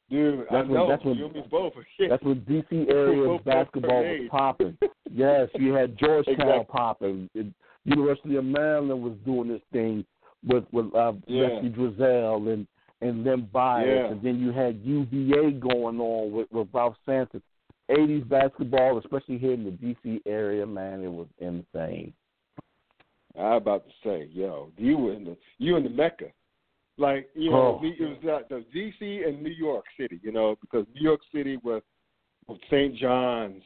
Dude, 0.10 0.41
I 0.41 0.53
That's 0.53 0.68
when- 0.68 0.74
know. 0.74 0.88
that's 0.88 1.03
when- 1.03 1.16
you 1.18 1.26
and 1.26 1.34
me 1.36 1.43
both. 1.49 1.74
That's 2.10 2.24
when 2.24 2.41
DC 2.41 2.89
area 2.89 3.39
basketball 3.43 4.03
was 4.03 4.28
popping. 4.30 4.78
Yes, 5.12 5.47
you 5.56 5.72
had 5.74 5.97
Georgetown 5.97 6.34
Exactly. 6.41 6.66
popping. 6.70 7.30
It- 7.34 7.53
University 7.86 8.36
of 8.36 8.43
Maryland 8.45 9.01
was 9.01 9.14
doing 9.26 9.47
this 9.47 9.62
thing 9.72 10.06
with 10.45 10.66
with 10.72 10.93
uh, 10.95 11.14
Yeah. 11.28 11.47
Lefty 11.47 11.70
Driesell 11.70 12.51
and 12.53 12.68
and 13.01 13.24
Len 13.24 13.47
Bias, 13.53 13.88
Yeah. 13.88 14.06
and 14.12 14.22
then 14.22 14.39
you 14.39 14.51
had 14.51 14.80
UVA 14.84 15.51
going 15.51 15.99
on 15.99 16.32
with, 16.32 16.51
with 16.51 16.68
Ralph 16.74 16.95
Sampson. 17.06 17.41
'80s 17.89 18.28
basketball, 18.28 18.97
especially 18.97 19.38
here 19.38 19.53
in 19.53 19.64
the 19.64 19.72
DC 19.72 20.22
area, 20.26 20.66
man, 20.66 21.03
it 21.03 21.12
was 21.12 21.28
insane. 21.39 22.14
I 23.39 23.56
about 23.56 23.86
to 23.86 23.91
say, 24.03 24.30
yo, 24.32 24.72
you 24.78 24.97
were 24.97 25.14
in 25.14 25.24
the 25.26 25.38
you 25.60 25.76
in 25.78 25.84
the 25.84 25.89
mecca, 25.89 26.26
like 26.98 27.30
you 27.36 27.52
know, 27.52 27.80
Oh. 27.82 27.86
it 27.86 28.00
was 28.00 28.18
uh, 28.24 28.48
the 28.50 28.64
DC 28.74 29.28
and 29.28 29.41
New 29.41 29.50
York 29.50 29.86
City, 30.00 30.20
you 30.24 30.32
know, 30.32 30.56
because 30.62 30.86
New 30.93 31.02
York 31.02 31.22
City 31.34 31.58
was 31.58 31.82
with 32.48 32.60
St. 32.70 32.96
John's. 32.96 33.64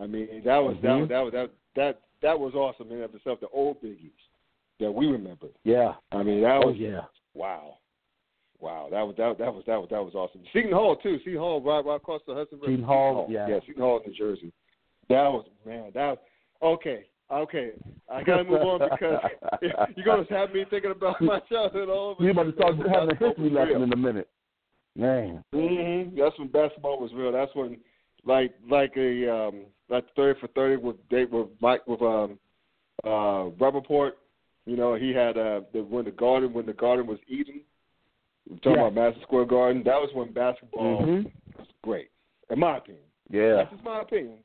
I 0.00 0.06
mean, 0.06 0.42
that 0.44 0.58
was 0.58 0.76
that 0.82 0.88
Mhm. 0.88 1.00
was 1.00 1.08
that 1.08 1.20
was 1.22 1.32
that 1.32 1.50
that 1.76 2.00
that 2.22 2.38
was 2.38 2.54
awesome 2.54 2.88
in 2.88 2.94
and 2.94 3.04
of 3.04 3.14
itself. 3.14 3.40
The 3.40 3.48
old 3.48 3.80
biggies 3.82 4.10
that 4.80 4.90
we 4.92 5.06
remember. 5.06 5.48
Yeah. 5.64 5.94
I 6.12 6.22
mean, 6.22 6.40
that 6.42 6.62
Oh 6.62 6.68
was 6.68 6.76
yeah. 6.76 7.02
wow, 7.34 7.78
wow. 8.60 8.88
That 8.90 9.02
was 9.06 9.16
that 9.16 9.38
that 9.38 9.52
was 9.54 9.64
that 9.66 9.78
was 9.80 9.88
that 9.90 10.02
was 10.04 10.14
awesome. 10.14 10.42
Seton 10.52 10.72
Hall 10.72 10.96
too. 10.96 11.18
Seton 11.20 11.38
Hall 11.38 11.60
right 11.60 11.84
right 11.84 11.96
across 11.96 12.22
the 12.26 12.34
Hudson 12.34 12.58
River. 12.60 12.72
Seton 12.72 12.84
Hall, 12.84 13.26
yeah. 13.30 13.48
yeah, 13.48 13.60
Seton 13.66 13.82
Hall, 13.82 14.00
New 14.06 14.12
Jersey. 14.14 14.52
That 15.08 15.28
was 15.28 15.46
man. 15.66 15.90
That 15.94 16.22
okay. 16.62 17.06
Okay, 17.32 17.70
I 18.10 18.22
gotta 18.24 18.44
move 18.44 18.60
on 18.60 18.80
because 18.90 19.18
you're 19.96 20.04
gonna 20.04 20.24
have 20.30 20.52
me 20.52 20.64
thinking 20.68 20.90
about 20.90 21.20
my 21.20 21.40
childhood 21.40 21.88
all 21.88 22.10
over. 22.10 22.22
You're 22.22 22.32
about 22.32 22.44
to 22.44 22.52
start 22.52 22.74
having 22.76 23.10
a 23.10 23.14
history 23.28 23.50
lesson 23.50 23.74
real. 23.74 23.82
in 23.84 23.92
a 23.92 23.96
minute. 23.96 24.28
Man. 24.94 25.42
hmm 25.54 26.14
That's 26.18 26.38
when 26.38 26.48
basketball 26.48 27.00
was 27.00 27.10
real. 27.14 27.32
That's 27.32 27.54
when, 27.54 27.78
like, 28.26 28.52
like 28.70 28.92
a 28.98 29.34
um, 29.34 29.62
like 29.88 30.04
thirty 30.14 30.38
for 30.38 30.48
thirty 30.48 30.76
with 30.76 30.96
Dave 31.08 31.30
with 31.32 31.48
Mike 31.60 31.86
with 31.86 32.02
um, 32.02 32.38
uh, 33.04 33.48
Rapaport. 33.58 34.12
You 34.66 34.76
know, 34.76 34.94
he 34.94 35.10
had 35.12 35.38
uh, 35.38 35.62
the, 35.72 35.80
when 35.80 36.04
the 36.04 36.10
garden 36.10 36.52
when 36.52 36.66
the 36.66 36.74
garden 36.74 37.06
was 37.06 37.18
Eden. 37.28 37.62
We're 38.48 38.56
talking 38.56 38.72
Yeah. 38.72 38.80
about 38.88 38.94
Madison 38.94 39.22
Square 39.22 39.46
Garden. 39.46 39.82
That 39.84 40.00
was 40.00 40.10
when 40.12 40.32
basketball 40.32 41.06
Mhm. 41.06 41.32
was 41.56 41.66
great, 41.82 42.10
in 42.50 42.58
my 42.58 42.76
opinion. 42.76 43.04
Yeah. 43.30 43.54
That's 43.54 43.70
just 43.70 43.84
my 43.84 44.00
opinion. 44.02 44.38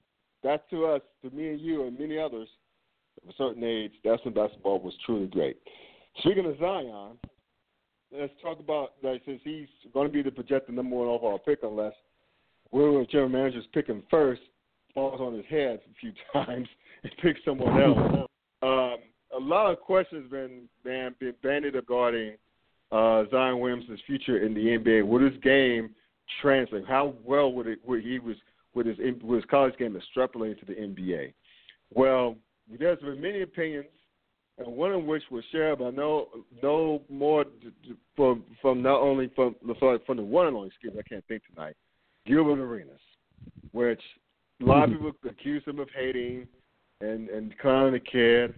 That's 0.43 0.63
to 0.69 0.85
us, 0.85 1.01
to 1.23 1.29
me 1.31 1.49
and 1.49 1.59
you 1.59 1.83
and 1.83 1.99
many 1.99 2.17
others 2.17 2.47
a 3.29 3.33
certain 3.37 3.63
age. 3.63 3.91
That's 4.03 4.23
when 4.25 4.33
basketball 4.33 4.79
was 4.79 4.93
truly 5.05 5.27
great. 5.27 5.57
Speaking 6.19 6.45
of 6.45 6.57
Zion, 6.59 7.17
let's 8.11 8.33
talk 8.41 8.59
about 8.59 8.93
like 9.03 9.21
since 9.25 9.41
he's 9.43 9.67
going 9.93 10.07
to 10.07 10.13
be 10.13 10.21
the 10.21 10.31
projected 10.31 10.75
number 10.75 10.95
one 10.95 11.07
overall 11.07 11.39
pick, 11.39 11.59
unless 11.63 11.93
we're 12.71 13.05
general 13.05 13.29
managers 13.29 13.65
pick 13.73 13.87
him 13.87 14.03
first, 14.09 14.41
falls 14.93 15.21
on 15.21 15.33
his 15.33 15.45
head 15.49 15.79
a 15.89 15.93
few 15.99 16.11
times 16.33 16.67
and 17.03 17.11
picks 17.21 17.39
someone 17.45 17.81
else. 17.81 18.27
Um, 18.63 18.97
a 19.35 19.39
lot 19.39 19.71
of 19.71 19.79
questions 19.79 20.29
been 20.31 20.67
been, 20.83 21.15
been 21.19 21.33
bandied 21.43 21.75
regarding 21.75 22.33
uh, 22.91 23.23
Zion 23.29 23.59
Williams' 23.59 23.99
future 24.05 24.43
in 24.43 24.53
the 24.53 24.61
NBA. 24.61 25.05
Would 25.05 25.21
his 25.21 25.41
game 25.41 25.89
translate? 26.41 26.85
How 26.87 27.13
well 27.23 27.51
would 27.53 27.67
it 27.67 27.79
would 27.85 28.03
he 28.03 28.19
was 28.19 28.35
with 28.73 28.87
his 28.87 28.97
with 29.21 29.37
his 29.37 29.45
college 29.49 29.77
game 29.77 29.95
extrapolated 29.95 30.59
to 30.59 30.65
the 30.65 30.73
NBA? 30.73 31.33
Well, 31.93 32.35
there's 32.79 32.99
been 32.99 33.21
many 33.21 33.41
opinions, 33.41 33.87
and 34.57 34.67
one 34.67 34.91
of 34.91 35.03
which 35.03 35.23
was 35.31 35.43
shared 35.51 35.79
by 35.79 35.91
no 35.91 36.27
no 36.61 37.01
more 37.09 37.45
from 38.15 38.43
from 38.61 38.81
not 38.81 38.99
only 39.01 39.31
from 39.35 39.55
from 39.79 39.99
from 40.05 40.17
the 40.17 40.23
one 40.23 40.47
and 40.47 40.55
only 40.55 40.69
excuse 40.69 40.93
me, 40.93 40.99
I 40.99 41.07
can't 41.07 41.25
think 41.27 41.43
tonight, 41.53 41.75
Gilbert 42.25 42.59
Arenas, 42.59 42.99
which 43.71 44.01
a 44.61 44.65
lot 44.65 44.83
of 44.83 44.89
mm-hmm. 44.89 45.07
people 45.07 45.29
accuse 45.29 45.63
him 45.65 45.79
of 45.79 45.89
hating 45.95 46.47
and 47.01 47.29
and 47.29 47.57
clowning 47.59 47.93
the 47.93 47.99
kid. 47.99 48.53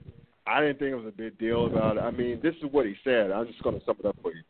I 0.47 0.61
didn't 0.61 0.79
think 0.79 0.91
it 0.91 0.95
was 0.95 1.05
a 1.05 1.15
big 1.15 1.37
deal 1.37 1.67
about 1.67 1.97
it. 1.97 1.99
I 1.99 2.09
mean, 2.09 2.39
this 2.41 2.55
is 2.55 2.63
what 2.71 2.87
he 2.87 2.95
said. 3.03 3.29
I'm 3.31 3.45
just 3.45 3.61
going 3.61 3.77
to 3.77 3.85
sum 3.85 3.97
it 3.99 4.05
up 4.07 4.15
for 4.21 4.33
you. 4.33 4.41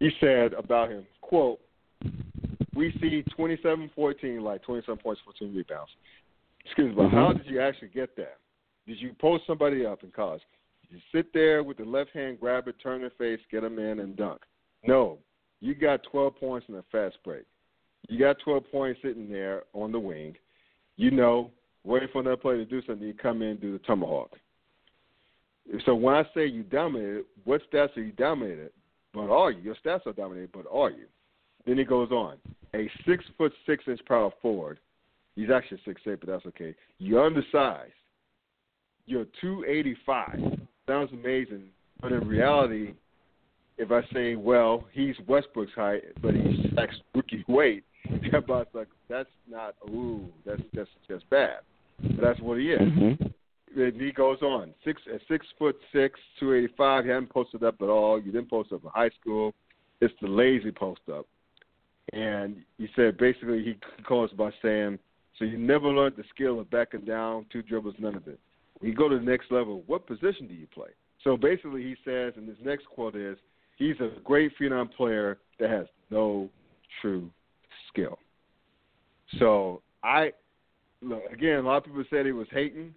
He 0.00 0.10
said 0.18 0.54
about 0.54 0.88
him, 0.88 1.04
quote, 1.20 1.60
we 2.74 2.90
see 3.02 3.22
27-14, 3.38 4.40
like 4.40 4.62
27 4.62 4.96
points, 5.02 5.20
14 5.24 5.54
rebounds. 5.54 5.90
Excuse 6.64 6.88
me, 6.88 6.94
but 6.94 7.10
how 7.10 7.28
mm-hmm. 7.28 7.38
did 7.38 7.46
you 7.48 7.60
actually 7.60 7.88
get 7.88 8.16
that? 8.16 8.38
Did 8.86 9.00
you 9.00 9.12
post 9.20 9.44
somebody 9.46 9.86
up 9.86 10.02
in 10.02 10.10
college? 10.10 10.42
Did 10.82 10.96
you 10.96 11.00
sit 11.12 11.32
there 11.32 11.62
with 11.62 11.76
the 11.76 11.84
left 11.84 12.10
hand, 12.10 12.40
grab 12.40 12.68
it, 12.68 12.76
turn 12.82 13.00
their 13.00 13.10
face, 13.10 13.40
get 13.50 13.62
them 13.62 13.78
in, 13.78 14.00
and 14.00 14.16
dunk? 14.16 14.42
No. 14.86 15.18
You 15.60 15.74
got 15.74 16.02
12 16.10 16.36
points 16.36 16.66
in 16.68 16.74
a 16.74 16.84
fast 16.90 17.16
break. 17.24 17.44
You 18.08 18.18
got 18.18 18.36
12 18.44 18.64
points 18.70 19.00
sitting 19.02 19.30
there 19.30 19.62
on 19.72 19.92
the 19.92 20.00
wing. 20.00 20.34
You 20.96 21.10
know, 21.10 21.50
waiting 21.84 22.08
for 22.12 22.20
another 22.20 22.36
player 22.36 22.56
to 22.56 22.64
do 22.64 22.82
something, 22.86 23.06
you 23.06 23.14
come 23.14 23.42
in 23.42 23.48
and 23.48 23.60
do 23.60 23.72
the 23.72 23.78
tomahawk. 23.80 24.32
So 25.86 25.94
when 25.94 26.14
I 26.14 26.24
say 26.34 26.46
you 26.46 26.64
dominated, 26.64 27.24
what 27.44 27.60
stats 27.72 27.96
are 27.96 28.02
you 28.02 28.12
dominated? 28.12 28.70
But 29.14 29.30
are 29.30 29.50
you? 29.50 29.60
Your 29.62 29.76
stats 29.84 30.06
are 30.06 30.12
dominated, 30.12 30.50
but 30.52 30.64
are 30.70 30.90
you? 30.90 31.06
Then 31.66 31.78
he 31.78 31.84
goes 31.84 32.10
on. 32.10 32.38
A 32.74 32.90
six 33.06 33.24
foot 33.38 33.52
six 33.66 33.84
inch 33.86 34.00
power 34.06 34.30
forward. 34.40 34.78
He's 35.36 35.50
actually 35.50 35.80
six 35.84 36.00
eight, 36.06 36.20
but 36.20 36.28
that's 36.28 36.46
okay. 36.46 36.74
You're 36.98 37.24
undersized. 37.24 37.92
You're 39.06 39.26
two 39.40 39.64
eighty 39.68 39.96
five. 40.06 40.38
Sounds 40.86 41.10
amazing, 41.12 41.64
but 42.00 42.12
in 42.12 42.26
reality, 42.26 42.94
if 43.78 43.90
I 43.90 44.02
say, 44.12 44.36
well, 44.36 44.84
he's 44.92 45.14
Westbrook's 45.26 45.72
height, 45.74 46.02
but 46.20 46.34
he's 46.34 46.66
Shaq's 46.72 47.00
rookie 47.14 47.44
weight, 47.48 47.84
everybody's 48.26 48.72
like, 48.74 48.88
that's 49.08 49.28
not. 49.48 49.74
Ooh, 49.90 50.26
that's 50.44 50.62
that's 50.72 50.90
just 51.08 51.28
bad. 51.30 51.58
But 52.00 52.20
that's 52.20 52.40
what 52.40 52.58
he 52.58 52.72
is. 52.72 52.80
Mm-hmm. 52.80 53.80
And 53.80 54.00
he 54.00 54.12
goes 54.12 54.42
on. 54.42 54.74
Six 54.84 55.00
at 55.12 55.20
six 55.28 55.46
foot 55.58 55.76
six, 55.92 56.18
two 56.38 56.54
eighty 56.54 56.68
five. 56.76 57.06
You 57.06 57.12
haven't 57.12 57.30
posted 57.30 57.62
up 57.62 57.76
at 57.80 57.88
all. 57.88 58.20
You 58.20 58.32
didn't 58.32 58.50
post 58.50 58.72
up 58.72 58.84
in 58.84 58.90
high 58.90 59.10
school. 59.20 59.54
It's 60.00 60.14
the 60.20 60.28
lazy 60.28 60.72
post 60.72 61.00
up. 61.12 61.26
And 62.12 62.56
he 62.78 62.88
said 62.96 63.16
basically 63.16 63.62
he 63.62 63.76
calls 64.04 64.30
by 64.32 64.50
saying, 64.60 64.98
So 65.38 65.44
you 65.44 65.58
never 65.58 65.88
learned 65.88 66.16
the 66.16 66.24
skill 66.34 66.60
of 66.60 66.70
backing 66.70 67.02
down, 67.02 67.46
two 67.52 67.62
dribbles, 67.62 67.94
none 67.98 68.16
of 68.16 68.26
it. 68.28 68.38
You 68.82 68.94
go 68.94 69.08
to 69.08 69.18
the 69.18 69.24
next 69.24 69.50
level, 69.50 69.82
what 69.86 70.06
position 70.06 70.46
do 70.46 70.54
you 70.54 70.66
play? 70.66 70.88
So 71.22 71.36
basically 71.36 71.82
he 71.82 71.96
says 72.04 72.34
and 72.36 72.48
his 72.48 72.58
next 72.64 72.86
quote 72.86 73.16
is, 73.16 73.38
He's 73.76 73.96
a 74.00 74.20
great 74.22 74.52
phenom 74.60 74.92
player 74.92 75.38
that 75.58 75.70
has 75.70 75.86
no 76.10 76.48
true 77.00 77.30
skill. 77.88 78.18
So 79.38 79.82
I 80.04 80.32
look 81.00 81.22
again, 81.32 81.58
a 81.58 81.62
lot 81.62 81.78
of 81.78 81.84
people 81.84 82.04
said 82.10 82.26
he 82.26 82.32
was 82.32 82.46
hating. 82.50 82.94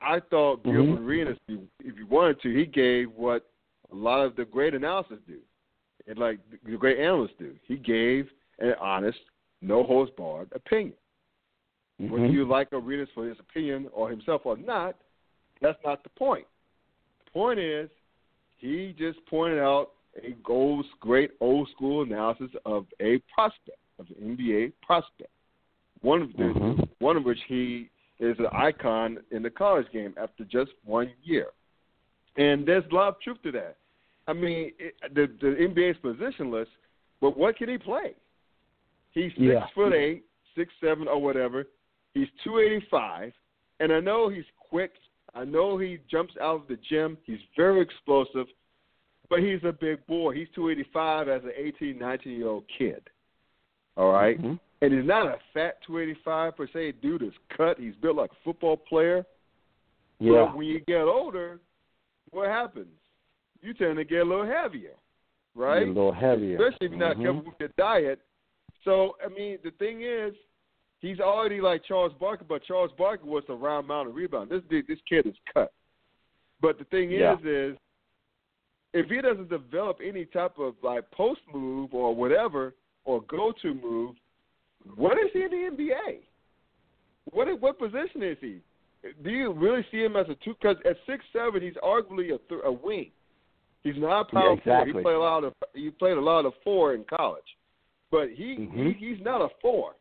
I 0.00 0.20
thought 0.20 0.62
Mhm. 0.64 0.72
Gilbert 0.72 1.02
Arenas, 1.02 1.38
if 1.46 1.52
you- 1.52 1.68
if 1.80 1.98
you 1.98 2.06
wanted 2.06 2.40
to, 2.40 2.52
he 2.52 2.66
gave 2.66 3.12
what 3.12 3.48
a 3.92 3.94
lot 3.94 4.24
of 4.24 4.34
the 4.34 4.44
great 4.44 4.74
analysis 4.74 5.20
do, 5.26 5.40
and 6.06 6.18
like 6.18 6.40
the 6.50 6.76
great 6.76 6.98
analysts 6.98 7.36
do. 7.36 7.56
He 7.62 7.76
gave 7.76 8.32
an 8.58 8.74
honest, 8.74 9.20
no 9.60 9.82
holds 9.82 10.10
barred 10.12 10.50
opinion. 10.52 10.96
Whether 11.98 12.24
Mm-hmm. 12.24 12.34
you 12.34 12.44
like 12.44 12.72
Arenas 12.72 13.10
for 13.10 13.26
his 13.26 13.38
opinion 13.38 13.88
or 13.92 14.10
himself 14.10 14.46
or 14.46 14.56
not, 14.56 14.96
that's 15.64 15.78
not 15.84 16.02
the 16.02 16.10
point. 16.10 16.46
The 17.24 17.30
point 17.32 17.58
is, 17.58 17.88
he 18.58 18.94
just 18.98 19.18
pointed 19.26 19.58
out 19.58 19.90
a 20.22 20.34
old, 20.48 20.84
great 21.00 21.32
old 21.40 21.68
school 21.74 22.02
analysis 22.02 22.50
of 22.64 22.86
a 23.00 23.18
prospect, 23.34 23.78
of 23.98 24.06
an 24.10 24.36
NBA 24.36 24.72
prospect. 24.82 25.30
One 26.02 26.22
of 26.22 26.32
the, 26.34 26.44
Mhm. 26.44 26.88
one 26.98 27.16
of 27.16 27.24
which 27.24 27.42
he 27.48 27.88
is 28.20 28.38
an 28.38 28.46
icon 28.52 29.18
in 29.30 29.42
the 29.42 29.50
college 29.50 29.90
game 29.90 30.14
after 30.16 30.44
just 30.44 30.70
one 30.84 31.10
year. 31.22 31.48
And 32.36 32.66
there's 32.66 32.84
a 32.90 32.94
lot 32.94 33.08
of 33.08 33.20
truth 33.20 33.42
to 33.42 33.52
that. 33.52 33.76
I 34.26 34.32
mean, 34.32 34.72
it, 34.78 34.94
the 35.14 35.26
the 35.40 35.56
NBA's 35.56 35.98
positionless, 35.98 36.68
but 37.20 37.36
what 37.36 37.56
can 37.56 37.68
he 37.68 37.78
play? 37.78 38.14
He's 39.12 39.32
six 39.32 39.40
Yeah. 39.40 39.66
foot 39.68 39.92
eight, 39.92 40.24
six 40.54 40.72
seven 40.80 41.08
or 41.08 41.20
whatever. 41.20 41.66
He's 42.12 42.28
two 42.42 42.58
eighty 42.58 42.80
five, 42.90 43.32
and 43.80 43.92
I 43.92 44.00
know 44.00 44.28
he's 44.28 44.48
quick. 44.58 44.92
I 45.34 45.44
know 45.44 45.78
he 45.78 45.98
jumps 46.10 46.34
out 46.40 46.62
of 46.62 46.68
the 46.68 46.78
gym. 46.88 47.18
He's 47.24 47.40
very 47.56 47.80
explosive, 47.80 48.46
but 49.28 49.40
he's 49.40 49.62
a 49.64 49.72
big 49.72 50.06
boy. 50.06 50.34
He's 50.34 50.48
two 50.54 50.70
eighty 50.70 50.84
five 50.92 51.28
as 51.28 51.42
an 51.44 51.52
18, 51.56 51.98
19 51.98 52.32
year 52.32 52.48
old 52.48 52.64
kid. 52.78 53.02
All 53.96 54.12
right? 54.12 54.40
Mhm. 54.40 54.58
and 54.82 54.92
he's 54.92 55.06
not 55.06 55.26
a 55.26 55.38
fat 55.54 55.80
285 55.86 56.56
per 56.56 56.66
se. 56.66 56.92
Dude 57.00 57.22
is 57.22 57.32
cut. 57.56 57.78
He's 57.78 57.94
built 58.02 58.16
like 58.16 58.30
a 58.32 58.36
football 58.44 58.76
player. 58.76 59.24
Yeah. 60.18 60.46
But 60.46 60.56
when 60.56 60.66
you 60.66 60.80
get 60.80 61.02
older, 61.02 61.58
what 62.32 62.48
happens? 62.48 62.94
You 63.62 63.72
tend 63.72 63.96
to 63.96 64.04
get 64.04 64.18
a 64.18 64.24
little 64.24 64.44
heavier, 64.46 64.94
right? 65.54 65.78
Get 65.78 65.88
a 65.88 65.92
little 65.92 66.12
heavier. 66.12 66.56
Especially 66.56 66.86
if 66.86 66.90
you're 66.92 67.00
not 67.00 67.16
Mhm. 67.16 67.22
careful 67.22 67.42
with 67.42 67.60
your 67.60 67.70
diet. 67.78 68.20
So, 68.82 69.16
I 69.24 69.28
mean, 69.28 69.58
the 69.62 69.70
thing 69.70 70.02
is, 70.02 70.34
he's 71.04 71.20
already 71.20 71.60
like 71.60 71.84
Charles 71.84 72.12
Barkley, 72.18 72.46
but 72.48 72.64
Charles 72.64 72.90
Barkley 72.96 73.28
was 73.28 73.44
a 73.48 73.54
round 73.54 73.86
mountain 73.86 74.14
rebound. 74.14 74.50
This 74.50 74.62
dude, 74.70 74.86
this 74.86 74.98
kid 75.08 75.26
is 75.26 75.34
cut. 75.52 75.72
But 76.60 76.78
the 76.78 76.84
thing 76.84 77.10
Yeah. 77.10 77.34
is, 77.38 77.44
is 77.44 77.78
if 78.94 79.10
he 79.10 79.20
doesn't 79.20 79.50
develop 79.50 79.98
any 80.02 80.24
type 80.24 80.58
of 80.58 80.74
like 80.82 81.10
post 81.10 81.40
move 81.52 81.92
or 81.92 82.14
whatever 82.14 82.74
or 83.04 83.20
go 83.22 83.52
to 83.62 83.74
move, 83.74 84.16
what 84.96 85.18
is 85.18 85.30
he 85.32 85.42
in 85.42 85.50
the 85.50 85.70
NBA? 85.76 86.20
What 87.32 87.60
what 87.60 87.78
position 87.78 88.22
is 88.22 88.38
he? 88.40 88.60
Do 89.22 89.30
you 89.30 89.52
really 89.52 89.84
see 89.90 90.02
him 90.02 90.16
as 90.16 90.26
a 90.28 90.34
two? 90.44 90.54
Because 90.60 90.76
at 90.88 90.96
six 91.06 91.24
seven, 91.32 91.60
he's 91.60 91.74
arguably 91.82 92.34
a, 92.34 92.38
th- 92.48 92.60
a 92.64 92.72
wing. 92.72 93.10
He's 93.82 93.96
not 93.98 94.20
a 94.22 94.24
power 94.24 94.48
Yeah, 94.52 94.52
exactly. 94.58 94.92
He 94.94 95.02
played 95.02 95.16
a 95.16 95.18
lot 95.18 95.44
of 95.44 95.52
he 95.74 95.90
played 95.90 96.16
a 96.16 96.20
lot 96.20 96.46
of 96.46 96.52
four 96.62 96.94
in 96.94 97.04
college, 97.04 97.44
but 98.10 98.30
he, 98.30 98.56
Mhm. 98.56 98.94
he 98.98 99.06
he's 99.14 99.22
not 99.24 99.42
a 99.42 99.48
four. 99.60 99.94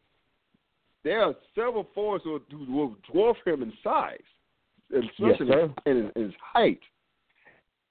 There 1.03 1.23
are 1.23 1.35
several 1.55 1.87
forwards 1.93 2.23
who, 2.23 2.41
will 2.67 2.95
dwarf 3.11 3.35
him 3.45 3.61
in 3.61 3.73
size, 3.83 4.17
especially 4.91 5.47
Yes, 5.47 5.69
in, 5.85 5.95
his, 5.95 6.11
in 6.15 6.23
his 6.23 6.33
height. 6.41 6.79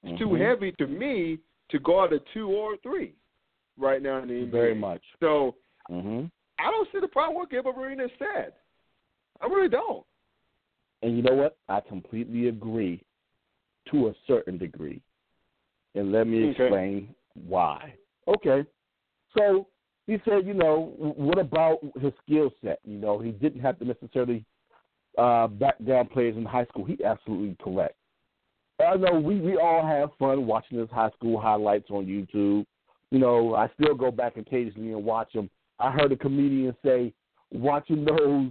It's 0.02 0.18
too 0.18 0.28
Mhm. 0.28 0.40
heavy 0.40 0.72
to 0.72 0.86
me 0.86 1.38
to 1.68 1.78
guard 1.78 2.12
a 2.12 2.18
two 2.34 2.48
or 2.48 2.74
a 2.74 2.76
three 2.78 3.14
right 3.78 4.02
now 4.02 4.18
in 4.18 4.28
the 4.28 4.34
NBA. 4.34 4.50
Very 4.50 4.74
much. 4.74 5.02
So 5.20 5.56
hmm 5.88 6.26
I 6.58 6.70
don't 6.70 6.88
see 6.92 7.00
the 7.00 7.08
problem 7.08 7.36
what 7.36 7.50
Gilbert 7.50 7.76
Arenas 7.76 8.10
said. 8.18 8.54
I 9.40 9.46
really 9.46 9.68
don't. 9.68 10.06
And 11.02 11.16
you 11.16 11.22
know 11.22 11.34
what? 11.34 11.56
I 11.68 11.80
completely 11.80 12.48
agree 12.48 13.04
to 13.90 14.08
a 14.08 14.14
certain 14.26 14.58
degree. 14.58 15.02
And 15.94 16.12
let 16.12 16.26
me 16.26 16.50
Okay. 16.50 16.62
explain 16.62 17.14
why. 17.34 17.94
Okay. 18.28 18.64
So 19.36 19.66
he 20.06 20.18
said, 20.24 20.46
you 20.46 20.54
know, 20.54 20.92
what 20.96 21.38
about 21.38 21.78
his 22.00 22.12
skill 22.24 22.50
set? 22.64 22.80
You 22.84 22.98
know, 22.98 23.18
he 23.18 23.30
didn't 23.30 23.60
have 23.60 23.78
to 23.78 23.84
necessarily 23.84 24.44
uh, 25.16 25.46
back 25.46 25.76
down 25.86 26.08
players 26.08 26.36
in 26.36 26.44
high 26.44 26.64
school. 26.66 26.84
He 26.84 27.02
absolutely 27.04 27.56
correct. 27.62 27.94
I 28.80 28.96
know 28.96 29.20
we, 29.20 29.40
we 29.40 29.56
all 29.56 29.86
have 29.86 30.10
fun 30.18 30.46
watching 30.46 30.78
his 30.78 30.90
high 30.90 31.10
school 31.10 31.40
highlights 31.40 31.90
on 31.90 32.06
YouTube. 32.06 32.66
You 33.10 33.18
know, 33.18 33.54
I 33.54 33.68
still 33.80 33.94
go 33.94 34.10
back 34.10 34.36
occasionally 34.36 34.92
and 34.92 35.04
watch 35.04 35.32
them. 35.32 35.50
I 35.78 35.92
heard 35.92 36.12
a 36.12 36.16
comedian 36.16 36.74
say, 36.84 37.12
watching 37.52 38.04
those 38.04 38.50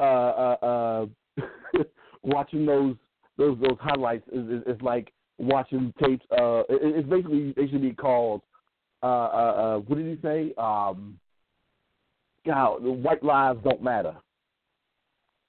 uh, 0.00 0.02
uh, 0.02 0.56
uh, 0.62 1.06
watching 2.22 2.66
those 2.66 2.96
those 3.38 3.56
those 3.60 3.78
highlights 3.80 4.26
is, 4.32 4.46
is, 4.48 4.62
is 4.66 4.82
like 4.82 5.12
watching 5.38 5.94
tapes. 6.02 6.24
Uh, 6.32 6.60
it, 6.68 6.96
it's 6.96 7.08
basically 7.08 7.54
they 7.56 7.68
should 7.68 7.82
be 7.82 7.92
called. 7.92 8.42
Uh, 9.02 9.06
uh, 9.06 9.08
uh, 9.08 9.78
what 9.78 9.96
did 9.98 10.06
he 10.06 10.22
say? 10.22 10.54
Um, 10.58 11.18
God, 12.46 12.82
the 12.84 12.90
white 12.90 13.22
lives 13.22 13.60
don't 13.64 13.82
matter 13.82 14.14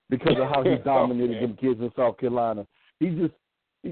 because 0.09 0.35
of 0.37 0.47
how 0.49 0.63
he 0.63 0.75
dominated 0.85 1.37
Okay. 1.37 1.45
them 1.45 1.57
kids 1.59 1.79
in 1.81 1.91
South 1.95 2.17
Carolina. 2.17 2.65
He 2.99 3.09
just 3.09 3.33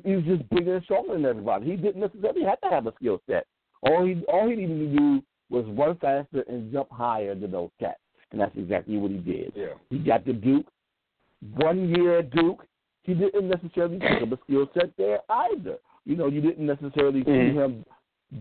he 0.03 0.15
was 0.15 0.23
just 0.23 0.49
bigger 0.49 0.75
and 0.75 0.83
stronger 0.85 1.13
than 1.13 1.25
everybody. 1.25 1.65
He 1.65 1.75
didn't 1.75 1.99
necessarily 1.99 2.43
have 2.43 2.61
to 2.61 2.69
have 2.69 2.87
a 2.87 2.93
skill 2.95 3.21
set. 3.29 3.45
All 3.83 4.05
he 4.05 4.23
all 4.27 4.49
he 4.49 4.55
needed 4.55 4.91
to 4.91 4.97
do 4.97 5.23
was 5.49 5.65
run 5.77 5.97
faster 5.97 6.43
and 6.47 6.71
jump 6.71 6.89
higher 6.91 7.35
than 7.35 7.51
those 7.51 7.71
cats, 7.79 7.99
and 8.31 8.39
that's 8.39 8.55
exactly 8.55 8.97
what 8.97 9.11
he 9.11 9.17
did. 9.17 9.51
Yeah. 9.55 9.73
He 9.89 9.97
got 9.99 10.25
the 10.25 10.33
Duke. 10.33 10.67
One 11.55 11.89
year 11.89 12.19
at 12.19 12.29
Duke, 12.31 12.65
he 13.03 13.13
didn't 13.15 13.49
necessarily 13.49 13.99
pick 13.99 14.21
up 14.21 14.31
a 14.31 14.37
skill 14.45 14.69
set 14.73 14.91
there 14.97 15.19
either. 15.29 15.77
You 16.05 16.15
know, 16.15 16.27
you 16.27 16.39
didn't 16.39 16.65
necessarily 16.65 17.23
see 17.23 17.29
Mhm. 17.31 17.53
him 17.53 17.85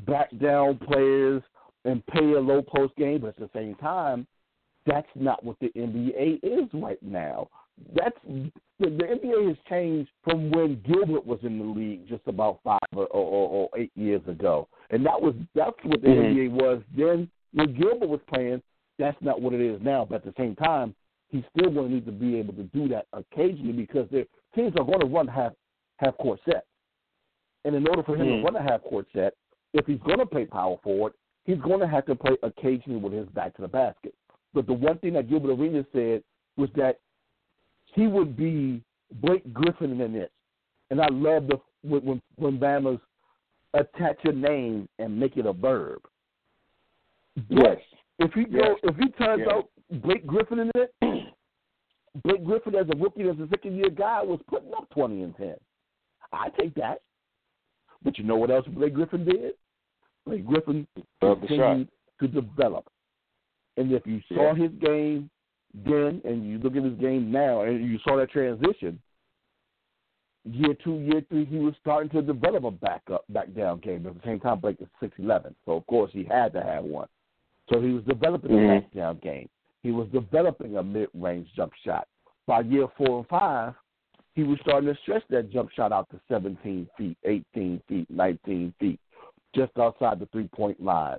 back 0.07 0.29
down 0.41 0.79
players 0.79 1.43
and 1.85 2.05
pay 2.07 2.33
a 2.33 2.41
low 2.41 2.63
post 2.63 2.95
game, 2.97 3.21
but 3.21 3.29
at 3.29 3.37
the 3.39 3.51
same 3.55 3.75
time, 3.77 4.27
that's 4.87 5.09
not 5.15 5.45
what 5.45 5.57
the 5.61 5.69
NBA 5.77 6.41
is 6.43 6.69
right 6.75 7.03
now. 7.03 7.49
That's 7.95 8.17
the, 8.27 8.51
the 8.79 8.87
NBA 8.87 9.49
has 9.49 9.57
changed 9.69 10.11
from 10.23 10.51
when 10.51 10.83
Gilbert 10.87 11.25
was 11.27 11.39
in 11.43 11.59
the 11.59 11.65
league 11.65 12.09
just 12.09 12.23
about 12.27 12.61
five 12.63 12.79
or, 12.95 13.07
or, 13.07 13.49
or 13.49 13.69
eight 13.79 13.93
years 13.95 14.21
ago, 14.27 14.69
and 14.91 15.05
that 15.07 15.21
was 15.21 15.35
that's 15.55 15.77
what 15.85 16.03
the 16.03 16.09
Mhm. 16.09 16.35
NBA 16.35 16.51
was 16.53 16.83
then 16.97 17.31
when 17.55 17.75
Gilbert 17.79 18.09
was 18.09 18.21
playing. 18.33 18.63
That's 18.99 19.17
not 19.23 19.41
what 19.41 19.55
it 19.55 19.63
is 19.63 19.81
now. 19.83 20.05
But 20.05 20.17
at 20.17 20.25
the 20.25 20.35
same 20.37 20.55
time, 20.57 20.95
he's 21.31 21.45
still 21.57 21.71
going 21.71 21.89
to 21.89 21.95
need 21.95 22.05
to 22.05 22.13
be 22.13 22.37
able 22.37 22.53
to 22.55 22.65
do 22.65 22.87
that 22.89 23.07
occasionally 23.15 23.73
because 23.73 24.07
their 24.11 24.27
teams 24.55 24.75
are 24.77 24.85
going 24.85 25.01
to 25.01 25.07
run 25.07 25.27
half 25.27 25.53
half 25.99 26.17
court 26.19 26.41
sets, 26.45 26.67
and 27.65 27.75
in 27.75 27.87
order 27.89 28.03
for 28.03 28.15
him 28.17 28.27
Mhm. 28.29 28.41
to 28.41 28.45
run 28.45 28.57
a 28.57 28.63
half 28.63 28.83
court 28.83 29.07
set, 29.15 29.35
if 29.73 29.87
he's 29.87 30.01
going 30.01 30.19
to 30.19 30.27
play 30.27 30.45
power 30.47 30.77
forward, 30.83 31.13
he's 31.45 31.59
going 31.59 31.81
to 31.81 31.89
have 31.89 32.07
to 32.07 32.15
play 32.15 32.37
occasionally 32.43 32.99
with 33.01 33.13
his 33.13 33.29
back 33.29 33.55
to 33.57 33.63
the 33.63 33.69
basket. 33.69 34.15
But 34.53 34.67
the 34.67 34.73
one 34.73 34.99
thing 34.99 35.13
that 35.15 35.29
Gilbert 35.29 35.53
Arenas 35.53 35.87
said 35.93 36.23
was 36.57 36.69
that 36.77 36.99
he 37.95 38.07
would 38.07 38.37
be 38.37 38.83
Blake 39.21 39.53
Griffin 39.53 40.01
in 40.01 40.13
this. 40.13 40.31
And 40.91 41.01
I 41.01 41.07
love 41.11 41.47
the 41.47 41.61
when 41.83 42.21
when, 42.37 42.59
Bama's 42.59 43.01
attach 43.75 44.19
a 44.25 44.33
name 44.33 44.89
and 44.99 45.19
make 45.19 45.37
it 45.37 45.47
a 45.47 45.53
verb. 45.53 46.01
Yes. 47.49 47.79
If 48.19 48.33
he 48.33 48.45
go, 48.45 48.59
Yes. 48.59 48.79
if 48.83 48.97
he 48.97 49.09
turns 49.13 49.43
Yeah. 49.47 49.55
out 49.55 49.69
Blake 50.03 50.27
Griffin 50.27 50.59
in 50.59 50.71
it, 50.75 50.93
Blake 52.25 52.45
Griffin 52.45 52.75
as 52.75 52.87
a 52.91 52.97
rookie, 52.97 53.29
as 53.29 53.39
a 53.39 53.49
second 53.49 53.77
year 53.77 53.89
guy, 53.89 54.23
was 54.23 54.41
putting 54.49 54.73
up 54.75 54.89
twenty 54.91 55.23
and 55.23 55.37
ten. 55.37 55.55
I 56.33 56.49
take 56.51 56.75
that. 56.75 57.03
But 58.03 58.19
you 58.19 58.25
know 58.25 58.37
what 58.37 58.51
else 58.51 58.67
Blake 58.69 58.95
Griffin 58.95 59.25
did? 59.25 59.55
Blake 60.27 60.47
Griffin 60.47 60.87
continued 61.21 61.89
to 62.21 62.29
develop. 62.29 62.87
And 63.77 63.93
if 63.93 64.07
you 64.07 64.21
saw 64.29 64.53
Yeah. 64.53 64.55
his 64.55 64.73
game 64.73 65.31
then 65.73 66.21
and 66.25 66.45
you 66.45 66.59
look 66.59 66.77
at 66.77 66.83
his 66.83 66.99
game 66.99 67.31
now 67.31 67.63
and 67.63 67.89
you 67.89 67.99
saw 68.01 68.17
that 68.17 68.31
transition, 68.31 69.01
year 70.45 70.75
two, 70.75 70.99
year 70.99 71.21
three, 71.29 71.45
he 71.45 71.59
was 71.59 71.75
starting 71.81 72.11
to 72.11 72.23
develop 72.23 72.65
a 72.65 72.71
back 72.71 73.03
up, 73.13 73.25
back 73.29 73.53
down 73.55 73.79
game. 73.81 74.03
But 74.03 74.11
at 74.11 74.15
the 74.17 74.27
same 74.27 74.41
time, 74.41 74.59
Blake 74.59 74.81
is 74.81 74.89
six 74.99 75.17
eleven, 75.19 75.55
so 75.65 75.73
of 75.73 75.87
course 75.87 76.11
he 76.13 76.25
had 76.25 76.53
to 76.55 76.63
have 76.63 76.85
one. 76.85 77.09
So 77.73 77.81
he 77.81 77.93
was 77.93 78.03
developing 78.05 78.51
Mhm. 78.51 78.77
a 78.77 78.81
back 78.81 78.91
down 78.93 79.19
game. 79.19 79.49
He 79.83 79.93
was 79.93 80.09
developing 80.09 80.77
a 80.77 80.83
mid 80.83 81.09
range 81.15 81.53
jump 81.55 81.73
shot. 81.75 82.09
By 82.47 82.61
year 82.61 82.89
four 82.97 83.19
and 83.19 83.29
five, 83.29 83.75
he 84.35 84.43
was 84.45 84.59
starting 84.63 84.93
to 84.93 85.01
stretch 85.03 85.23
that 85.31 85.51
jump 85.51 85.71
shot 85.73 85.93
out 85.93 86.09
to 86.11 86.21
17 86.29 86.89
feet, 86.97 87.17
18 87.25 87.83
feet, 87.89 88.07
19 88.11 88.75
feet, 88.79 89.01
just 89.55 89.73
outside 89.79 90.19
the 90.21 90.27
three 90.27 90.49
point 90.49 90.83
line. 90.83 91.19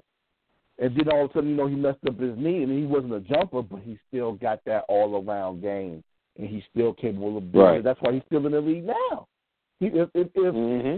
And 0.80 0.96
then 0.96 1.10
all 1.10 1.26
of 1.26 1.32
a 1.32 1.34
sudden, 1.34 1.50
you 1.52 1.56
know, 1.56 1.68
he 1.68 1.76
messed 1.76 2.00
up 2.08 2.20
his 2.20 2.36
knee, 2.38 2.64
and 2.64 2.72
he 2.72 2.86
wasn't 2.86 3.14
a 3.14 3.20
jumper, 3.20 3.62
but 3.62 3.82
he 3.84 4.00
still 4.08 4.34
got 4.34 4.62
that 4.66 4.86
all 4.88 5.24
around 5.24 5.62
game, 5.62 6.04
and 6.38 6.48
he's 6.48 6.64
still 6.74 6.94
capable 6.94 7.38
of 7.38 7.52
doing 7.52 7.66
Right. 7.66 7.78
it. 7.80 7.84
That's 7.84 8.02
why 8.02 8.14
he's 8.14 8.24
still 8.26 8.46
in 8.48 8.54
the 8.54 8.62
league 8.62 8.86
now. 8.86 9.28
He, 9.80 9.88
if 9.88 10.10
if 10.16 10.28
if, 10.34 10.54
Mm-hmm. 10.56 10.98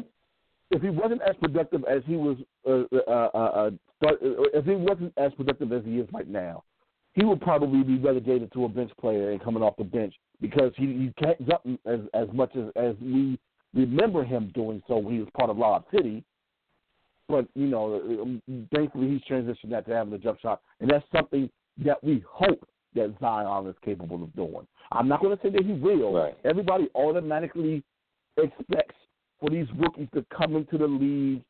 if 0.72 0.82
he 0.82 0.90
wasn't 0.90 1.22
as 1.24 1.36
productive 1.42 1.84
as 1.86 2.02
he 2.06 2.16
was, 2.16 2.38
uh, 2.68 2.84
uh, 2.96 3.30
uh, 3.34 3.38
uh, 3.38 3.72
start, 3.98 4.20
if 4.22 4.66
he 4.66 4.76
wasn't 4.76 5.14
as 5.18 5.34
productive 5.34 5.74
as 5.74 5.84
he 5.84 6.00
is 6.00 6.08
right 6.14 6.28
now, 6.28 6.64
he 7.14 7.24
would 7.24 7.42
probably 7.42 7.84
be 7.84 7.98
relegated 7.98 8.52
to 8.54 8.66
a 8.66 8.70
bench 8.70 8.92
player 9.00 9.32
and 9.32 9.44
coming 9.44 9.64
off 9.64 9.78
the 9.78 9.84
bench 9.84 10.14
because 10.42 10.72
he, 10.76 10.86
he 10.86 11.14
can't 11.24 11.48
jump 11.48 11.80
as 11.86 12.00
as 12.14 12.28
much 12.34 12.56
as 12.56 12.66
as 12.76 12.96
we 13.02 13.40
remember 13.74 14.24
him 14.24 14.52
doing. 14.54 14.82
So 14.88 14.98
when 14.98 15.14
he 15.14 15.20
was 15.20 15.30
part 15.38 15.50
of 15.50 15.58
Lob 15.58 15.86
City, 15.96 16.24
but 17.30 17.48
you 17.56 17.68
know, 17.68 17.96
um, 17.96 18.42
thankfully 18.74 19.10
he's 19.10 19.22
transitioned 19.30 19.70
that 19.72 19.86
to 19.88 19.94
having 19.94 20.14
a 20.14 20.18
jump 20.18 20.40
shot, 20.40 20.62
and 20.80 20.90
that's 20.90 21.06
something 21.16 21.50
that 21.84 22.04
we 22.04 22.24
hope 22.28 22.68
that 22.96 23.14
Zion 23.20 23.68
is 23.68 23.76
capable 23.84 24.24
of 24.24 24.36
doing. 24.36 24.68
I'm 24.92 25.08
not 25.08 25.22
going 25.22 25.36
to 25.36 25.44
say 25.44 25.50
that 25.50 25.66
he 25.66 25.74
will. 25.74 26.14
Right. 26.14 26.38
Everybody 26.46 26.90
automatically 26.96 27.84
expects 28.38 28.96
for 29.40 29.50
these 29.50 29.68
rookies 29.78 30.08
to 30.14 30.26
come 30.36 30.56
into 30.56 30.78
the 30.78 30.88
league 30.88 31.44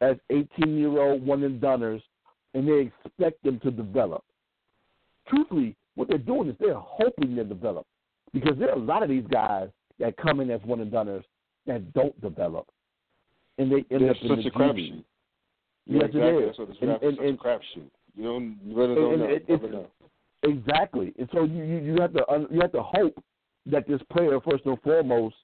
as 0.00 0.16
18 0.30 0.78
year 0.78 0.98
old 1.00 1.24
one 1.24 1.42
and 1.42 1.60
doners, 1.60 2.02
and 2.54 2.68
they 2.68 2.90
expect 3.04 3.42
them 3.42 3.60
to 3.60 3.70
develop. 3.70 4.24
Truthfully, 5.28 5.76
what 5.94 6.08
they're 6.08 6.18
doing 6.18 6.48
is 6.48 6.56
they're 6.60 6.74
hoping 6.74 7.34
they 7.36 7.44
develop 7.44 7.86
because 8.32 8.56
there 8.58 8.70
are 8.70 8.76
a 8.76 8.82
lot 8.82 9.02
of 9.02 9.08
these 9.08 9.24
guys 9.30 9.68
that 9.98 10.16
come 10.16 10.40
in 10.40 10.50
as 10.50 10.60
one 10.64 10.80
and 10.80 10.92
doners 10.92 11.24
that 11.66 11.92
don't 11.94 12.18
develop, 12.20 12.66
and 13.58 13.70
they 13.72 13.84
end 13.90 14.02
It's 14.04 14.18
up 14.18 14.22
in 14.22 14.28
such 14.28 14.44
the 14.44 14.48
a 14.48 14.52
crapshoot. 14.52 15.04
Yeah, 15.86 16.00
Yes, 16.00 16.04
exactly. 16.04 16.44
That's 16.46 16.58
what 16.58 16.68
it's, 16.70 16.78
And- 16.82 16.90
and- 17.02 17.16
such 17.16 17.26
a 17.26 17.48
crapshoot. 17.48 17.90
You 18.16 18.22
don't 18.24 18.58
you 18.64 18.74
really 18.76 18.94
don't 18.94 19.12
And- 19.14 19.22
know. 19.22 19.28
it- 19.28 19.48
Never 19.48 19.68
know. 19.68 19.86
Exactly, 20.42 21.12
and 21.18 21.28
so 21.32 21.44
you 21.44 21.64
you, 21.64 21.78
you 21.78 21.94
have 22.00 22.12
to 22.12 22.46
you 22.50 22.60
have 22.60 22.72
to 22.72 22.82
hope 22.82 23.22
that 23.66 23.86
this 23.88 24.00
player 24.12 24.38
first 24.40 24.64
and 24.66 24.80
foremost 24.82 25.34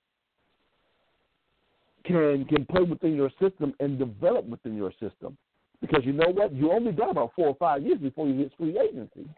can 2.04 2.44
can 2.46 2.64
play 2.66 2.82
within 2.82 3.14
your 3.14 3.30
system 3.40 3.74
and 3.80 3.98
develop 3.98 4.44
within 4.46 4.76
your 4.76 4.92
system, 5.00 5.36
because 5.80 6.04
you 6.04 6.12
know 6.12 6.28
what 6.28 6.52
you 6.52 6.70
only 6.72 6.92
got 6.92 7.10
about 7.10 7.32
four 7.34 7.48
or 7.48 7.54
five 7.56 7.82
years 7.82 7.98
before 7.98 8.26
you 8.28 8.34
hit 8.34 8.52
free 8.58 8.78
agency, 8.78 9.28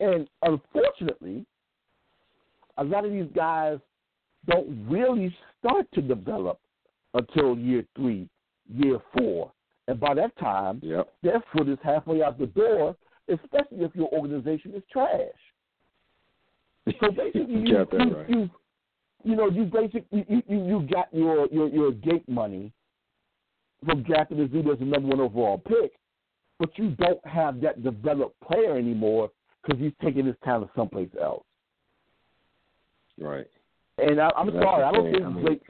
and 0.00 0.28
unfortunately, 0.42 1.44
a 2.78 2.84
lot 2.84 3.04
of 3.04 3.12
these 3.12 3.28
guys 3.34 3.78
don't 4.48 4.86
really 4.88 5.34
start 5.58 5.86
to 5.94 6.02
develop 6.02 6.60
until 7.14 7.56
year 7.56 7.84
three, 7.96 8.28
year 8.72 8.98
four, 9.16 9.50
and 9.88 9.98
by 9.98 10.14
that 10.14 10.36
time 10.38 10.80
Yep. 10.82 11.12
their 11.22 11.42
foot 11.52 11.68
is 11.68 11.78
halfway 11.82 12.22
out 12.22 12.38
the 12.38 12.46
door, 12.46 12.96
especially 13.28 13.84
if 13.84 13.94
your 13.94 14.08
organization 14.12 14.74
is 14.74 14.82
trash. 14.92 15.20
So 17.00 17.10
basically, 17.10 17.40
You 17.48 17.58
you, 17.60 17.74
got 17.74 17.90
that 17.90 18.06
you, 18.06 18.16
right. 18.16 18.30
you, 18.30 18.50
you 19.24 19.36
know, 19.36 19.48
you 19.48 19.64
basically 19.64 20.24
you, 20.28 20.42
you, 20.48 20.64
you 20.64 20.88
got 20.92 21.08
your, 21.12 21.48
your 21.50 21.68
your 21.68 21.92
gate 21.92 22.28
money 22.28 22.72
from 23.84 24.02
drafting 24.02 24.38
this 24.38 24.50
dude 24.50 24.68
as 24.70 24.78
the 24.78 24.84
number 24.84 25.08
one 25.08 25.20
overall 25.20 25.58
pick, 25.58 25.92
but 26.58 26.70
you 26.78 26.90
don't 26.90 27.24
have 27.26 27.60
that 27.60 27.82
developed 27.82 28.38
player 28.40 28.76
anymore 28.76 29.30
because 29.66 29.80
he's 29.80 29.92
taking 30.02 30.26
his 30.26 30.36
talent 30.44 30.70
someplace 30.76 31.08
else. 31.20 31.44
Right. 33.18 33.46
And 33.98 34.20
I, 34.20 34.30
I'm 34.36 34.46
That's 34.52 34.64
sorry, 34.64 34.84
I 34.84 34.92
don't 34.92 35.12
think 35.12 35.24
I 35.24 35.28
mean- 35.28 35.44
Blake. 35.44 35.62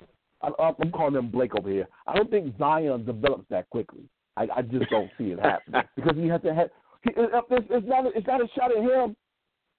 I, 0.42 0.50
I'm 0.80 0.90
calling 0.92 1.14
him 1.14 1.30
Blake 1.30 1.52
over 1.56 1.70
here. 1.70 1.88
I 2.06 2.14
don't 2.14 2.30
think 2.30 2.56
Zion 2.58 3.04
develops 3.06 3.48
that 3.48 3.68
quickly. 3.70 4.02
I, 4.36 4.46
I 4.56 4.62
just 4.62 4.90
don't 4.90 5.10
see 5.16 5.30
it 5.32 5.40
happening 5.40 5.82
because 5.96 6.14
he 6.16 6.28
has 6.28 6.42
to 6.42 6.54
have. 6.54 6.68
he- 7.02 7.12
It's, 7.16 7.66
it's 7.70 7.86
not. 7.88 8.04
It's 8.14 8.26
not 8.26 8.42
a 8.42 8.48
shot 8.54 8.70
at 8.70 8.82
him. 8.82 9.16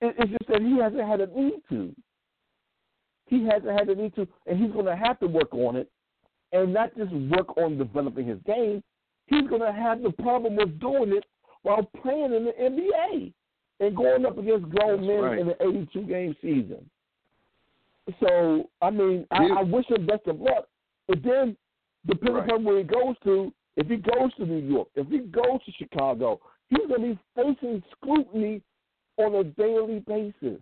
It, 0.02 0.16
it's 0.18 0.32
just 0.32 0.48
that 0.50 0.62
he 0.62 0.78
hasn't 0.80 1.08
had 1.08 1.22
a 1.22 1.28
need 1.28 1.62
to. 1.70 1.94
He 3.28 3.46
hasn't 3.46 3.78
had 3.78 3.88
a 3.90 3.96
need 3.96 4.16
to, 4.16 4.28
and 4.48 4.58
he's 4.60 4.72
going 4.72 4.86
to 4.86 4.96
have 4.96 5.20
to 5.20 5.28
work 5.28 5.54
on 5.54 5.76
it, 5.76 5.92
and 6.54 6.74
not 6.74 6.96
just 6.98 7.12
work 7.12 7.56
on 7.58 7.78
developing 7.78 8.28
his 8.28 8.40
game. 8.46 8.82
He's 9.28 9.48
going 9.48 9.62
to 9.62 9.72
have 9.74 10.02
the 10.02 10.12
problem 10.12 10.58
of 10.60 10.80
doing 10.80 11.12
it 11.16 11.26
while 11.62 11.84
playing 12.02 12.34
in 12.34 12.46
the 12.46 12.54
NBA 12.60 13.34
and 13.80 13.96
going 13.96 14.26
up 14.26 14.38
against 14.38 14.70
grown 14.70 14.98
That's 14.98 15.08
men 15.08 15.22
right. 15.22 15.40
in 15.40 15.50
an 15.50 15.56
82 15.62 16.02
game 16.04 16.36
season. 16.42 16.90
So, 18.20 18.70
I 18.82 18.90
mean, 18.90 19.28
I, 19.32 19.48
I 19.60 19.64
wish 19.64 19.86
him 19.90 20.06
best 20.06 20.28
of 20.28 20.40
luck. 20.40 20.68
But 21.08 21.20
then, 21.24 21.56
depending 22.06 22.36
Right. 22.36 22.50
upon 22.50 22.64
where 22.64 22.78
he 22.78 22.84
goes 22.84 23.16
to, 23.26 23.54
if 23.76 23.88
he 23.88 23.98
goes 23.98 24.34
to 24.38 24.46
New 24.46 24.66
York, 24.68 24.88
if 24.96 25.08
he 25.08 25.20
goes 25.20 25.60
to 25.66 25.72
Chicago, 25.78 26.40
he's 26.70 26.88
going 26.88 27.02
to 27.02 27.16
be 27.16 27.20
facing 27.36 27.84
scrutiny 27.92 28.62
on 29.18 29.36
a 29.36 29.44
daily 29.44 30.00
basis. 30.00 30.60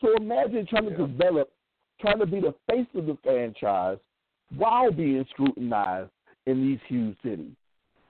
So 0.00 0.14
imagine 0.16 0.66
trying 0.68 0.88
to 0.88 0.96
develop, 0.96 1.50
trying 2.00 2.18
to 2.18 2.26
be 2.26 2.40
the 2.40 2.54
face 2.68 2.86
of 2.94 3.06
the 3.06 3.16
franchise 3.22 3.98
while 4.56 4.90
being 4.90 5.24
scrutinized 5.30 6.10
in 6.46 6.62
these 6.62 6.78
huge 6.88 7.16
cities. 7.22 7.52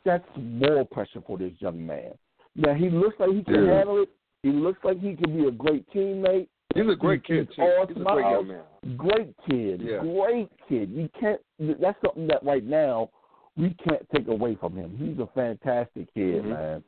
That's 0.04 0.24
more 0.36 0.84
pressure 0.84 1.22
for 1.26 1.38
this 1.38 1.52
young 1.58 1.84
man. 1.86 2.12
Now 2.57 2.74
he 2.74 2.88
looks 2.90 3.18
like 3.18 3.30
he 3.30 3.42
can 3.44 3.64
Yeah. 3.66 3.74
handle 3.78 4.02
it. 4.02 4.09
He 4.42 4.50
looks 4.52 4.78
like 4.84 5.00
he 5.00 5.14
can 5.16 5.36
be 5.36 5.46
a 5.46 5.50
great 5.50 5.88
teammate. 5.90 6.48
He's 6.74 6.88
a 6.88 6.96
great 6.96 7.22
He's 7.26 7.46
kid 7.46 7.52
too. 7.55 7.62
all 7.62 7.86
He's 7.86 7.96
a 7.96 8.00
great 8.00 8.30
young 8.30 8.48
man. 8.48 8.96
Great 8.96 9.34
kid, 9.48 9.80
Yeah. 9.82 9.98
great 9.98 10.50
kid. 10.68 10.90
You 10.90 11.09
can't. 11.18 11.40
That's 11.59 12.00
something 12.02 12.26
that 12.28 12.42
right 12.42 12.64
now 12.64 13.11
we 13.57 13.70
can't 13.74 14.09
take 14.11 14.28
away 14.28 14.57
from 14.57 14.74
him. 14.74 14.96
He's 14.98 15.18
a 15.18 15.26
fantastic 15.28 16.12
kid, 16.14 16.44
Mhm. 16.44 16.48
man. 16.48 16.84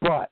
But 0.00 0.30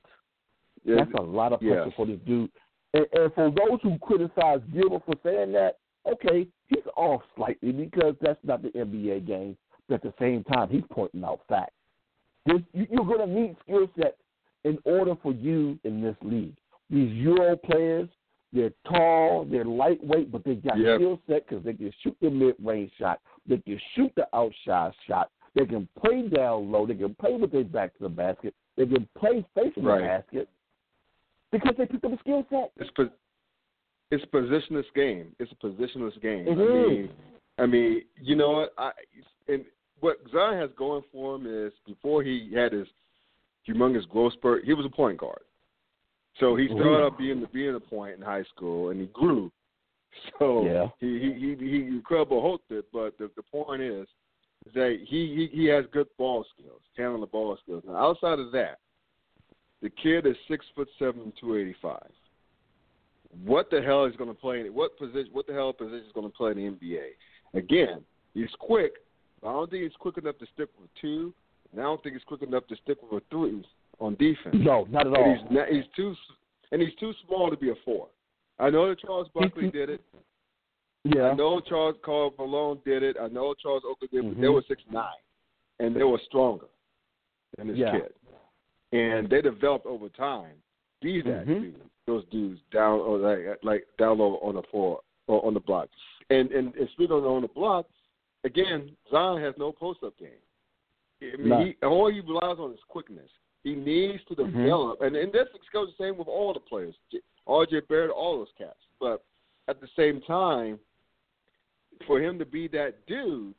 Yeah, 0.83 0.97
that's 0.97 1.13
a 1.15 1.21
lot 1.21 1.51
of 1.53 1.59
pressure 1.59 1.85
yes. 1.85 1.93
for 1.95 2.05
this 2.05 2.19
dude. 2.21 2.51
And, 2.93 3.07
and 3.13 3.33
for 3.33 3.49
those 3.49 3.81
who 3.81 3.97
criticize 3.99 4.61
Gilbert 4.71 5.03
for 5.05 5.15
saying 5.23 5.51
that, 5.53 5.79
okay, 6.05 6.47
he's 6.67 6.85
off 6.95 7.23
slightly 7.35 7.71
because 7.71 8.15
that's 8.21 8.41
not 8.43 8.61
the 8.61 8.69
NBA 8.77 9.19
game. 9.25 9.57
But 9.89 9.95
at 9.95 10.01
the 10.03 10.13
same 10.19 10.43
time, 10.43 10.69
he's 10.69 10.83
pointing 10.91 11.23
out 11.23 11.41
facts. 11.47 11.73
This, 12.45 12.61
you're 12.73 13.05
going 13.05 13.19
to 13.19 13.27
need 13.27 13.55
skill 13.63 13.89
sets 13.99 14.17
in 14.63 14.77
order 14.83 15.15
for 15.21 15.31
you 15.33 15.79
in 15.83 16.01
this 16.01 16.15
league. 16.21 16.55
These 16.89 17.11
Euro 17.13 17.55
players, 17.57 18.09
they're 18.53 18.71
tall, 18.87 19.45
they're 19.49 19.65
lightweight, 19.65 20.31
but 20.31 20.43
they 20.43 20.55
got 20.55 20.77
Yep. 20.77 20.99
skill 20.99 21.19
set 21.27 21.47
because 21.47 21.63
they 21.65 21.73
can 21.73 21.91
shoot 22.01 22.15
the 22.21 22.29
mid-range 22.29 22.91
shot, 22.99 23.19
they 23.47 23.57
can 23.57 23.79
shoot 23.95 24.11
the 24.15 24.27
outside 24.35 24.93
shot, 25.07 25.31
they 25.55 25.65
can 25.65 25.87
play 25.99 26.27
down 26.27 26.71
low, 26.71 26.85
they 26.85 26.95
can 26.95 27.15
play 27.15 27.35
with 27.35 27.51
their 27.51 27.63
back 27.63 27.93
to 27.97 28.03
the 28.03 28.09
basket, 28.09 28.53
they 28.77 28.85
can 28.85 29.07
play 29.17 29.43
facing 29.55 29.83
Right. 29.83 30.01
the 30.01 30.07
basket 30.07 30.49
because 31.51 31.73
they 31.77 31.85
picked 31.85 32.05
up 32.05 32.13
a 32.13 32.19
skill 32.19 32.45
set. 32.49 32.71
It's 32.77 32.91
po- 32.91 33.09
it's 34.11 34.23
a 34.23 34.27
positionless 34.27 34.85
game. 34.93 35.35
It's 35.39 35.51
a 35.51 35.55
positionless 35.55 36.19
game. 36.21 36.47
It 36.47 36.57
I 36.59 36.61
is. 36.61 36.69
mean, 36.69 37.09
I 37.57 37.65
mean, 37.65 38.01
you 38.21 38.35
know 38.35 38.51
what? 38.51 38.73
I 38.77 38.91
and 39.47 39.65
what 39.99 40.17
Zion 40.31 40.59
has 40.59 40.69
going 40.77 41.03
for 41.11 41.35
him 41.35 41.45
is 41.47 41.73
before 41.85 42.23
he 42.23 42.51
had 42.53 42.73
his 42.73 42.87
humongous 43.67 44.07
growth 44.09 44.33
spurt, 44.33 44.65
he 44.65 44.73
was 44.73 44.85
a 44.85 44.89
point 44.89 45.17
guard. 45.17 45.41
So 46.39 46.55
he 46.55 46.67
started 46.67 47.01
Ooh. 47.01 47.05
out 47.05 47.17
being 47.17 47.39
the 47.39 47.47
being 47.47 47.75
a 47.75 47.79
point 47.79 48.15
in 48.15 48.21
high 48.21 48.43
school, 48.43 48.89
and 48.89 48.99
he 48.99 49.07
grew. 49.07 49.51
So 50.39 50.65
Yeah. 50.65 50.87
he 50.99 51.19
he 51.19 51.33
he 51.33 51.69
he 51.69 51.87
incredible 51.87 52.41
hoped 52.41 52.71
it, 52.71 52.85
but 52.93 53.17
the 53.17 53.29
the 53.35 53.43
point 53.43 53.81
is 53.81 54.07
that 54.73 54.97
he 55.05 55.49
he 55.51 55.57
he 55.57 55.65
has 55.65 55.83
good 55.91 56.07
ball 56.17 56.45
skills, 56.57 56.81
handling 56.97 57.19
the 57.19 57.27
ball 57.27 57.57
skills. 57.61 57.83
Now 57.85 57.97
outside 57.97 58.39
of 58.39 58.53
that, 58.53 58.79
the 59.81 59.89
kid 59.89 60.25
is 60.25 60.37
six 60.47 60.65
foot 60.73 60.87
seven, 60.97 61.33
two 61.39 61.57
eighty 61.57 61.75
five. 61.81 62.09
What 63.43 63.69
the 63.69 63.81
hell 63.81 64.05
is 64.05 64.15
going 64.15 64.29
to 64.29 64.35
play? 64.35 64.61
in 64.61 64.73
What 64.73 64.97
position? 64.97 65.29
What 65.33 65.47
the 65.47 65.53
hell 65.53 65.73
position 65.73 66.05
is 66.05 66.13
going 66.13 66.31
to 66.31 66.35
play 66.35 66.51
in 66.51 66.57
the 66.57 66.85
NBA? 66.85 67.07
Again, 67.53 68.01
he's 68.33 68.47
quick. 68.59 68.93
But 69.41 69.49
I 69.49 69.53
don't 69.53 69.69
think 69.69 69.83
he's 69.83 69.91
quick 69.99 70.17
enough 70.17 70.37
to 70.39 70.45
stick 70.53 70.69
with 70.79 70.89
a 70.89 71.01
two, 71.01 71.33
and 71.71 71.81
I 71.81 71.83
don't 71.83 72.01
think 72.03 72.15
he's 72.15 72.23
quick 72.23 72.41
enough 72.41 72.65
to 72.67 72.75
stick 72.77 72.97
with 73.01 73.21
a 73.23 73.25
three 73.29 73.65
on 73.99 74.15
defense. 74.15 74.55
No, 74.59 74.85
not 74.89 75.07
at 75.07 75.13
all. 75.13 75.23
And 75.23 75.37
he's 75.39 75.51
not, 75.51 75.67
he's 75.69 75.83
too 75.95 76.15
and 76.71 76.81
he's 76.81 76.95
too 76.99 77.13
small 77.27 77.49
to 77.49 77.57
be 77.57 77.69
a 77.69 77.75
four. 77.83 78.07
I 78.59 78.69
know 78.69 78.89
that 78.89 78.99
Charles 78.99 79.27
Barkley 79.33 79.69
did 79.69 79.89
it. 79.89 80.01
yeah. 81.03 81.23
I 81.29 81.33
know 81.35 81.59
Charles 81.59 81.95
Carl 82.03 82.33
Malone 82.37 82.79
did 82.85 83.03
it. 83.03 83.17
I 83.21 83.27
know 83.27 83.53
Charles 83.61 83.83
Oakley 83.87 84.07
did, 84.11 84.25
it, 84.25 84.33
but 84.35 84.41
they 84.41 84.47
were 84.49 84.63
six 84.67 84.81
nine, 84.91 85.05
and 85.79 85.95
they 85.95 86.03
were 86.03 86.19
stronger 86.25 86.65
than 87.57 87.67
this 87.67 87.77
Yeah. 87.77 87.91
kid. 87.99 88.13
And 88.91 89.29
they 89.29 89.41
developed 89.41 89.85
over 89.85 90.09
time. 90.09 90.53
Be 91.01 91.21
that 91.21 91.45
Mhm. 91.45 91.61
dude, 91.61 91.81
those 92.07 92.25
dudes 92.25 92.61
down 92.71 92.99
or 93.01 93.17
like 93.17 93.63
like 93.63 93.87
down 93.97 94.17
low 94.19 94.37
on 94.37 94.55
the 94.55 94.63
floor 94.63 95.01
or 95.27 95.45
on 95.45 95.53
the 95.53 95.59
block. 95.59 95.89
And 96.29 96.51
and, 96.51 96.73
and 96.75 96.89
speaking 96.91 97.15
on 97.15 97.23
on 97.25 97.41
the 97.41 97.47
block, 97.49 97.87
again, 98.45 98.91
Zion 99.11 99.41
has 99.41 99.53
no 99.57 99.71
post 99.73 99.99
up 100.03 100.17
game. 100.17 100.29
I 101.21 101.37
mean, 101.37 101.75
he, 101.81 101.85
all 101.85 102.09
he 102.11 102.19
relies 102.21 102.57
on 102.59 102.71
is 102.71 102.79
quickness. 102.87 103.29
He 103.63 103.73
needs 103.75 104.23
to 104.25 104.35
Mhm. 104.35 104.51
develop, 104.53 105.01
and 105.01 105.15
and 105.15 105.33
this 105.33 105.47
goes 105.73 105.89
the 105.97 106.03
same 106.03 106.17
with 106.17 106.27
all 106.27 106.53
the 106.53 106.59
players, 106.59 106.95
J- 107.11 107.21
R.J. 107.47 107.81
Barrett, 107.89 108.11
all 108.11 108.37
those 108.37 108.51
cats. 108.57 108.79
But 108.99 109.23
at 109.67 109.81
the 109.81 109.87
same 109.95 110.21
time, 110.21 110.79
for 112.05 112.19
him 112.21 112.37
to 112.39 112.45
be 112.45 112.67
that 112.69 113.05
dude, 113.07 113.55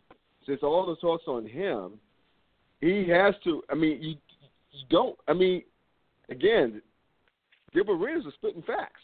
since 0.46 0.62
all 0.62 0.86
the 0.86 0.96
talk's 0.96 1.26
on 1.26 1.44
him, 1.46 1.98
he 2.80 3.04
has 3.08 3.34
to. 3.44 3.62
I 3.68 3.74
mean, 3.74 4.00
you, 4.00 4.10
you 4.70 4.84
don't. 4.90 5.18
I 5.26 5.32
mean, 5.32 5.62
again, 6.28 6.80
Gilbert 7.72 7.94
Arenas 7.94 8.24
was 8.26 8.34
spitting 8.34 8.62
facts. 8.62 9.00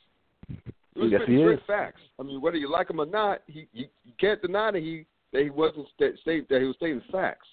He 0.95 1.01
was 1.01 1.11
Yes, 1.11 1.23
spitting 1.23 1.39
he 1.39 1.43
is. 1.55 1.61
facts. 1.67 2.01
I 2.19 2.23
mean, 2.23 2.41
whether 2.41 2.59
you 2.59 2.69
like 2.71 2.91
him 2.91 3.01
or 3.01 3.07
not, 3.07 3.43
he 3.49 3.67
you, 3.73 3.87
you 4.05 4.13
can't 4.21 4.41
deny 4.43 4.71
that 4.71 4.83
he 4.83 5.05
that 5.33 5.43
he 5.43 5.51
wasn't 5.51 5.87
sta- 5.95 6.17
state 6.21 6.49
that 6.49 6.61
he 6.61 6.67
was 6.67 6.77
stating 6.77 7.03
facts. 7.11 7.49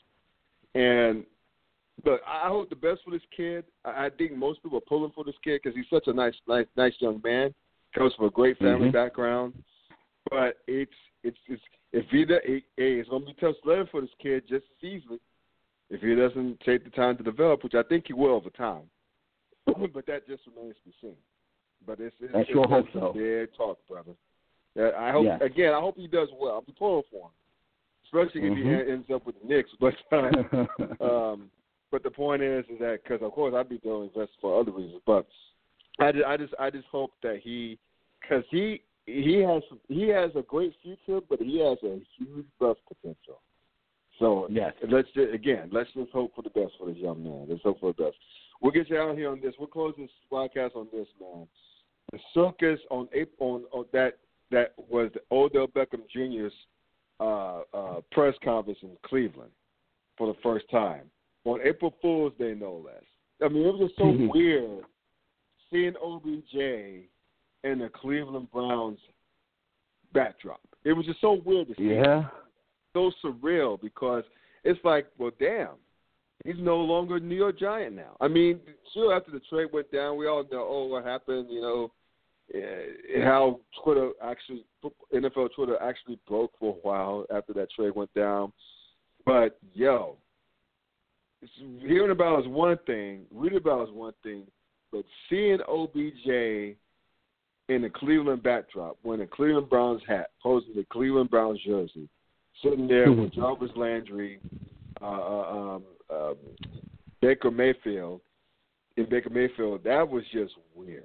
And 0.75 1.23
but 2.03 2.21
I 2.25 2.47
hope 2.47 2.69
the 2.69 2.75
best 2.75 3.01
for 3.03 3.11
this 3.11 3.21
kid. 3.35 3.65
I, 3.83 4.05
I 4.05 4.09
think 4.09 4.33
most 4.33 4.63
people 4.63 4.77
are 4.77 4.81
pulling 4.81 5.11
for 5.11 5.23
this 5.23 5.35
kid 5.43 5.61
because 5.63 5.75
he's 5.75 5.89
such 5.89 6.07
a 6.07 6.13
nice, 6.13 6.35
nice, 6.47 6.67
nice 6.77 6.93
young 6.99 7.19
man. 7.23 7.53
Comes 7.95 8.13
from 8.15 8.25
a 8.25 8.29
great 8.29 8.57
family 8.59 8.89
Mhm. 8.89 8.93
background. 8.93 9.53
But 10.29 10.57
it's 10.67 10.93
it's 11.23 11.37
it's 11.47 11.61
if 11.91 12.05
he 12.09 12.21
it, 12.21 12.63
it's 12.77 13.09
gonna 13.09 13.25
be 13.25 13.33
tough 13.33 13.55
sledding 13.63 13.87
for 13.87 14.01
this 14.01 14.13
kid 14.21 14.43
just 14.47 14.65
as 14.77 14.83
easily 14.83 15.19
if 15.89 16.01
he 16.01 16.15
doesn't 16.15 16.59
take 16.61 16.83
the 16.83 16.91
time 16.91 17.17
to 17.17 17.23
develop, 17.23 17.63
which 17.63 17.73
I 17.73 17.83
think 17.83 18.07
he 18.07 18.13
will 18.13 18.35
over 18.35 18.49
time. 18.51 18.83
but 19.65 20.05
that 20.05 20.27
just 20.27 20.43
remains 20.45 20.75
to 20.75 20.89
be 20.89 20.95
seen. 21.01 21.15
But 21.85 21.99
it's 21.99 22.15
it's, 22.19 22.35
I 22.35 22.39
it's 22.41 22.51
sure 22.51 22.67
hope 22.67 22.85
so. 22.93 23.13
Big 23.13 23.49
talk, 23.55 23.79
brother. 23.87 24.13
I 24.77 25.11
hope 25.11 25.41
again. 25.41 25.73
I 25.73 25.79
hope 25.79 25.97
he 25.97 26.07
does 26.07 26.29
well. 26.39 26.53
I'll 26.53 26.61
be 26.61 26.73
pulling 26.77 27.03
for 27.11 27.25
him, 27.25 27.31
especially 28.11 28.41
if 28.47 28.57
he 28.57 28.63
Mhm. 28.63 28.81
en- 28.81 28.89
ends 28.89 29.09
up 29.13 29.25
with 29.25 29.35
the 29.41 29.47
Knicks. 29.47 29.69
But 29.79 29.95
uh, 30.11 31.03
um, 31.03 31.49
but 31.91 32.03
the 32.03 32.11
point 32.11 32.41
is, 32.41 32.65
is 32.69 32.79
that 32.79 32.99
because 33.03 33.21
of 33.21 33.31
course 33.31 33.53
I'd 33.55 33.69
be 33.69 33.77
doing 33.79 34.09
invest 34.13 34.31
for 34.41 34.59
other 34.59 34.71
reasons, 34.71 35.01
but 35.05 35.25
I 35.99 36.11
just, 36.11 36.25
I 36.25 36.37
just, 36.37 36.53
I 36.59 36.69
just 36.69 36.87
hope 36.87 37.11
that 37.23 37.39
he, 37.43 37.77
because 38.21 38.43
he, 38.51 38.81
he 39.05 39.39
has, 39.39 39.61
he 39.89 40.07
has 40.09 40.31
a 40.35 40.41
great 40.43 40.73
future, 40.81 41.19
but 41.27 41.39
he 41.41 41.59
has 41.59 41.77
a 41.83 41.99
huge 42.17 42.45
bust 42.59 42.79
potential. 42.87 43.41
So 44.17 44.47
Yes. 44.49 44.73
let's 44.89 45.09
just, 45.11 45.33
again, 45.33 45.69
let's 45.71 45.91
just 45.93 46.11
hope 46.11 46.35
for 46.35 46.41
the 46.41 46.49
best 46.51 46.73
for 46.77 46.87
this 46.87 46.97
young 46.97 47.23
man. 47.23 47.47
Let's 47.49 47.63
hope 47.63 47.79
for 47.79 47.93
the 47.93 48.03
best. 48.03 48.17
We'll 48.61 48.71
get 48.71 48.89
you 48.89 48.97
out 48.97 49.17
here 49.17 49.29
on 49.31 49.41
this. 49.41 49.55
We'll 49.57 49.67
close 49.67 49.93
this 49.97 50.09
podcast 50.31 50.75
on 50.75 50.87
this, 50.93 51.07
man. 51.19 51.47
The 52.11 52.19
circus 52.33 52.79
on 52.91 53.07
April 53.13 53.55
on, 53.55 53.63
on 53.71 53.85
that 53.93 54.17
that 54.51 54.73
was 54.89 55.11
the 55.13 55.21
Odell 55.31 55.67
Beckham 55.67 56.01
Jr.'s 56.09 56.53
uh, 57.19 57.61
uh, 57.73 58.01
press 58.11 58.33
conference 58.43 58.79
in 58.81 58.91
Cleveland 59.03 59.51
for 60.17 60.27
the 60.27 60.39
first 60.41 60.69
time 60.69 61.09
on 61.45 61.59
April 61.63 61.93
Fool's 62.01 62.33
Day, 62.39 62.53
no 62.53 62.81
less. 62.85 63.03
I 63.41 63.47
mean, 63.47 63.65
it 63.65 63.73
was 63.73 63.87
just 63.89 63.97
so 63.97 64.05
Mhm. 64.05 64.33
weird 64.33 64.85
seeing 65.71 65.95
OBJ 65.97 67.09
in 67.63 67.79
the 67.79 67.89
Cleveland 67.89 68.51
Browns 68.51 68.99
backdrop. 70.13 70.61
It 70.83 70.93
was 70.93 71.05
just 71.05 71.21
so 71.21 71.33
weird 71.33 71.67
to 71.67 71.75
see 71.75 71.93
yeah. 71.93 72.29
so 72.93 73.11
surreal 73.23 73.79
because 73.79 74.23
it's 74.63 74.83
like, 74.83 75.07
well, 75.17 75.31
damn, 75.39 75.75
he's 76.43 76.57
no 76.57 76.77
longer 76.77 77.17
a 77.17 77.19
New 77.19 77.35
York 77.35 77.59
Giant 77.59 77.95
now. 77.95 78.15
I 78.19 78.27
mean, 78.27 78.59
sure, 78.93 79.13
after 79.13 79.31
the 79.31 79.41
trade 79.41 79.71
went 79.71 79.91
down, 79.91 80.17
we 80.17 80.27
all 80.27 80.43
know, 80.51 80.65
oh, 80.67 80.85
what 80.85 81.05
happened, 81.05 81.49
you 81.49 81.61
know, 81.61 81.91
how 83.23 83.59
Twitter 83.83 84.11
actually, 84.23 84.65
NFL 85.13 85.49
Twitter 85.55 85.77
actually 85.81 86.19
broke 86.27 86.51
for 86.59 86.75
a 86.75 86.79
while 86.87 87.25
after 87.33 87.53
that 87.53 87.71
trade 87.71 87.95
went 87.95 88.13
down. 88.13 88.51
But, 89.25 89.59
yo, 89.73 90.17
hearing 91.79 92.11
about 92.11 92.41
is 92.41 92.47
one 92.47 92.77
thing, 92.85 93.21
reading 93.31 93.57
about 93.57 93.87
is 93.87 93.93
one 93.93 94.13
thing, 94.23 94.43
but 94.91 95.05
seeing 95.29 95.59
OBJ 95.67 96.75
in 97.69 97.83
the 97.83 97.89
Cleveland 97.93 98.41
backdrop, 98.41 98.97
wearing 99.03 99.21
a 99.21 99.27
Cleveland 99.27 99.69
Browns 99.69 100.01
hat, 100.07 100.31
posing 100.41 100.73
the 100.75 100.85
Cleveland 100.91 101.29
Browns 101.29 101.59
jersey, 101.65 102.09
sitting 102.63 102.87
there 102.87 103.11
with 103.11 103.33
Jarvis 103.33 103.69
Landry, 103.75 104.39
uh, 105.01 105.05
uh, 105.05 105.51
um, 105.51 105.83
um, 106.09 106.35
Baker 107.21 107.51
Mayfield, 107.51 108.21
in 108.97 109.07
Baker 109.07 109.29
Mayfield, 109.29 109.83
that 109.83 110.07
was 110.07 110.23
just 110.33 110.53
weird. 110.75 111.03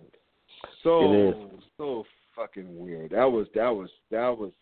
So 0.82 1.50
so 1.76 2.04
fucking 2.34 2.78
weird. 2.78 3.10
That 3.10 3.24
was 3.24 3.46
that 3.54 3.68
was 3.68 3.90
that 4.10 4.36
was 4.36 4.52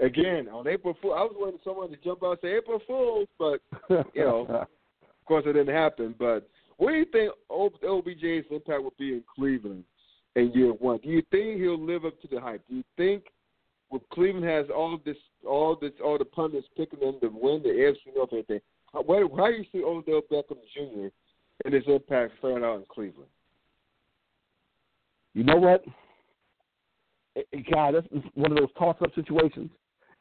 again 0.00 0.48
on 0.48 0.66
April 0.68 0.96
Fool. 1.00 1.14
I 1.14 1.22
was 1.22 1.34
waiting 1.36 1.58
for 1.62 1.70
someone 1.70 1.90
to 1.90 1.96
jump 1.96 2.22
out 2.22 2.32
and 2.32 2.38
say 2.42 2.56
April 2.56 2.80
Fools, 2.86 3.28
but 3.38 3.60
You 4.14 4.24
know. 4.24 4.46
of 5.24 5.26
course 5.26 5.44
it 5.46 5.54
didn't 5.54 5.74
happen. 5.74 6.14
But 6.18 6.48
what 6.76 6.90
do 6.90 6.96
you 6.96 7.06
think 7.06 7.32
O- 7.48 7.70
OBJ's 7.82 8.46
impact 8.50 8.82
will 8.82 8.92
be 8.98 9.14
in 9.14 9.24
Cleveland 9.34 9.84
in 10.36 10.52
year 10.52 10.70
one? 10.72 10.98
Do 10.98 11.08
you 11.08 11.22
think 11.30 11.60
he'll 11.60 11.82
live 11.82 12.04
up 12.04 12.20
to 12.22 12.28
the 12.28 12.40
hype? 12.40 12.62
Do 12.68 12.76
you 12.76 12.84
think 12.96 13.24
well, 13.90 14.02
Cleveland 14.12 14.46
has 14.46 14.66
all 14.74 14.98
this, 15.04 15.16
all 15.46 15.76
this, 15.80 15.92
all 16.02 16.18
the 16.18 16.24
pundits 16.24 16.66
picking 16.76 17.00
them 17.00 17.18
to 17.20 17.28
win 17.28 17.62
the 17.62 17.68
AFC 17.68 18.14
North 18.14 18.32
and 18.32 18.40
everything? 18.40 18.60
How, 18.92 19.02
where, 19.02 19.28
how 19.28 19.46
do 19.46 19.56
you 19.56 19.64
see 19.72 19.82
Odell 19.84 20.22
Beckham 20.30 20.58
Jr. 20.74 21.08
and 21.64 21.74
his 21.74 21.84
impact 21.86 22.32
faring 22.40 22.64
out 22.64 22.76
in 22.76 22.84
Cleveland? 22.88 23.28
You 25.34 25.44
know 25.44 25.56
what? 25.56 25.84
It- 27.36 27.48
it- 27.52 27.70
God, 27.70 27.94
that's 27.94 28.06
one 28.34 28.52
of 28.52 28.58
those 28.58 28.72
toss-up 28.78 29.14
situations, 29.14 29.70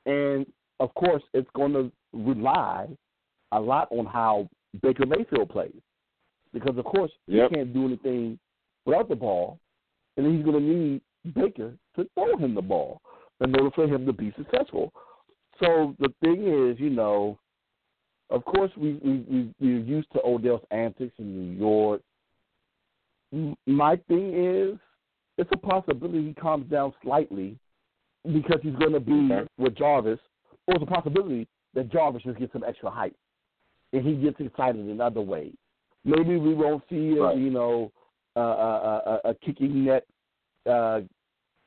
and 0.06 0.52
of 0.80 0.94
course, 0.96 1.24
it's 1.34 1.50
going 1.52 1.74
to 1.74 1.92
rely 2.12 2.88
a 3.52 3.60
lot 3.60 3.88
on 3.92 4.06
how 4.06 4.50
Baker 4.82 5.06
Mayfield 5.06 5.50
plays, 5.50 5.82
because 6.54 6.78
of 6.78 6.86
course 6.86 7.12
Yep. 7.28 7.50
he 7.50 7.56
can't 7.56 7.74
do 7.74 7.86
anything 7.86 8.40
without 8.86 9.08
the 9.08 9.16
ball, 9.16 9.60
and 10.18 10.26
he's 10.26 10.44
going 10.44 10.58
to 10.60 10.62
need 10.62 11.02
Baker 11.34 11.78
to 11.96 12.10
throw 12.16 12.36
him 12.38 12.56
the 12.56 12.62
ball 12.62 13.02
in 13.42 13.56
order 13.56 13.72
for 13.72 13.88
him 13.88 14.06
to 14.06 14.14
be 14.14 14.32
successful. 14.32 14.92
So 15.60 15.96
the 16.00 16.10
thing 16.22 16.48
is, 16.48 16.80
you 16.80 16.90
know, 16.90 17.38
of 18.30 18.44
course 18.46 18.72
we 18.76 18.94
we 18.96 19.20
we 19.30 19.54
we're 19.60 19.80
used 19.80 20.12
to 20.14 20.22
Odell's 20.26 20.66
antics 20.72 21.14
in 21.20 21.38
New 21.38 21.58
York. 21.58 22.02
My 23.68 23.96
thing 24.08 24.34
is, 24.34 24.80
it's 25.38 25.50
a 25.54 25.58
possibility 25.58 26.28
he 26.28 26.34
calms 26.34 26.70
down 26.70 26.94
slightly 27.04 27.58
because 28.32 28.60
he's 28.62 28.76
going 28.76 28.94
to 28.94 29.00
be 29.00 29.14
Okay. 29.14 29.48
with 29.58 29.76
Jarvis, 29.76 30.20
or 30.68 30.76
it's 30.76 30.84
a 30.84 30.86
possibility 30.86 31.48
that 31.74 31.90
Jarvis 31.92 32.24
just 32.24 32.40
gets 32.40 32.54
some 32.54 32.64
extra 32.64 32.90
hype 32.90 33.16
and 33.92 34.06
he 34.06 34.16
gets 34.16 34.40
excited 34.40 34.88
in 34.88 35.02
other 35.02 35.22
ways. 35.22 35.54
Maybe 36.06 36.38
we 36.38 36.54
won't 36.54 36.84
see, 36.90 37.18
a, 37.18 37.24
Right. 37.24 37.38
you 37.38 37.50
know, 37.50 37.92
a, 38.36 38.42
a, 38.42 39.20
a, 39.24 39.30
a 39.30 39.34
kicking 39.36 39.86
net, 39.86 40.06
uh, 40.70 41.02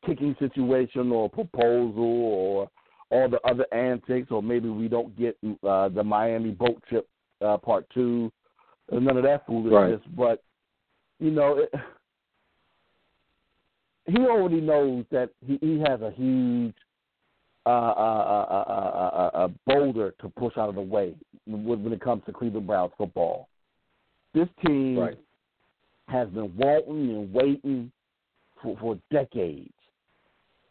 kicking 0.04 0.36
situation 0.38 1.10
or 1.12 1.28
proposal 1.28 1.98
or 2.04 2.70
all 3.10 3.28
the 3.28 3.40
other 3.42 3.66
antics, 3.72 4.30
or 4.30 4.42
maybe 4.42 4.68
we 4.68 4.88
don't 4.88 5.16
get 5.16 5.36
uh, 5.62 5.88
the 5.88 6.02
Miami 6.02 6.50
boat 6.50 6.82
trip 6.88 7.08
uh, 7.40 7.56
part 7.56 7.86
two, 7.94 8.32
none 8.90 9.16
of 9.16 9.22
that 9.22 9.46
foolishness. 9.46 10.00
But 10.16 10.42
you 11.20 11.30
know, 11.30 11.58
it, 11.58 11.72
he 14.06 14.18
already 14.18 14.60
knows 14.60 15.04
that 15.10 15.30
he, 15.46 15.58
he 15.60 15.78
has 15.80 16.00
a 16.00 16.12
huge 16.16 16.74
uh, 17.64 17.68
uh, 17.68 17.72
uh, 17.72 18.64
uh, 18.68 19.30
uh, 19.34 19.44
uh, 19.44 19.48
boulder 19.66 20.14
to 20.20 20.28
push 20.30 20.56
out 20.56 20.68
of 20.68 20.76
the 20.76 20.80
way 20.80 21.16
when, 21.46 21.82
when 21.82 21.92
it 21.92 22.00
comes 22.00 22.22
to 22.26 22.32
Cleveland 22.32 22.66
Browns 22.66 22.92
football. 22.96 23.48
This 24.34 24.48
team 24.64 24.98
Right. 24.98 25.18
has 26.08 26.28
been 26.28 26.56
wanting 26.56 27.10
and 27.10 27.32
waiting 27.32 27.90
for, 28.62 28.76
for 28.78 28.98
decades. 29.10 29.72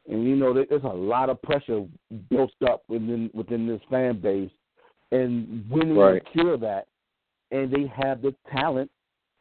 And 0.07 0.23
you 0.23 0.35
know, 0.35 0.53
there's 0.53 0.83
a 0.83 0.87
lot 0.87 1.29
of 1.29 1.41
pressure 1.41 1.85
built 2.29 2.53
up 2.69 2.83
within 2.87 3.29
within 3.33 3.67
this 3.67 3.81
fan 3.89 4.19
base, 4.21 4.51
and 5.11 5.67
winning 5.69 5.97
Right. 5.97 6.23
to 6.23 6.31
cure 6.31 6.57
that, 6.57 6.87
and 7.51 7.71
they 7.71 7.87
have 7.87 8.21
the 8.21 8.35
talent 8.51 8.91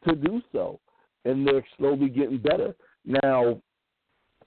to 0.07 0.15
do 0.15 0.41
so, 0.51 0.79
and 1.23 1.47
they're 1.47 1.65
slowly 1.77 2.09
getting 2.09 2.39
better. 2.39 2.75
Now, 3.05 3.61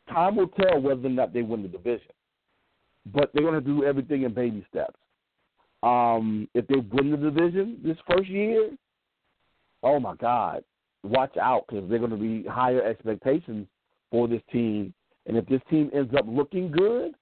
time 0.09 0.37
will 0.37 0.49
tell 0.49 0.81
whether 0.81 1.07
or 1.07 1.11
not 1.11 1.33
they 1.33 1.43
win 1.43 1.63
the 1.63 1.69
division, 1.69 2.09
but 3.07 3.31
they're 3.33 3.43
going 3.43 3.55
to 3.55 3.61
do 3.61 3.85
everything 3.85 4.23
in 4.23 4.35
baby 4.35 4.65
steps. 4.71 4.99
Um, 5.83 6.49
if 6.55 6.67
they 6.67 6.77
win 6.77 7.11
the 7.11 7.17
division 7.17 7.81
this 7.85 7.97
first 8.11 8.29
year, 8.29 8.71
oh 9.83 10.01
my 10.01 10.15
God, 10.17 10.65
watch 11.05 11.37
out 11.37 11.65
because 11.69 11.89
they're 11.89 11.99
going 11.99 12.11
to 12.11 12.17
be 12.17 12.45
higher 12.49 12.83
expectations 12.83 13.67
for 14.11 14.27
this 14.27 14.43
team. 14.53 14.93
And 15.27 15.37
if 15.37 15.47
this 15.47 15.61
team 15.71 15.91
ends 15.95 16.13
up 16.17 16.25
looking 16.27 16.71
good, 16.71 17.13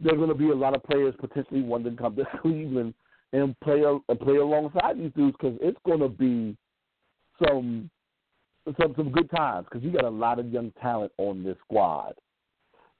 there 0.00 0.14
are 0.14 0.16
going 0.16 0.28
to 0.28 0.34
be 0.34 0.50
a 0.50 0.54
lot 0.54 0.74
of 0.74 0.82
players 0.82 1.14
potentially 1.18 1.62
wanting 1.62 1.96
to 1.96 2.02
come 2.02 2.16
to 2.16 2.24
Cleveland 2.42 2.94
and 3.32 3.58
play 3.60 3.82
a, 3.82 3.98
and 4.08 4.20
play 4.20 4.36
alongside 4.36 4.98
these 4.98 5.12
dudes 5.16 5.36
because 5.40 5.58
it's 5.62 5.78
going 5.86 6.00
to 6.00 6.08
be 6.08 6.56
some 7.46 7.88
some 8.80 8.94
some 8.96 9.10
good 9.10 9.30
times 9.30 9.66
because 9.68 9.84
you 9.84 9.92
got 9.92 10.04
a 10.04 10.10
lot 10.10 10.38
of 10.38 10.50
young 10.52 10.72
talent 10.80 11.12
on 11.18 11.42
this 11.42 11.56
squad. 11.64 12.14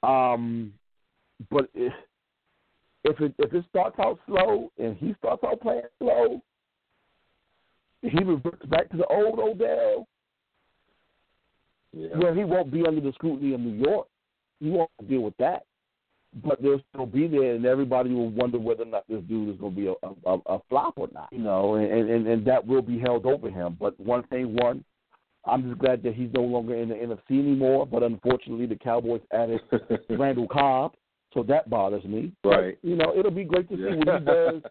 Um, 0.03 0.73
but 1.51 1.69
if 1.75 1.93
if 3.05 3.21
it 3.21 3.35
if 3.39 3.53
it 3.53 3.65
starts 3.71 3.97
out 3.99 4.19
slow 4.27 4.71
and 4.79 4.97
he 4.97 5.15
starts 5.19 5.43
out 5.45 5.61
playing 5.61 5.83
slow, 5.99 6.41
he 8.03 8.23
reverts 8.25 8.65
back 8.67 8.91
to 8.91 8.97
the 8.97 9.07
old 9.07 9.39
Odell. 9.39 10.07
Yeah. 11.93 12.09
Well, 12.17 12.35
he 12.35 12.45
won't 12.45 12.73
be 12.73 12.87
under 12.87 13.01
the 13.01 13.13
scrutiny 13.13 13.55
of 13.55 13.61
New 13.61 13.85
York. 13.85 14.07
He 14.61 14.71
won't 14.71 14.91
deal 15.09 15.21
with 15.21 15.37
that. 15.39 15.65
But 16.43 16.63
they'll 16.63 16.81
still 16.95 17.05
be 17.05 17.29
there, 17.29 17.55
and 17.55 17.67
everybody 17.67 18.15
will 18.15 18.31
wonder 18.31 18.59
whether 18.59 18.85
or 18.85 18.87
not 18.87 19.05
this 19.07 19.21
dude 19.29 19.51
is 19.51 19.61
going 19.61 19.75
to 19.75 19.81
be 19.81 19.87
a, 19.89 20.31
a, 20.31 20.39
a 20.47 20.59
flop 20.71 20.95
or 20.97 21.09
not. 21.13 21.29
You 21.31 21.41
know, 21.41 21.75
and, 21.75 22.09
and 22.09 22.27
and 22.27 22.47
that 22.47 22.67
will 22.67 22.81
be 22.81 22.99
held 22.99 23.27
over 23.27 23.51
him. 23.51 23.77
But 23.79 24.01
one 24.01 24.23
thing, 24.29 24.57
one, 24.57 24.83
I'm 25.45 25.69
just 25.69 25.81
glad 25.81 26.03
that 26.05 26.15
he's 26.15 26.31
no 26.33 26.43
longer 26.43 26.77
in 26.77 26.89
the 26.89 26.95
NFC 26.95 27.31
anymore. 27.41 27.87
But 27.87 28.03
unfortunately, 28.03 28.67
the 28.67 28.77
Cowboys 28.77 29.23
added 29.33 29.61
Randall 30.11 30.49
Cobb, 30.49 30.95
so 31.35 31.43
that 31.45 31.69
bothers 31.69 32.05
me. 32.05 32.33
Right. 32.45 32.79
But, 32.81 32.89
you 32.89 32.97
know, 32.97 33.13
it'll 33.17 33.31
be 33.31 33.45
great 33.45 33.69
to 33.71 33.77
see 33.77 33.83
Yeah. 33.83 33.97
what 33.97 34.21
he 34.21 34.25
does 34.25 34.63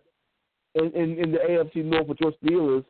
in, 0.75 0.85
in 0.93 1.19
in 1.19 1.31
the 1.31 1.39
AFC 1.39 1.83
North 1.83 2.07
with 2.07 2.19
your 2.21 2.31
Steelers, 2.43 2.85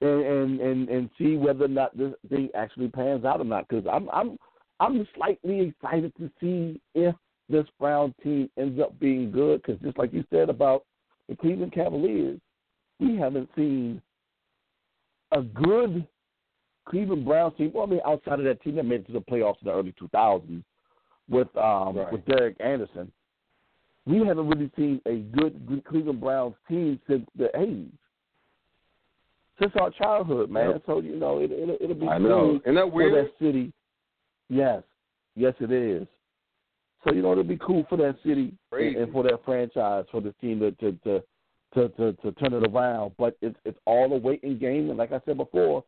and 0.00 0.24
and 0.24 0.60
and 0.60 0.88
and 0.88 1.10
see 1.18 1.36
whether 1.36 1.64
or 1.64 1.68
not 1.68 1.96
this 1.96 2.12
thing 2.28 2.48
actually 2.54 2.88
pans 2.88 3.24
out 3.24 3.40
or 3.40 3.44
not. 3.44 3.66
Because 3.68 3.84
I'm 3.92 4.08
I'm 4.10 4.38
I'm 4.80 5.06
slightly 5.16 5.60
excited 5.60 6.12
to 6.18 6.30
see 6.40 6.80
if 6.94 7.14
this 7.48 7.66
Brown 7.80 8.14
team 8.22 8.48
ends 8.58 8.80
up 8.80 8.98
being 9.00 9.30
good. 9.32 9.62
Because 9.62 9.80
just 9.82 9.98
like 9.98 10.12
you 10.12 10.24
said 10.30 10.48
about 10.48 10.84
the 11.28 11.34
Cleveland 11.36 11.72
Cavaliers, 11.72 12.38
we 13.00 13.16
haven't 13.16 13.48
seen 13.56 14.00
a 15.32 15.42
good 15.42 16.06
Cleveland 16.86 17.24
Browns 17.24 17.54
team. 17.56 17.70
Well, 17.74 17.86
I 17.86 17.90
mean, 17.90 18.00
outside 18.06 18.38
of 18.38 18.44
that 18.44 18.62
team 18.62 18.76
that 18.76 18.84
made 18.84 19.00
it 19.00 19.06
to 19.06 19.12
the 19.12 19.20
playoffs 19.20 19.56
in 19.62 19.66
the 19.66 19.72
early 19.72 19.94
2000s 20.00 20.62
with 21.28 21.54
um 21.56 21.96
Right. 21.96 22.12
with 22.12 22.24
Derek 22.26 22.56
Anderson, 22.60 23.10
we 24.06 24.18
haven't 24.18 24.48
really 24.48 24.70
seen 24.76 25.00
a 25.06 25.16
good, 25.36 25.66
good 25.66 25.84
Cleveland 25.84 26.20
Browns 26.20 26.54
team 26.68 27.00
since 27.08 27.26
the 27.36 27.48
80s. 27.56 27.90
Since 29.60 29.72
our 29.80 29.90
childhood, 29.90 30.50
man. 30.50 30.70
Yep. 30.70 30.82
So 30.86 31.00
you 31.00 31.16
know, 31.16 31.38
it, 31.38 31.50
it'll 31.52 31.76
it'll 31.80 31.94
be 31.94 32.08
I 32.08 32.18
cool 32.18 32.28
know. 32.28 32.60
Isn't 32.64 32.74
that 32.74 32.90
for 32.90 33.10
that 33.10 33.30
city. 33.40 33.72
Yes, 34.48 34.82
yes, 35.36 35.54
it 35.60 35.70
is. 35.70 36.06
So 37.04 37.14
you 37.14 37.22
know, 37.22 37.32
it'll 37.32 37.44
be 37.44 37.58
cool 37.58 37.86
for 37.88 37.96
that 37.98 38.16
city 38.24 38.52
and, 38.72 38.96
and 38.96 39.12
for 39.12 39.22
that 39.22 39.40
franchise, 39.44 40.06
for 40.10 40.20
this 40.20 40.34
team 40.40 40.58
to 40.60 40.72
to 40.72 40.92
to 41.04 41.22
to, 41.74 41.88
to, 41.90 42.12
to 42.14 42.32
turn 42.32 42.52
it 42.52 42.68
around. 42.68 43.12
But 43.16 43.36
it's 43.40 43.56
it's 43.64 43.78
all 43.84 44.12
a 44.12 44.18
waiting 44.18 44.58
game, 44.58 44.88
and 44.90 44.98
like 44.98 45.12
I 45.12 45.20
said 45.24 45.36
before, 45.36 45.84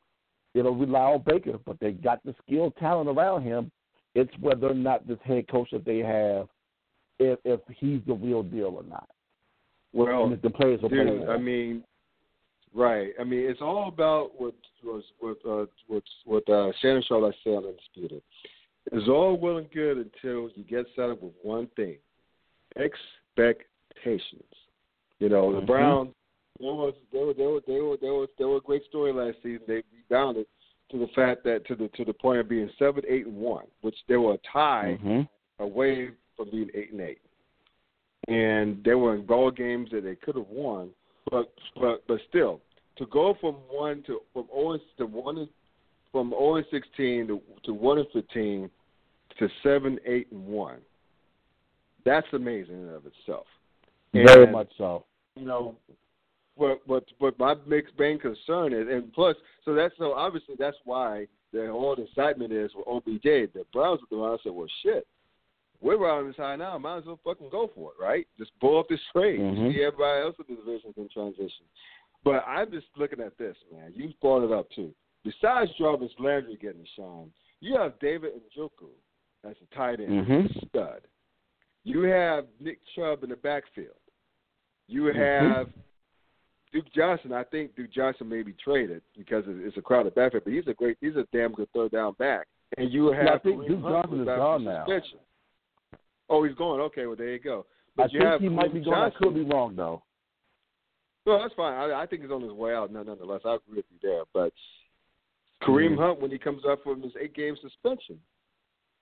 it'll 0.57 0.74
rely 0.74 1.00
on 1.00 1.22
Baker. 1.26 1.59
But 1.64 1.78
they 1.80 1.92
got 1.92 2.24
the 2.24 2.34
skilled 2.44 2.76
talent 2.76 3.09
around 3.09 3.42
him. 3.42 3.70
It's 4.14 4.32
whether 4.40 4.68
or 4.70 4.74
not 4.74 5.07
this 5.07 5.18
head 5.24 5.46
coach 5.48 5.68
that 5.72 5.84
they 5.84 5.98
have, 5.98 6.48
if 7.18 7.38
if 7.44 7.61
he's 7.78 8.00
the 8.07 8.14
real 8.14 8.42
deal 8.42 8.74
or 8.76 8.82
not, 8.82 9.09
Well, 9.92 10.36
the 10.42 10.50
players 10.50 10.80
play. 10.80 10.88
Dude, 10.88 11.20
well. 11.20 11.30
I 11.30 11.38
mean, 11.38 11.84
right. 12.74 13.12
I 13.20 13.24
mean, 13.24 13.40
it's 13.40 13.61
all 13.61 13.88
about 13.88 14.40
what 14.40 14.54
was 14.82 15.04
what 15.20 15.36
uh, 15.48 15.66
what 15.86 16.02
what 16.24 16.48
uh, 16.48 16.72
Shannon 16.80 17.02
Sharpe 17.07 17.34
said 17.44 17.54
on 17.54 17.64
Undisputed. 17.66 18.22
It's 18.92 19.09
all 19.09 19.36
well 19.36 19.57
and 19.59 19.70
good 19.72 19.98
until 19.98 20.48
you 20.54 20.64
get 20.68 20.86
set 20.94 21.11
up 21.11 21.22
with 21.22 21.32
one 21.42 21.68
thing: 21.76 21.96
expectations. 22.76 24.42
You 25.18 25.28
know, 25.28 25.52
the 25.52 25.61
Mhm. 25.61 25.66
Browns. 25.66 26.14
There 26.61 26.72
was 26.72 26.94
they 27.12 27.18
were 27.22 27.34
they 27.34 27.46
were 27.46 27.61
they 27.66 27.80
were 27.80 27.96
they 28.00 28.11
were 28.11 28.26
they 28.38 28.44
were 28.44 28.57
a 28.57 28.61
great 28.61 28.84
story 28.86 29.12
last 29.12 29.36
season. 29.42 29.62
They 29.66 29.82
rebounded 29.94 30.46
to 30.90 30.98
the 30.98 31.09
fact 31.14 31.44
that 31.44 31.66
to 31.66 31.74
the 31.74 31.88
to 31.96 32.04
the 32.04 32.12
point 32.12 32.40
of 32.40 32.48
being 32.48 32.70
seven 32.78 33.02
eight 33.09 33.26
and 33.26 33.36
one, 33.36 33.64
which 33.82 33.96
they 34.09 34.16
were 34.16 34.34
a 34.34 34.38
tie 34.52 34.98
Mhm. 35.02 35.28
away 35.59 36.11
from 36.36 36.50
being 36.50 36.70
eight 36.74 36.92
and 36.92 37.00
eight. 37.00 37.20
And 38.28 38.82
they 38.84 38.94
were 38.94 39.14
in 39.14 39.26
ball 39.26 39.50
games 39.50 39.90
that 39.90 40.02
they 40.02 40.16
could 40.16 40.36
have 40.36 40.48
won, 40.48 40.90
but 41.30 41.52
but 41.80 42.07
but 42.07 42.20
still, 42.28 42.61
to 42.96 43.07
go 43.07 43.34
from 43.40 43.54
one 43.70 44.02
to 44.04 44.20
from 44.32 44.46
zero 44.46 44.78
to 44.98 45.07
one 45.07 45.48
from 46.12 46.30
zero 46.30 46.57
and 46.57 46.66
sixteen 46.70 47.26
to 47.26 47.40
to 47.64 47.74
one 47.74 47.98
and 47.98 48.09
fifteen 48.12 48.70
to 49.38 49.48
seven 49.62 49.98
eight 50.07 50.28
and 50.30 50.46
one, 50.46 50.80
that's 52.04 52.32
amazing 52.32 52.76
in 52.76 52.88
and 52.88 52.96
of 52.96 53.07
itself. 53.07 53.46
Very 54.12 54.44
And, 54.44 54.52
much 54.52 54.70
so. 54.78 55.04
You 55.34 55.44
know, 55.44 55.76
what 56.57 56.80
what 56.86 57.04
what 57.18 57.38
my 57.38 57.54
mixed 57.66 57.98
main 57.98 58.18
concern 58.18 58.72
is, 58.72 58.86
and 58.90 59.12
plus, 59.12 59.36
so 59.64 59.74
that's 59.74 59.94
so 59.98 60.12
obviously 60.12 60.54
that's 60.59 60.76
why 60.84 61.26
the 61.52 61.66
whole 61.70 61.94
excitement 61.94 62.52
is 62.52 62.70
with 62.74 62.86
OBJ. 62.86 63.52
The 63.52 63.64
Browns 63.72 64.00
were 64.11 64.18
around 64.18 64.32
and 64.32 64.40
said, 64.42 64.52
"Well, 64.52 64.66
shit, 64.82 65.07
we're 65.80 65.98
riding 65.98 66.28
this 66.28 66.36
high 66.36 66.57
now. 66.57 66.76
Might 66.78 66.98
as 66.98 67.04
well 67.04 67.20
fucking 67.24 67.50
go 67.50 67.70
for 67.74 67.92
it, 67.92 68.02
right? 68.02 68.26
Just 68.38 68.50
pull 68.61 68.78
up 68.80 68.88
this 68.88 69.00
trade. 69.12 69.38
Mhm. 69.38 69.72
See 69.72 69.82
everybody 69.82 70.22
else 70.22 70.36
in 70.38 70.57
the 70.57 70.62
division 70.62 70.94
in 70.96 71.09
transition." 71.09 71.66
But 72.24 72.42
I'm 72.46 72.70
just 72.72 72.88
looking 72.96 73.20
at 73.20 73.38
this, 73.38 73.57
man. 73.70 73.92
You 73.94 74.12
brought 74.20 74.44
it 74.44 74.52
up 74.52 74.68
too. 74.70 74.92
Besides 75.22 75.70
Jarvis 75.78 76.12
Landry 76.18 76.57
getting 76.57 76.84
shine, 76.96 77.32
you 77.61 77.76
have 77.76 77.98
David 78.00 78.32
Njoku 78.50 78.90
as 79.44 79.57
a 79.62 79.74
tight 79.74 80.00
end, 80.00 80.26
Mhm. 80.26 80.68
stud. 80.68 81.02
You 81.84 82.02
have 82.02 82.48
Nick 82.59 82.80
Chubb 82.94 83.22
in 83.22 83.30
the 83.30 83.36
backfield. 83.36 83.94
You 84.88 85.02
Mhm. 85.02 85.14
have 85.14 85.72
Duke 86.77 86.93
Johnson. 86.95 87.33
I 87.33 87.43
think 87.45 87.74
Duke 87.74 87.91
Johnson 87.93 88.29
may 88.29 88.43
be 88.43 88.53
traded 88.62 89.01
because 89.16 89.45
it's 89.47 89.77
a 89.79 89.81
crowded 89.83 90.14
backfield, 90.14 90.45
but 90.45 90.53
he's 90.53 90.66
a 90.66 90.74
great, 90.74 90.99
he's 91.01 91.16
a 91.16 91.27
damn 91.33 91.53
good 91.53 91.68
third 91.74 91.91
down 91.93 92.12
back. 92.18 92.47
And 92.77 92.93
you 92.93 93.07
have 93.12 93.24
Yeah, 93.24 93.33
I 93.35 93.39
think 93.39 93.66
Duke 93.66 93.81
Johnson 93.83 94.20
is 94.20 94.27
gone 94.27 94.64
now. 94.64 94.85
Oh, 96.29 96.45
he's 96.45 96.55
going. 96.57 96.81
Okay, 96.83 97.07
well 97.07 97.16
there 97.16 97.33
you 97.33 97.39
go. 97.39 97.64
I 97.99 98.03
you 98.05 98.09
think 98.18 98.22
have 98.24 98.41
he 98.41 98.49
might 98.49 98.74
be 98.74 98.81
going. 98.81 98.97
I 98.99 99.11
could 99.11 99.35
be 99.35 99.43
wrong 99.43 99.74
though. 99.74 100.03
Well, 101.24 101.41
that's 101.41 101.55
fine. 101.55 101.72
I, 101.74 102.03
I 102.03 102.07
think 102.07 102.22
he's 102.22 102.31
on 102.31 102.43
his 102.43 102.53
way 102.53 102.74
out. 102.74 102.93
No, 102.93 103.03
nonetheless, 103.03 103.41
I 103.45 103.55
agree 103.55 103.77
with 103.77 103.85
you 103.91 103.99
there. 104.03 104.22
But 104.35 104.53
Kareem 105.62 105.93
Mhm. 105.95 105.99
Hunt, 105.99 106.20
when 106.20 106.31
he 106.31 106.39
comes 106.39 106.62
up 106.68 106.83
from 106.83 107.01
his 107.03 107.12
eight-game 107.20 107.57
suspension, 107.57 108.20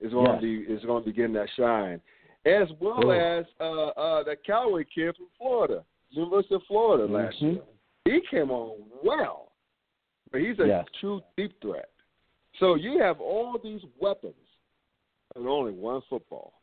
is 0.01 0.13
going 0.13 0.27
Yes. 0.27 0.41
to 0.41 0.67
be 0.67 0.73
is 0.73 0.85
going 0.85 1.03
to 1.03 1.11
begin 1.11 1.33
that 1.33 1.49
shine, 1.57 2.01
as 2.47 2.69
well 2.81 3.07
Oh. 3.07 3.11
as 3.11 3.45
uh, 3.61 3.89
uh, 3.89 4.23
that 4.23 4.45
Callaway 4.45 4.85
kid 4.85 5.17
from 5.17 5.27
Florida, 5.39 5.85
University 6.15 6.55
of 6.55 6.63
Florida 6.65 7.07
last 7.13 7.37
Mhm. 7.41 7.55
year. 7.55 7.63
He 8.05 8.21
came 8.29 8.51
on 8.51 8.91
well, 9.03 9.53
but 10.31 10.41
he's 10.41 10.59
a 10.59 10.67
Yes. 10.67 10.89
true 11.01 11.23
deep 11.37 11.59
threat. 11.61 11.91
So 12.59 12.75
you 12.75 12.99
have 12.99 13.21
all 13.21 13.59
these 13.59 13.85
weapons 13.99 14.35
and 15.35 15.49
only 15.49 15.73
one 15.73 16.01
football. 16.03 16.61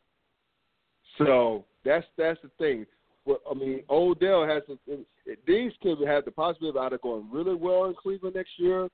So 1.18 1.64
that's 1.84 2.06
that's 2.16 2.40
the 2.42 2.48
thing. 2.58 2.86
Well, 3.24 3.40
I 3.48 3.54
mean, 3.54 3.84
Odell 3.88 4.44
has 4.46 4.64
to, 4.66 5.06
these 5.46 5.72
kids 5.80 6.00
have 6.04 6.24
the 6.24 6.32
possibility 6.32 6.76
of 6.78 6.84
either 6.84 6.98
going 6.98 7.30
really 7.30 7.54
well 7.54 7.84
in 7.84 7.94
Cleveland 7.94 8.34
next 8.34 8.58
year 8.58 8.88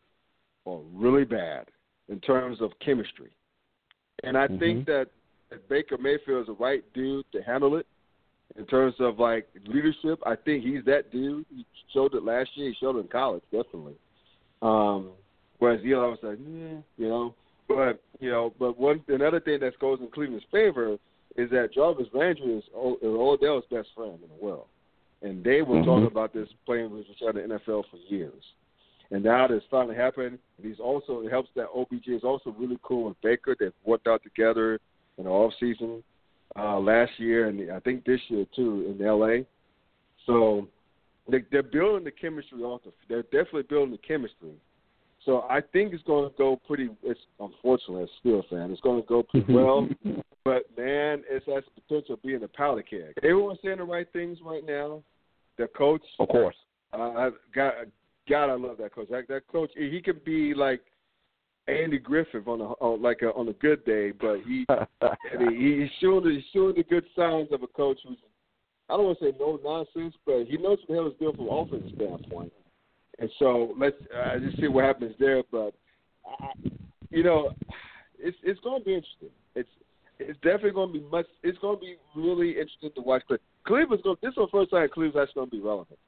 or 0.64 0.82
really 0.92 1.24
bad 1.24 1.68
in 2.09 2.20
terms 2.20 2.61
of 2.61 2.78
chemistry. 2.80 3.30
And 4.24 4.36
I 4.36 4.48
think 4.48 4.86
that, 4.86 5.09
that 5.50 5.66
Baker 5.68 5.96
Mayfield 5.96 6.42
is 6.42 6.46
the 6.48 6.52
right 6.54 6.82
dude 6.92 7.24
to 7.32 7.42
handle 7.42 7.76
it 7.76 7.86
in 8.57 8.64
terms 8.66 8.94
of 8.99 9.18
like 9.18 9.46
leadership. 9.66 10.20
I 10.24 10.34
think 10.36 10.64
he's 10.64 10.84
that 10.86 11.11
dude. 11.12 11.44
He 11.55 11.64
showed 11.92 12.14
it 12.14 12.24
last 12.24 12.51
year. 12.55 12.70
He 12.70 12.76
showed 12.80 12.96
it 12.96 13.01
in 13.01 13.09
college, 13.09 13.42
definitely. 13.53 13.94
Um, 14.62 15.11
whereas 15.59 15.84
Eli 15.84 16.07
was 16.07 16.18
like, 16.22 16.38
yeah, 16.40 16.78
you 16.96 17.09
know. 17.09 17.34
But 17.68 18.03
you 18.18 18.30
know, 18.30 18.55
but 18.59 18.78
one 18.78 19.03
another 19.09 19.40
thing 19.40 19.61
that 19.61 19.78
goes 19.78 19.99
in 20.01 20.09
Cleveland's 20.09 20.46
favor 20.51 20.96
is 21.36 21.51
that 21.51 21.72
Jarvis 21.74 22.09
Landry 22.14 22.57
is 22.57 22.64
O- 22.74 22.99
Odell's 23.03 23.64
best 23.70 23.88
friend 23.94 24.18
in 24.22 24.28
the 24.28 24.44
world, 24.44 24.66
and 25.22 25.44
they 25.44 25.62
were 25.62 25.76
Mhm. 25.76 25.84
talking 25.84 26.07
about 26.07 26.32
this 26.32 26.49
playing 26.64 26.90
with 26.90 27.09
each 27.11 27.22
other 27.22 27.40
in 27.40 27.51
the 27.51 27.57
NFL 27.57 27.82
for 27.84 27.99
years. 27.99 28.42
And 29.11 29.22
now 29.22 29.46
that 29.46 29.55
it's 29.55 29.66
finally 29.66 29.96
happened, 29.96 30.38
and 30.57 30.66
he's 30.66 30.80
also 30.80 31.20
it 31.20 31.30
helps 31.30 31.51
that 31.55 31.68
OBJ 31.74 32.09
is 32.09 32.24
also 32.24 32.51
really 32.59 32.78
cool 32.82 33.05
with 33.05 33.20
Baker. 33.20 33.55
They've 33.59 33.72
worked 33.84 34.07
out 34.07 34.22
together 34.22 34.80
in 35.18 35.24
the 35.24 35.30
off 35.30 35.55
season 35.61 36.03
uh, 36.57 36.78
last 36.78 37.12
year, 37.18 37.49
and 37.49 37.70
I 37.72 37.80
think 37.80 38.05
this 38.05 38.20
year 38.28 38.44
too 38.55 38.94
in 38.99 39.05
LA. 39.05 39.44
So 40.26 40.68
they, 41.30 41.38
they're 41.51 41.62
building 41.62 42.05
the 42.05 42.11
chemistry 42.11 42.62
off 42.62 42.82
the. 42.84 42.92
They're 43.09 43.22
definitely 43.24 43.62
building 43.62 43.92
the 43.92 43.99
chemistry. 44.07 44.53
So 45.24 45.42
I 45.51 45.61
think 45.61 45.92
it's 45.92 46.03
going 46.05 46.30
to 46.30 46.34
go 46.38 46.57
pretty. 46.66 46.88
It's 47.03 47.20
unfortunately 47.40 48.05
as 48.05 48.09
a 48.24 48.28
Steelers 48.28 48.49
fan, 48.49 48.70
it's 48.70 48.80
going 48.80 49.03
to 49.03 49.07
go 49.09 49.22
pretty 49.22 49.53
well. 49.53 49.88
but 50.44 50.64
man, 50.76 51.22
it 51.28 51.42
has 51.46 51.64
the 51.74 51.80
potential 51.82 52.14
of 52.14 52.22
being 52.22 52.42
a 52.42 52.49
powder 52.49 52.82
keg. 52.82 53.12
Everyone's 53.22 53.59
saying 53.64 53.78
the 53.78 53.84
right 53.84 54.07
things 54.12 54.38
right 54.44 54.64
now. 54.66 55.03
The 55.59 55.66
coach, 55.76 56.03
Of 56.20 56.28
course. 56.28 56.55
uh, 56.92 56.96
I 56.96 57.30
got 57.55 57.74
God, 58.28 58.51
I 58.51 58.55
love 58.55 58.76
that 58.78 58.94
coach. 58.94 59.09
That, 59.11 59.26
that 59.28 59.49
coach, 59.49 59.70
he 59.76 60.01
could 60.01 60.24
be 60.24 60.55
like 60.55 60.80
Andy 61.69 61.99
Griffith 61.99 62.49
on 62.49 62.61
a 62.61 62.64
on 62.64 63.03
like 63.03 63.21
a, 63.23 63.29
on 63.33 63.49
a 63.49 63.53
good 63.55 63.85
day, 63.85 64.11
but 64.11 64.39
he 64.47 64.64
I 64.71 64.87
mean, 65.39 65.81
he's 65.83 65.91
showing 66.01 66.25
the, 66.25 66.31
he's 66.31 66.45
showing 66.53 66.75
the 66.77 66.83
good 66.83 67.05
signs 67.14 67.49
of 67.53 67.62
a 67.62 67.66
coach 67.66 67.99
who's 68.07 68.16
I 68.89 68.97
don't 68.97 69.05
want 69.05 69.19
to 69.19 69.25
say 69.27 69.33
no 69.39 69.59
nonsense, 69.62 70.14
but 70.25 70.45
he 70.45 70.57
knows 70.57 70.79
what 70.87 70.89
the 70.89 70.95
hell 70.95 71.07
is 71.09 71.19
doing 71.19 71.37
from 71.37 71.49
an 71.49 71.53
offensive 71.53 71.93
standpoint. 71.95 72.53
And 73.19 73.31
so 73.39 73.75
let's 73.79 73.97
uh, 74.16 74.39
just 74.39 74.59
see 74.59 74.69
what 74.69 74.85
happens 74.85 75.14
there. 75.19 75.43
But 75.51 75.75
you 77.11 77.23
know, 77.23 77.53
it's 78.19 78.37
it's 78.43 78.61
going 78.61 78.81
to 78.81 78.85
be 78.85 78.95
interesting. 78.95 79.31
It's 79.55 79.69
it's 80.19 80.39
definitely 80.41 80.71
going 80.71 80.93
to 80.93 80.99
be 81.01 81.05
much. 81.11 81.27
It's 81.43 81.59
going 81.59 81.77
to 81.77 81.81
be 81.81 81.97
really 82.16 82.51
interesting 82.51 82.91
to 82.95 83.03
watch. 83.03 83.23
Cle- 83.29 83.39
Cleveland's 83.66 84.03
going. 84.03 84.16
This 84.23 84.31
is 84.31 84.37
the 84.37 84.49
first 84.51 84.71
time 84.71 84.89
Cleveland's 84.93 85.29
actually 85.29 85.41
going 85.41 85.51
to 85.51 85.57
be 85.57 85.62
relevant. 85.62 85.99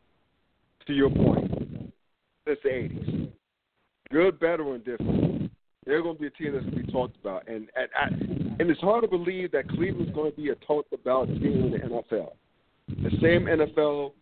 To 0.87 0.93
your 0.95 1.11
point, 1.11 1.51
since 2.47 2.59
the 2.63 2.69
'80s, 2.71 3.33
good, 4.11 4.41
better, 4.41 4.63
or 4.63 4.77
indifferent. 4.77 5.50
They're 5.87 6.03
going 6.03 6.17
to 6.17 6.21
be 6.21 6.27
a 6.27 6.31
team 6.31 6.53
that's 6.53 6.65
going 6.65 6.79
to 6.79 6.85
be 6.87 6.93
talked 6.93 7.17
about, 7.17 7.49
and 7.49 7.69
and, 7.75 7.89
I, 7.99 8.07
and 8.61 8.71
it's 8.71 8.81
hard 8.81 9.03
to 9.03 9.09
believe 9.09 9.51
that 9.53 9.69
Cleveland's 9.69 10.15
going 10.15 10.31
to 10.31 10.37
be 10.37 10.51
a 10.51 10.55
talked 10.57 10.93
about 10.93 11.29
team 11.29 11.65
in 11.65 11.71
the 11.73 11.79
NFL. 11.79 12.33
The 12.89 13.11
same 13.23 13.47
NFL 13.47 14.13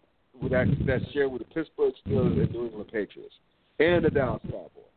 with 0.40 0.52
that 0.52 0.66
that's 0.86 1.04
shared 1.12 1.32
with 1.32 1.42
the 1.42 1.54
Pittsburgh 1.54 1.92
Steelers 2.06 2.40
and 2.40 2.52
New 2.52 2.66
England 2.66 2.90
Patriots, 2.92 3.34
and 3.80 4.04
the 4.04 4.11
Dallas 4.11 4.40
Cowboys. 4.44 4.88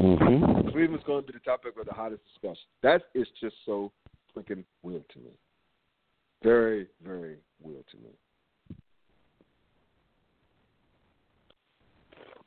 Mhm. 0.00 0.72
Cleveland's 0.72 1.04
going 1.04 1.24
to 1.24 1.32
be 1.32 1.38
the 1.38 1.44
topic 1.44 1.74
of 1.78 1.86
the 1.86 1.92
hottest 1.92 2.22
discussion. 2.26 2.64
That 2.82 3.02
is 3.14 3.28
just 3.40 3.56
so 3.64 3.92
freaking 4.34 4.64
weird 4.82 5.08
to 5.10 5.18
me. 5.18 5.30
Very, 6.42 6.88
very 7.04 7.36
weird 7.62 7.84
to 7.90 7.96
me. 7.98 8.76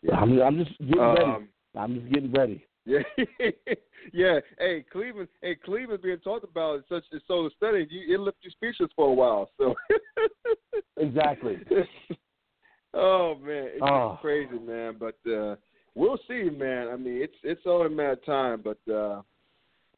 Yeah. 0.01 0.15
I'm, 0.15 0.39
I'm 0.41 0.63
just 0.63 0.77
getting 0.79 0.99
ready. 0.99 1.23
Um, 1.23 1.47
I'm 1.75 1.99
just 1.99 2.13
getting 2.13 2.31
ready. 2.31 2.66
Yeah, 2.87 2.99
yeah. 4.13 4.39
Hey, 4.57 4.85
Cleveland. 4.91 5.27
Hey, 5.41 5.55
Cleveland 5.55 6.01
being 6.01 6.19
talked 6.19 6.45
about 6.45 6.79
is 6.79 6.85
such 6.89 7.03
is 7.11 7.21
so 7.27 7.49
stunning. 7.57 7.87
You 7.89 8.15
it 8.15 8.19
left 8.19 8.37
you 8.41 8.49
speechless 8.51 8.89
for 8.95 9.09
a 9.09 9.13
while. 9.13 9.49
So 9.57 9.75
Exactly. 10.97 11.57
oh 12.93 13.35
man, 13.43 13.67
it's 13.73 13.81
Oh. 13.83 14.17
crazy, 14.21 14.57
man. 14.59 14.95
But 14.99 15.17
uh 15.29 15.55
we'll 15.95 16.17
see, 16.27 16.49
man. 16.49 16.87
I 16.87 16.95
mean, 16.95 17.21
it's 17.21 17.35
it's 17.43 17.65
all 17.65 17.85
a 17.85 17.89
matter 17.89 18.11
of 18.13 18.25
time, 18.25 18.63
but 18.63 18.91
uh 18.93 19.21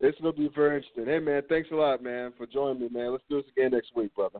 it's 0.01 0.19
gonna 0.19 0.33
be 0.33 0.49
very 0.55 0.77
interesting. 0.77 1.05
Hey, 1.05 1.19
man, 1.19 1.43
thanks 1.47 1.69
a 1.71 1.75
lot, 1.75 2.01
man, 2.01 2.33
for 2.37 2.47
joining 2.47 2.81
me, 2.81 2.89
man. 2.89 3.11
Let's 3.11 3.23
do 3.29 3.41
this 3.41 3.51
again 3.55 3.71
next 3.71 3.95
week, 3.95 4.15
brother. 4.15 4.39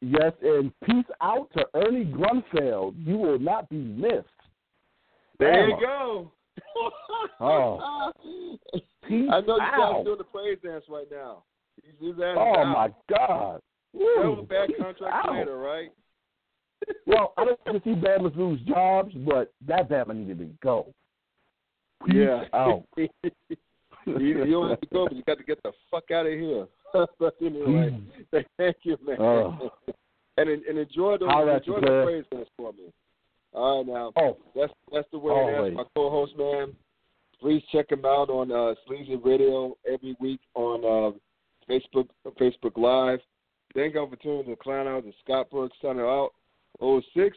Yes, 0.00 0.32
and 0.42 0.72
peace 0.84 1.04
out 1.20 1.48
to 1.56 1.64
Ernie 1.74 2.04
Grunfeld. 2.04 2.94
You 2.96 3.16
will 3.18 3.38
not 3.38 3.68
be 3.68 3.76
missed. 3.76 4.26
There 5.38 5.68
you 5.68 5.76
go. 5.80 6.32
Oh. 7.40 8.12
Peace 9.08 9.28
I 9.30 9.40
know 9.40 9.56
you 9.56 9.58
guys 9.58 9.80
out. 9.80 10.04
doing 10.04 10.18
the 10.18 10.24
praise 10.24 10.58
dance 10.62 10.84
right 10.88 11.06
now. 11.10 11.42
He's, 11.82 11.92
he's 11.98 12.12
asking 12.12 12.36
Oh 12.38 12.58
out. 12.58 12.64
my 12.66 13.16
God. 13.16 13.60
That 13.94 14.00
was 14.00 14.36
Woo, 14.38 14.42
a 14.42 14.46
bad 14.46 14.68
peace 14.68 14.76
contract 14.80 15.26
out. 15.26 15.34
later, 15.34 15.58
right? 15.58 15.90
Well, 17.06 17.32
I 17.36 17.44
don't 17.44 17.60
want 17.66 17.82
to 17.82 17.90
see 17.90 18.00
Bama 18.00 18.36
lose 18.36 18.60
jobs, 18.62 19.12
but 19.26 19.52
that 19.66 19.88
Bama 19.88 20.14
needed 20.14 20.38
to 20.38 20.46
go. 20.62 20.92
Peace 22.06 22.16
yeah. 22.16 22.44
out. 22.54 22.84
you, 22.96 23.14
you 24.06 24.50
don't 24.50 24.70
have 24.70 24.80
to 24.80 24.86
go, 24.92 25.06
but 25.06 25.16
you 25.16 25.22
got 25.24 25.38
to 25.38 25.44
get 25.44 25.62
the 25.62 25.72
fuck 25.90 26.10
out 26.10 26.26
of 26.26 26.32
here. 26.32 26.66
but 27.18 27.34
anyway, 27.40 27.90
mm. 28.32 28.44
thank 28.56 28.76
you, 28.82 28.96
man. 29.06 29.16
Oh. 29.20 29.70
and 30.36 30.48
and 30.48 30.78
enjoy 30.78 31.18
the 31.18 31.26
Holla 31.26 31.56
at 31.56 31.66
enjoy 31.66 31.74
you, 31.74 31.80
the 31.80 31.86
Claire. 31.86 32.04
praise 32.04 32.24
dance 32.30 32.48
for 32.56 32.72
me. 32.72 32.92
All 33.52 33.84
right, 33.84 33.92
now 33.92 34.12
Oh, 34.16 34.36
that's 34.54 34.72
that's 34.92 35.08
the 35.12 35.18
way. 35.18 35.32
Always. 35.32 35.74
That's 35.76 35.76
my 35.76 35.84
co-host, 35.94 36.32
man. 36.38 36.74
Please 37.40 37.62
check 37.72 37.90
him 37.90 38.04
out 38.04 38.30
on 38.30 38.52
uh, 38.52 38.74
Sleazy 38.86 39.16
Radio 39.16 39.76
every 39.92 40.16
week 40.20 40.40
on 40.54 40.84
uh, 40.84 41.18
Facebook 41.70 42.08
Facebook 42.40 42.76
Live. 42.76 43.20
Thank 43.74 43.94
you 43.94 44.06
for 44.08 44.16
tuning 44.16 44.46
to 44.46 44.56
Clown 44.56 44.86
Hours 44.86 45.04
and 45.04 45.14
Scott 45.24 45.50
Brooks 45.50 45.76
signing 45.82 46.00
out. 46.00 46.30
06. 46.80 47.36